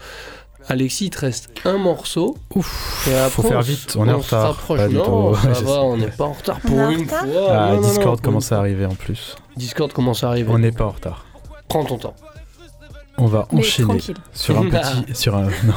Alexis, 0.68 1.06
il 1.06 1.10
te 1.10 1.20
reste 1.20 1.50
un 1.64 1.78
morceau. 1.78 2.36
Ouf, 2.56 3.06
Et 3.08 3.14
après, 3.14 3.30
faut 3.30 3.42
faire 3.42 3.62
vite, 3.62 3.94
on 3.96 4.08
est 4.08 4.12
en 4.12 4.18
retard. 4.18 4.48
rapproche. 4.48 4.78
Pas 4.80 4.88
non, 4.88 5.32
ça 5.34 5.50
va, 5.62 5.82
on 5.82 5.96
n'est 5.96 6.08
pas 6.08 6.24
en 6.24 6.32
retard 6.32 6.58
pour 6.60 6.76
en 6.78 6.90
une 6.90 7.02
retard 7.02 7.20
fois. 7.24 7.48
Ah, 7.52 7.68
Non, 7.70 7.76
non, 7.76 7.80
non, 7.82 7.88
Discord 7.88 8.20
commence 8.20 8.50
à 8.50 8.58
arriver 8.58 8.84
en 8.84 8.94
plus. 8.96 9.36
Discord 9.56 9.92
commence 9.92 10.24
à 10.24 10.28
arriver. 10.28 10.50
On 10.52 10.58
n'est 10.58 10.72
pas 10.72 10.86
en 10.86 10.90
retard. 10.90 11.24
Prends 11.68 11.84
ton 11.84 11.98
temps. 11.98 12.14
On 13.18 13.26
va 13.26 13.46
Mais 13.52 13.60
enchaîner 13.60 13.88
tranquille. 13.88 14.16
sur 14.34 14.58
un 14.58 14.64
petit. 14.68 15.14
sur 15.14 15.36
un, 15.36 15.44
non. 15.44 15.74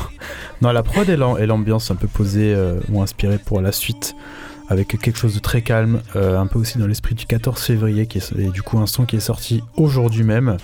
non, 0.62 0.72
la 0.72 0.82
prod 0.84 1.08
et 1.08 1.16
l'am- 1.16 1.38
et 1.40 1.46
l'ambiance 1.46 1.90
un 1.92 1.96
peu 1.96 2.08
posée 2.08 2.54
euh, 2.54 2.80
ou 2.92 3.02
inspirée 3.02 3.38
pour 3.38 3.62
la 3.62 3.72
suite 3.72 4.16
avec 4.70 4.88
quelque 5.00 5.18
chose 5.18 5.34
de 5.34 5.40
très 5.40 5.62
calme, 5.62 6.02
euh, 6.16 6.38
un 6.40 6.46
peu 6.48 6.60
aussi 6.60 6.78
dans 6.78 6.88
l'esprit 6.88 7.16
du 7.16 7.26
14 7.26 7.60
février, 7.60 8.06
qui 8.08 8.20
est, 8.20 8.32
et 8.38 8.50
du 8.50 8.62
coup 8.62 8.78
un 8.80 8.86
son 8.88 9.06
qui 9.06 9.16
est 9.16 9.20
sorti 9.20 9.62
aujourd'hui 9.76 10.24
même. 10.24 10.58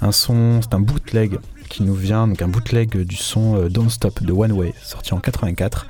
Un 0.00 0.12
son, 0.12 0.60
c'est 0.60 0.74
un 0.74 0.80
bootleg 0.80 1.38
qui 1.68 1.82
nous 1.82 1.94
vient, 1.94 2.26
donc 2.28 2.42
un 2.42 2.48
bootleg 2.48 2.96
du 3.04 3.16
son 3.16 3.56
euh, 3.56 3.68
Don't 3.68 3.88
Stop 3.88 4.22
de 4.22 4.32
One 4.32 4.52
Way, 4.52 4.74
sorti 4.82 5.14
en 5.14 5.20
84. 5.20 5.86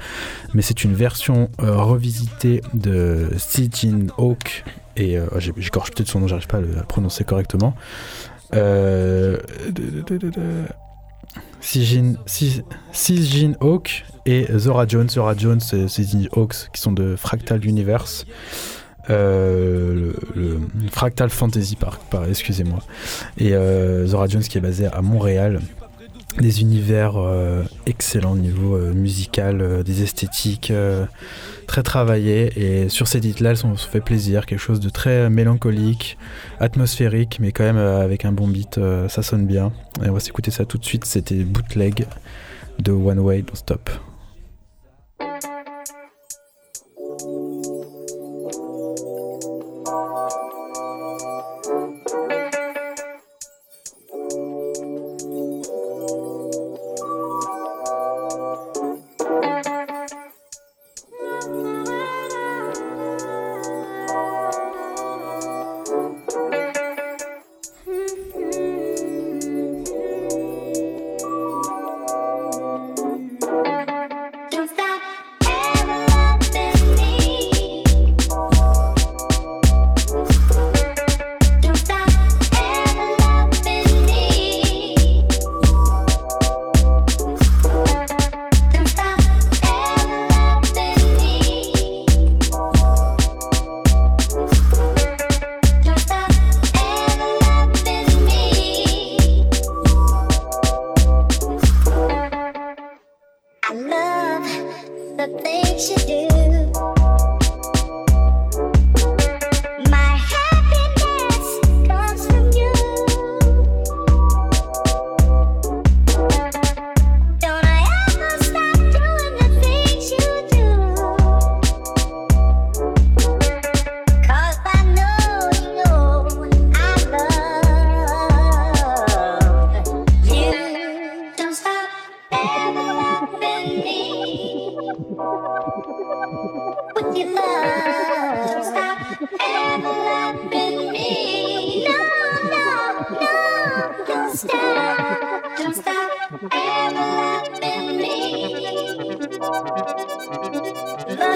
Mais 0.52 0.62
c'est 0.62 0.84
une 0.84 0.94
version 0.94 1.50
euh, 1.60 1.76
revisitée 1.76 2.60
de 2.74 3.30
Stijin 3.38 4.06
Hawk, 4.18 4.64
et 4.96 5.16
j'ai- 5.38 5.52
j'écorche 5.56 5.90
peut-être 5.90 6.08
son 6.08 6.20
nom, 6.20 6.28
j'arrive 6.28 6.46
pas 6.46 6.58
à 6.58 6.60
le 6.60 6.68
prononcer 6.86 7.24
correctement. 7.24 7.74
Sijin, 11.64 12.16
Si- 12.26 12.62
Sijin 12.92 13.56
Hawk 13.60 14.04
et 14.26 14.46
Zora 14.58 14.86
Jones. 14.86 15.08
Zora 15.08 15.34
Jones 15.36 15.60
et 15.72 15.88
Sijin 15.88 16.28
Hawks 16.32 16.68
qui 16.72 16.80
sont 16.80 16.92
de 16.92 17.16
Fractal 17.16 17.64
Universe. 17.66 18.26
Euh, 19.10 20.12
Fractal 20.92 21.30
Fantasy, 21.30 21.76
par, 21.76 21.98
par- 21.98 22.26
excusez-moi. 22.28 22.78
Et 23.38 23.54
euh, 23.54 24.06
Zora 24.06 24.28
Jones 24.28 24.42
qui 24.42 24.58
est 24.58 24.60
basé 24.62 24.86
à 24.86 25.00
Montréal. 25.02 25.60
Des 26.41 26.61
univers 26.61 27.16
euh, 27.16 27.62
excellents 27.87 28.32
au 28.32 28.37
niveau 28.37 28.76
euh, 28.76 28.93
musical, 28.93 29.61
euh, 29.61 29.82
des 29.82 30.03
esthétiques 30.03 30.72
très 31.66 31.82
travaillées. 31.82 32.53
Et 32.57 32.89
sur 32.89 33.07
ces 33.09 33.20
titres-là, 33.20 33.51
elles 33.51 33.57
se 33.57 33.89
fait 33.89 34.01
plaisir. 34.01 34.47
Quelque 34.47 34.59
chose 34.59 34.80
de 34.80 34.89
très 34.89 35.30
mélancolique, 35.30 36.18
atmosphérique, 36.61 37.39
mais 37.41 37.53
quand 37.53 37.64
même 37.64 37.78
avec 37.78 38.24
un 38.24 38.32
bon 38.32 38.49
beat. 38.49 38.80
ça 39.09 39.22
sonne 39.22 39.47
bien. 39.47 39.72
Et 40.05 40.09
on 40.09 40.12
va 40.12 40.20
s'écouter 40.20 40.51
ça 40.51 40.64
tout 40.64 40.78
de 40.78 40.85
suite. 40.85 41.05
C'était 41.05 41.45
Bootleg 41.45 42.07
de 42.78 42.93
One 42.93 43.20
Way 43.20 43.43
Don't 43.43 43.57
Stop. 43.57 43.91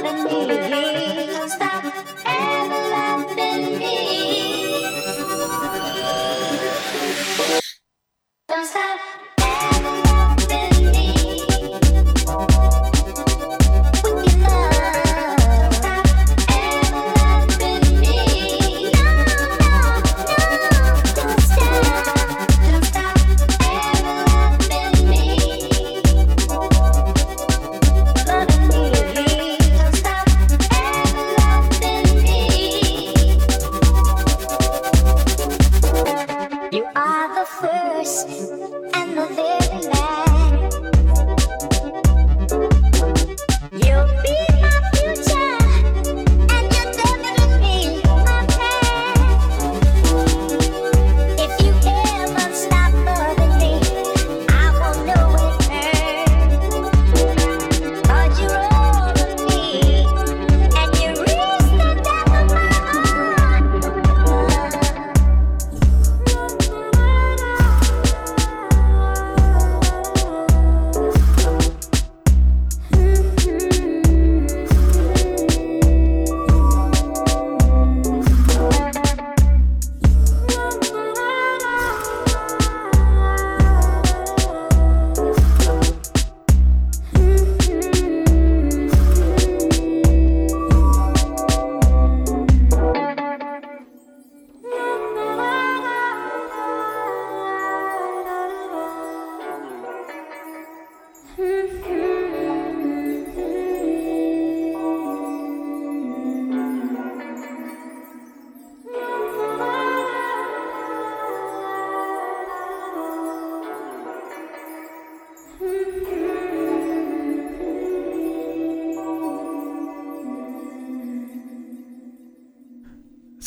Dharani 0.03 1.28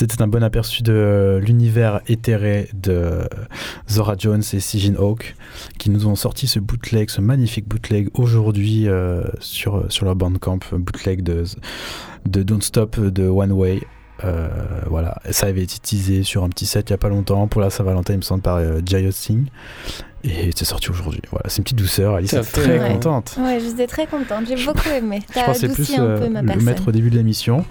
C'était 0.02 0.24
un 0.24 0.28
bon 0.28 0.42
aperçu 0.42 0.82
de 0.82 1.40
l'univers 1.46 2.02
éthéré 2.08 2.70
de 2.74 3.20
Zora 3.88 4.16
Jones 4.18 4.42
et 4.52 4.60
Sijin 4.60 4.96
Hawk 4.98 5.36
qui 5.78 5.92
nous 5.92 6.08
ont 6.08 6.16
sorti 6.16 6.48
ce 6.48 6.58
bootleg, 6.58 7.12
ce 7.12 7.22
magnifique 7.22 7.68
bootleg 7.68 8.10
aujourd'hui 8.16 8.88
euh, 8.88 9.22
sur, 9.40 9.86
sur 9.92 10.06
leur 10.06 10.16
bandcamp, 10.16 10.58
un 10.72 10.80
bootleg 10.80 11.22
de, 11.22 11.44
de 12.26 12.42
Don't 12.42 12.62
Stop 12.64 13.00
de 13.00 13.28
One 13.28 13.52
Way. 13.52 13.82
Euh, 14.24 14.50
voilà, 14.88 15.20
ça 15.30 15.46
avait 15.46 15.62
été 15.62 15.78
teasé 15.78 16.24
sur 16.24 16.44
un 16.44 16.50
petit 16.50 16.66
set 16.66 16.90
il 16.90 16.94
y 16.94 16.96
a 16.96 16.98
pas 16.98 17.10
longtemps 17.10 17.48
pour 17.48 17.62
la 17.62 17.70
Saint-Valentin, 17.70 18.14
il 18.14 18.18
me 18.18 18.22
semble, 18.24 18.42
par 18.42 18.56
euh, 18.56 18.80
Jayot 18.84 19.12
Singh. 19.12 19.46
Et 20.24 20.50
c'est 20.56 20.66
sorti 20.66 20.90
aujourd'hui. 20.90 21.22
Voilà, 21.30 21.48
c'est 21.48 21.60
une 21.60 21.64
petite 21.64 21.78
douceur. 21.78 22.16
Alice 22.16 22.34
est 22.34 22.42
très 22.42 22.80
Ouais. 22.80 22.92
contente. 22.94 23.36
Ouais, 23.40 23.60
j'étais 23.60 23.86
très 23.86 24.08
contente. 24.08 24.46
J'ai 24.48 24.66
beaucoup 24.66 24.90
aimé. 24.90 25.20
Je 25.30 25.40
c'est 25.54 25.66
adouci 25.66 25.94
plus 25.94 26.00
un 26.00 26.06
euh, 26.06 26.18
peu 26.20 26.30
ma 26.30 26.42
le 26.42 26.48
personne. 26.48 26.66
mettre 26.66 26.88
au 26.88 26.92
début 26.92 27.12
de 27.12 27.18
l'émission. 27.18 27.66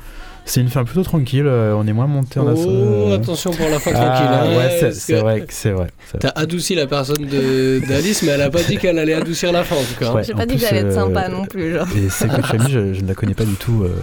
C'est 0.44 0.60
une 0.60 0.68
fin 0.68 0.84
plutôt 0.84 1.02
tranquille. 1.04 1.46
euh, 1.46 1.74
on 1.76 1.86
est 1.86 1.92
moins 1.92 2.06
monté 2.06 2.40
en 2.40 2.46
Oh, 2.46 2.50
assaut. 2.50 3.12
attention 3.12 3.50
pour 3.52 3.68
la 3.68 3.78
fin 3.78 3.92
Ah, 3.94 3.98
tranquille. 4.00 4.28
hein, 4.54 4.56
ouais, 4.58 4.76
c'est- 4.80 4.92
c'est 4.92 5.20
vrai, 5.20 5.40
que 5.42 5.52
c'est 5.52 5.70
vrai. 5.70 5.86
c'est 6.06 6.18
vrai. 6.18 6.32
T'as 6.32 6.40
adouci 6.40 6.74
la 6.74 6.86
personne 6.86 7.24
de- 7.26 7.80
d'Alice, 7.86 8.22
mais 8.22 8.30
elle 8.32 8.42
a 8.42 8.50
pas 8.50 8.62
dit 8.62 8.76
qu'elle 8.78 8.98
allait 8.98 9.14
adoucir 9.14 9.52
la 9.52 9.62
fin 9.64 9.76
en 9.76 9.80
tout 9.82 9.94
cas. 9.98 10.12
Ouais, 10.12 10.24
J'ai 10.24 10.34
pas 10.34 10.46
dit 10.46 10.54
que 10.54 10.58
plus, 10.60 10.66
j'allais 10.66 10.80
être 10.80 10.86
euh, 10.86 10.94
sympa 11.06 11.28
non 11.28 11.44
plus, 11.44 11.74
genre. 11.74 11.86
Et 11.96 12.08
celle 12.08 12.30
que 12.30 12.40
tu 12.42 12.56
as 12.56 12.58
mis, 12.58 12.70
je, 12.70 12.94
je 12.94 13.00
ne 13.02 13.08
la 13.08 13.14
connais 13.14 13.34
pas 13.34 13.44
du 13.44 13.54
tout. 13.54 13.82
euh, 13.84 13.94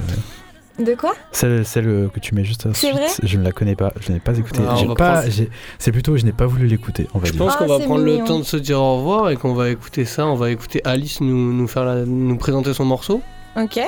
De 0.84 0.94
quoi? 0.94 1.16
Celle, 1.32 1.66
celle 1.66 2.08
que 2.14 2.20
tu 2.20 2.36
mets 2.36 2.44
juste 2.46 2.62
C'est 2.62 2.70
ensuite, 2.92 2.94
vrai? 2.94 3.08
Je 3.24 3.38
ne 3.40 3.44
la 3.44 3.52
connais 3.52 3.76
pas. 3.76 3.92
Je 4.00 4.12
n'ai 4.12 4.20
pas 4.20 4.38
écouté. 4.38 4.60
Ah, 4.64 4.74
on 4.74 4.76
J'ai 4.78 4.86
va 4.88 4.94
pas. 4.94 5.12
prendre- 5.14 5.32
j'ai- 5.32 5.50
C'est 5.80 5.92
plutôt, 5.92 6.16
je 6.18 6.24
n'ai 6.24 6.32
pas 6.34 6.46
voulu 6.46 6.68
l'écouter. 6.68 7.08
On 7.16 7.20
va 7.20 7.26
Je 7.26 7.32
dire. 7.32 7.40
pense 7.44 7.54
Ah, 7.56 7.58
qu'on 7.58 7.68
va 7.68 7.80
c'est 7.80 7.86
prendre 7.86 8.04
le 8.06 8.18
temps 8.24 8.38
de 8.38 8.44
se 8.46 8.58
dire 8.58 8.80
au 8.80 8.98
revoir 8.98 9.32
et 9.32 9.38
qu'on 9.38 9.56
va 9.56 9.70
écouter 9.70 10.06
ça. 10.06 10.28
On 10.28 10.36
va 10.36 10.52
écouter 10.52 10.82
Alice 10.86 11.20
nous, 11.20 11.52
nous, 11.52 11.68
faire 11.68 11.84
la- 11.84 12.06
nous 12.06 12.38
présenter 12.38 12.74
son 12.76 12.86
morceau. 12.86 13.22
Ok. 13.60 13.80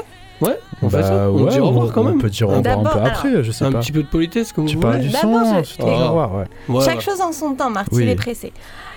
Ouais, 0.41 0.57
on 0.81 0.87
Bah, 0.87 0.97
fait 0.99 1.03
ça. 1.07 1.29
On 1.29 1.43
ouais, 1.43 1.51
dit 1.51 1.59
au 1.59 1.67
revoir 1.67 1.87
on- 1.87 1.89
quand 1.91 2.01
On 2.01 2.05
même. 2.05 2.17
peut 2.21 2.29
dire 2.29 2.47
au 2.47 2.55
revoir 2.55 2.79
un 2.79 2.83
peu 2.83 2.89
alors, 2.89 3.07
après. 3.07 3.43
Je 3.43 3.51
sais 3.51 3.65
Un 3.65 3.71
pas. 3.71 3.79
petit 3.79 3.91
peu 3.91 4.03
de 4.03 4.07
politesse 4.07 4.53
comme 4.53 4.65
Tu 4.67 4.75
vous 4.75 4.81
parles 4.81 4.99
du 5.01 5.09
D'abord, 5.09 5.41
son. 5.45 5.63
je- 5.63 5.81
au 5.83 5.85
revoir, 6.07 6.35
ouais. 6.35 6.45
Voilà. 6.67 6.89
Chaque 6.91 7.01
chose 7.01 7.19
en 7.21 7.31
son 7.33 7.53
temps, 7.55 7.69
Marty, 7.69 7.89
Oui. 7.93 8.03
il 8.03 8.09
est 8.09 8.15
pressé. 8.15 8.53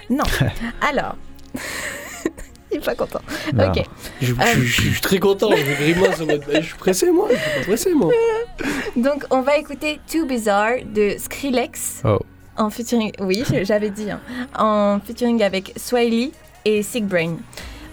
Non. 0.09 0.24
Alors. 0.88 1.16
il 2.70 2.78
est 2.78 2.84
pas 2.84 2.95
content. 2.95 3.20
Non. 3.55 3.68
Ok. 3.70 3.84
Je, 4.20 4.34
je- 4.34 4.61
je 4.62 4.80
suis 4.93 5.01
très 5.01 5.18
content. 5.18 5.51
Je 5.55 5.82
grimace 5.82 6.20
en 6.20 6.26
mode. 6.26 6.45
Je 6.53 6.61
suis 6.61 6.74
pressé 6.78 7.11
moi. 7.11 7.26
Je 7.30 7.36
suis 7.36 7.59
pas 7.61 7.64
pressé 7.66 7.95
moi. 7.95 8.12
Donc, 8.97 9.24
on 9.30 9.43
va 9.43 9.57
écouter 9.59 10.01
Too 10.11 10.26
Bizarre 10.26 10.74
de 10.95 11.16
Skrillex. 11.18 12.03
Oh. 12.05 12.18
En 12.57 12.70
featuring. 12.70 13.11
Oui, 13.20 13.43
j'avais 13.62 13.90
dit. 13.90 14.11
hein. 14.11 14.20
En 14.59 15.01
featuring 15.05 15.43
avec 15.43 15.72
Swiley 15.76 16.30
et 16.64 16.82
Sick 16.82 17.07
Brain. 17.07 17.36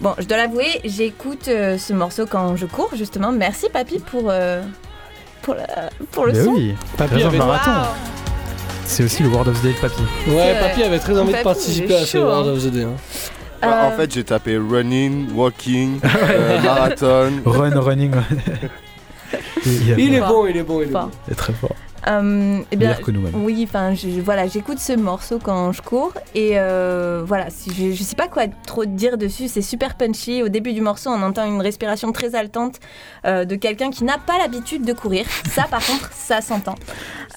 Bon, 0.00 0.14
je 0.18 0.24
dois 0.24 0.38
l'avouer, 0.38 0.80
j'écoute 0.84 1.48
euh, 1.48 1.76
ce 1.76 1.92
morceau 1.92 2.24
quand 2.26 2.56
je 2.56 2.64
cours, 2.66 2.90
justement. 2.96 3.32
Merci, 3.32 3.66
papy, 3.72 3.98
pour. 3.98 4.24
euh, 4.30 4.62
pour, 5.42 5.54
la- 5.54 5.90
pour 6.12 6.26
le 6.26 6.32
Mais 6.32 6.44
son. 6.44 6.50
oui, 6.52 6.74
Papy 6.96 7.14
raison, 7.14 7.28
avait- 7.28 7.38
marathon. 7.38 7.70
Waouh. 7.70 7.86
C'est 8.84 9.04
aussi 9.04 9.22
le 9.22 9.28
Word 9.28 9.48
of 9.48 9.60
the 9.60 9.62
Day 9.62 9.72
de 9.72 9.78
Papy. 9.78 10.02
Ouais, 10.26 10.34
vrai. 10.34 10.58
papy 10.60 10.82
avait 10.82 10.98
très 10.98 11.18
envie 11.18 11.28
de 11.28 11.32
Papy, 11.32 11.44
participer 11.44 11.86
il 11.86 11.92
est 11.92 11.96
à 11.96 12.00
ce 12.04 12.06
chaud, 12.18 12.24
World 12.24 12.48
hein. 12.48 12.52
of 12.52 12.64
the 12.64 12.70
Day. 12.70 12.82
hein. 12.84 12.88
Bah, 13.62 13.68
En 13.68 13.90
Euh, 13.92 13.96
fait, 13.96 14.12
j'ai 14.12 14.24
tapé 14.24 14.56
running, 14.58 15.32
walking, 15.34 16.00
euh, 16.04 16.60
marathon. 16.62 17.30
Run, 17.44 17.78
running. 17.80 18.12
il, 19.66 19.88
Il 19.98 20.14
est 20.14 20.20
bon, 20.20 20.46
il 20.46 20.56
est 20.56 20.62
bon, 20.62 20.80
il 20.82 20.88
est 20.88 20.92
Fort. 20.92 21.06
bon. 21.06 21.10
est 21.30 21.34
très 21.34 21.52
fort. 21.52 21.76
Euh, 22.08 22.58
eh 22.72 22.76
bien, 22.76 22.88
Meilleur 22.88 23.02
que 23.04 23.10
nous-mêmes. 23.10 23.34
oui, 23.44 23.66
enfin, 23.68 23.94
voilà, 24.24 24.46
j'écoute 24.46 24.78
ce 24.78 24.94
morceau 24.94 25.38
quand 25.42 25.72
je 25.72 25.82
cours 25.82 26.12
et 26.34 26.52
euh, 26.54 27.22
voilà, 27.26 27.50
si 27.50 27.70
je, 27.74 27.94
je 27.94 28.02
sais 28.02 28.16
pas 28.16 28.28
quoi 28.28 28.44
trop 28.66 28.84
dire 28.84 29.18
dessus. 29.18 29.48
C'est 29.48 29.62
super 29.62 29.96
punchy. 29.96 30.42
Au 30.42 30.48
début 30.48 30.72
du 30.72 30.80
morceau, 30.80 31.10
on 31.10 31.22
entend 31.22 31.44
une 31.46 31.60
respiration 31.60 32.12
très 32.12 32.34
haletante 32.34 32.76
euh, 33.26 33.44
de 33.44 33.54
quelqu'un 33.54 33.90
qui 33.90 34.04
n'a 34.04 34.18
pas 34.18 34.38
l'habitude 34.38 34.84
de 34.84 34.92
courir. 34.92 35.26
Ça, 35.50 35.64
par 35.70 35.84
contre, 35.84 36.10
ça 36.12 36.40
s'entend. 36.40 36.74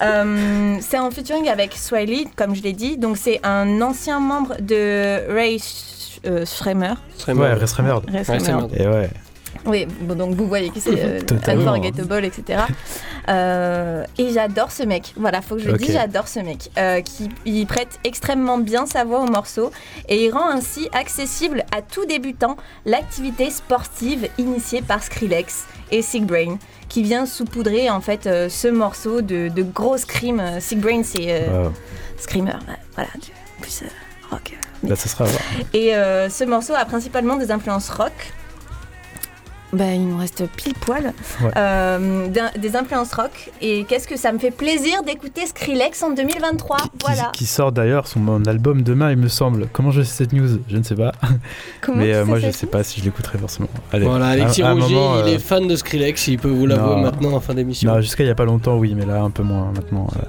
Euh, 0.01 0.77
c'est 0.81 0.97
en 0.99 1.11
featuring 1.11 1.49
avec 1.49 1.73
Swiley, 1.73 2.25
comme 2.35 2.55
je 2.55 2.63
l'ai 2.63 2.73
dit. 2.73 2.97
Donc, 2.97 3.17
c'est 3.17 3.39
un 3.43 3.81
ancien 3.81 4.19
membre 4.19 4.55
de 4.61 5.31
Ray 5.33 5.59
Schremer. 6.45 6.93
Très 7.19 7.33
Ouais. 7.33 7.53
Ray 7.53 7.67
Schremer. 7.67 7.99
merde. 8.47 8.71
Et 8.77 8.87
ouais. 8.87 9.09
Oui, 9.65 9.85
bon, 10.01 10.15
donc 10.15 10.35
vous 10.35 10.47
voyez 10.47 10.69
qui 10.69 10.81
c'est, 10.81 10.99
euh. 11.03 11.19
Unforgettable, 11.47 12.25
etc. 12.25 12.63
Euh, 13.29 14.03
et 14.17 14.31
j'adore 14.33 14.71
ce 14.71 14.83
mec. 14.83 15.13
Voilà, 15.15 15.41
faut 15.41 15.55
que 15.55 15.61
je 15.61 15.67
le 15.67 15.73
Ok. 15.75 15.79
dise, 15.79 15.93
j'adore 15.93 16.27
ce 16.27 16.39
mec. 16.39 16.69
Euh, 16.77 17.01
qui 17.01 17.29
il 17.45 17.65
prête 17.65 17.99
extrêmement 18.03 18.57
bien 18.57 18.85
sa 18.85 19.03
voix 19.05 19.19
au 19.21 19.27
morceau 19.27 19.71
et 20.09 20.25
il 20.25 20.31
rend 20.31 20.49
ainsi 20.49 20.89
accessible 20.93 21.63
à 21.75 21.81
tout 21.81 22.05
débutant 22.05 22.57
l'activité 22.85 23.49
sportive 23.49 24.27
initiée 24.37 24.81
par 24.81 25.01
Skrillex 25.03 25.65
et 25.91 26.01
Sick 26.01 26.25
Brain, 26.25 26.57
qui 26.89 27.03
vient 27.03 27.25
saupoudrer 27.25 27.89
en 27.89 28.01
fait 28.01 28.27
euh, 28.27 28.49
ce 28.49 28.67
morceau 28.67 29.21
de, 29.21 29.47
de 29.47 29.63
gros 29.63 29.97
scream. 29.97 30.39
Euh, 30.39 30.59
Sick 30.59 30.79
Brain, 30.79 31.01
c'est 31.03 31.47
Wow. 31.49 31.71
screamer, 32.17 32.53
voilà, 32.95 33.09
plus 33.61 33.83
rock. 34.29 34.57
Là, 34.83 34.95
ça 34.97 35.07
sera. 35.07 35.25
Et 35.73 35.91
ce 36.29 36.43
morceau 36.43 36.73
a 36.73 36.83
principalement 36.83 37.37
des 37.37 37.51
influences 37.51 37.89
rock. 37.89 38.11
Ben, 39.73 39.93
il 39.93 40.07
nous 40.07 40.17
reste 40.17 40.45
pile 40.55 40.73
poil. 40.75 41.13
Ouais. 41.41 41.51
Euh, 41.57 42.27
des 42.57 42.75
influences 42.75 43.13
rock. 43.13 43.51
Et 43.61 43.85
qu'est-ce 43.85 44.07
que 44.07 44.17
ça 44.17 44.31
me 44.31 44.37
fait 44.37 44.51
plaisir 44.51 45.03
d'écouter 45.03 45.47
Skrillex 45.47 46.01
en 46.03 46.11
2023. 46.11 46.77
Qui, 46.77 46.89
voilà. 47.01 47.31
qui 47.33 47.45
sort 47.45 47.71
d'ailleurs 47.71 48.07
son 48.07 48.45
album 48.45 48.83
demain, 48.83 49.11
il 49.11 49.17
me 49.17 49.27
semble. 49.27 49.67
Comment 49.73 49.91
je 49.91 50.03
sais 50.03 50.13
cette 50.13 50.33
news? 50.33 50.59
Je 50.67 50.77
ne 50.77 50.83
sais 50.83 50.95
pas. 50.95 51.11
Comment 51.81 51.97
Mais 51.97 52.05
tu 52.05 52.11
euh, 52.13 52.23
sais 52.23 52.29
moi, 52.29 52.39
je 52.39 52.45
ça 52.45 52.51
sais 52.51 52.67
pas 52.67 52.83
si 52.83 52.99
je 52.99 53.05
l'écouterai 53.05 53.37
forcément. 53.39 53.69
Allez. 53.91 54.05
Voilà, 54.05 54.27
Alexis 54.27 54.63
Rougier, 54.63 54.95
moment, 54.95 55.17
il 55.25 55.31
euh, 55.31 55.35
est 55.35 55.39
fan 55.39 55.67
de 55.67 55.75
Skrillex, 55.75 56.27
il 56.27 56.37
peut 56.37 56.49
vous 56.49 56.67
l'avouer 56.67 57.01
maintenant 57.01 57.33
en 57.33 57.39
fin 57.39 57.53
d'émission. 57.53 57.99
Jusqu'à 58.01 58.23
il 58.23 58.27
y 58.27 58.29
a 58.29 58.35
pas 58.35 58.45
longtemps, 58.45 58.77
oui, 58.77 58.93
mais 58.95 59.05
là, 59.05 59.21
un 59.21 59.31
peu 59.31 59.43
moins 59.43 59.71
maintenant. 59.75 60.07
euh, 60.17 60.25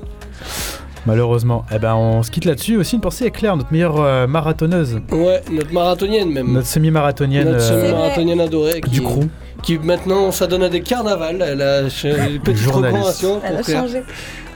Malheureusement. 1.06 1.64
Eh 1.74 1.78
ben, 1.78 1.94
on 1.94 2.22
se 2.22 2.30
quitte 2.30 2.44
là-dessus. 2.46 2.76
Aussi, 2.76 2.94
une 2.96 3.00
pensée 3.02 3.26
à 3.26 3.30
Claire, 3.30 3.56
notre 3.56 3.72
meilleure 3.72 4.00
euh, 4.00 4.26
marathonneuse, 4.26 5.00
Ouais, 5.12 5.42
notre 5.52 5.72
marathonienne 5.72 6.30
même. 6.30 6.52
notre 6.52 6.66
semi-marathonienne 6.66 7.44
Notre 7.50 7.64
euh, 7.64 7.82
semi-marathonienne 7.82 8.40
adorée 8.40 8.80
qui, 8.80 8.90
du 8.90 9.00
crew. 9.02 9.24
qui 9.62 9.78
maintenant 9.78 10.30
s'adonne 10.32 10.62
à 10.62 10.68
des 10.70 10.80
carnavals. 10.80 11.42
Elle 11.42 11.60
a 11.62 11.80
une 11.82 12.40
petite 12.42 12.66
recommandation 12.66 13.40
Elle 13.44 13.56
a 13.56 13.62
changé. 13.62 14.02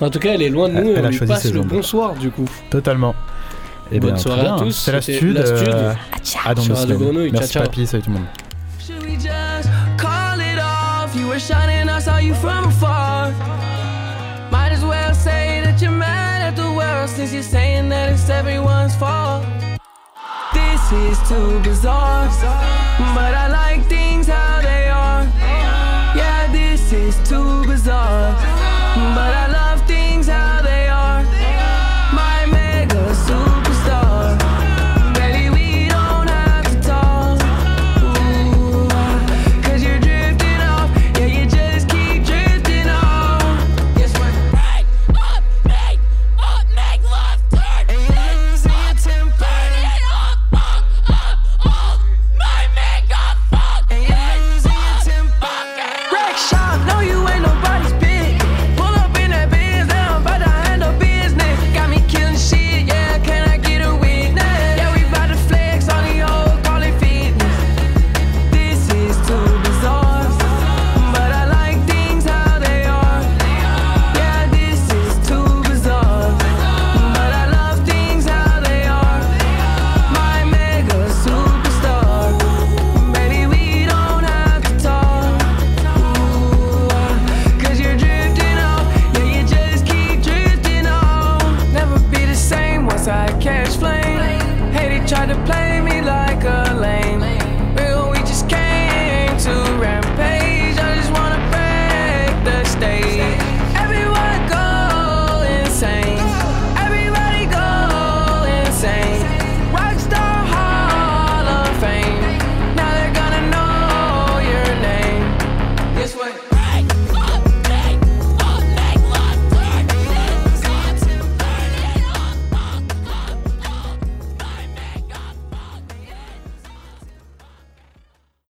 En 0.01 0.09
tout 0.11 0.19
cas, 0.21 0.31
elle 0.33 0.43
est 0.43 0.49
loin 0.49 0.69
de 0.69 0.77
Elle- 0.77 0.85
nous 0.85 0.91
et 0.91 0.95
elle 0.95 1.05
on 1.05 1.09
a 1.09 1.11
lui 1.11 1.17
choisi 1.19 1.33
passe 1.33 1.43
ses 1.43 1.53
le 1.53 1.61
bonsoir 1.63 2.15
du 2.15 2.31
coup. 2.31 2.47
Totalement. 2.71 3.15
Eh 3.93 4.01
Bonne 4.01 4.13
bien, 4.13 4.19
soirée 4.19 4.41
à 4.41 4.45
bien. 4.45 4.57
tous, 4.59 4.71
C'est 4.73 4.93
la 4.93 5.01
stud. 5.03 5.35
la 5.35 5.45
Stud. 5.47 5.69
euh, 5.69 5.93
à 6.47 6.55
dans 6.55 6.63
deux 6.63 6.75
semaines. 6.75 6.99
Grenouille. 6.99 7.31
Merci 7.33 7.53
Ciao, 7.53 7.63
ciao. 7.65 7.71
papy, 7.71 7.87
salut 7.87 8.03
tout 8.03 8.11
le 8.11 8.17
monde. 8.17 8.27
Should 8.87 9.03
we 9.03 9.15
just 9.15 9.69
call 9.99 10.39
it 10.41 10.59
off? 10.59 11.15
You 11.15 11.27
were 11.29 11.39
shining, 11.41 11.89
I 11.89 12.01
saw 12.01 12.19
you 12.21 12.35
from 12.35 12.67
afar? 12.69 13.33
Since 17.19 17.33
you're 17.33 17.43
saying 17.43 17.89
that 17.89 18.13
it's 18.13 18.31
everyone's 18.31 18.95
fault. 18.95 19.45
This 20.55 20.83
is 20.93 21.19
too 21.29 21.59
bizarre, 21.65 22.29
but 23.13 23.35
I 23.35 23.49
like 23.49 23.85
things 23.89 24.29
how 24.29 24.61
they 24.63 24.89
are. 24.89 25.25
Yeah, 26.15 26.47
this 26.53 26.93
is 26.93 27.17
too 27.29 27.67
bizarre, 27.67 28.31
but 29.17 29.35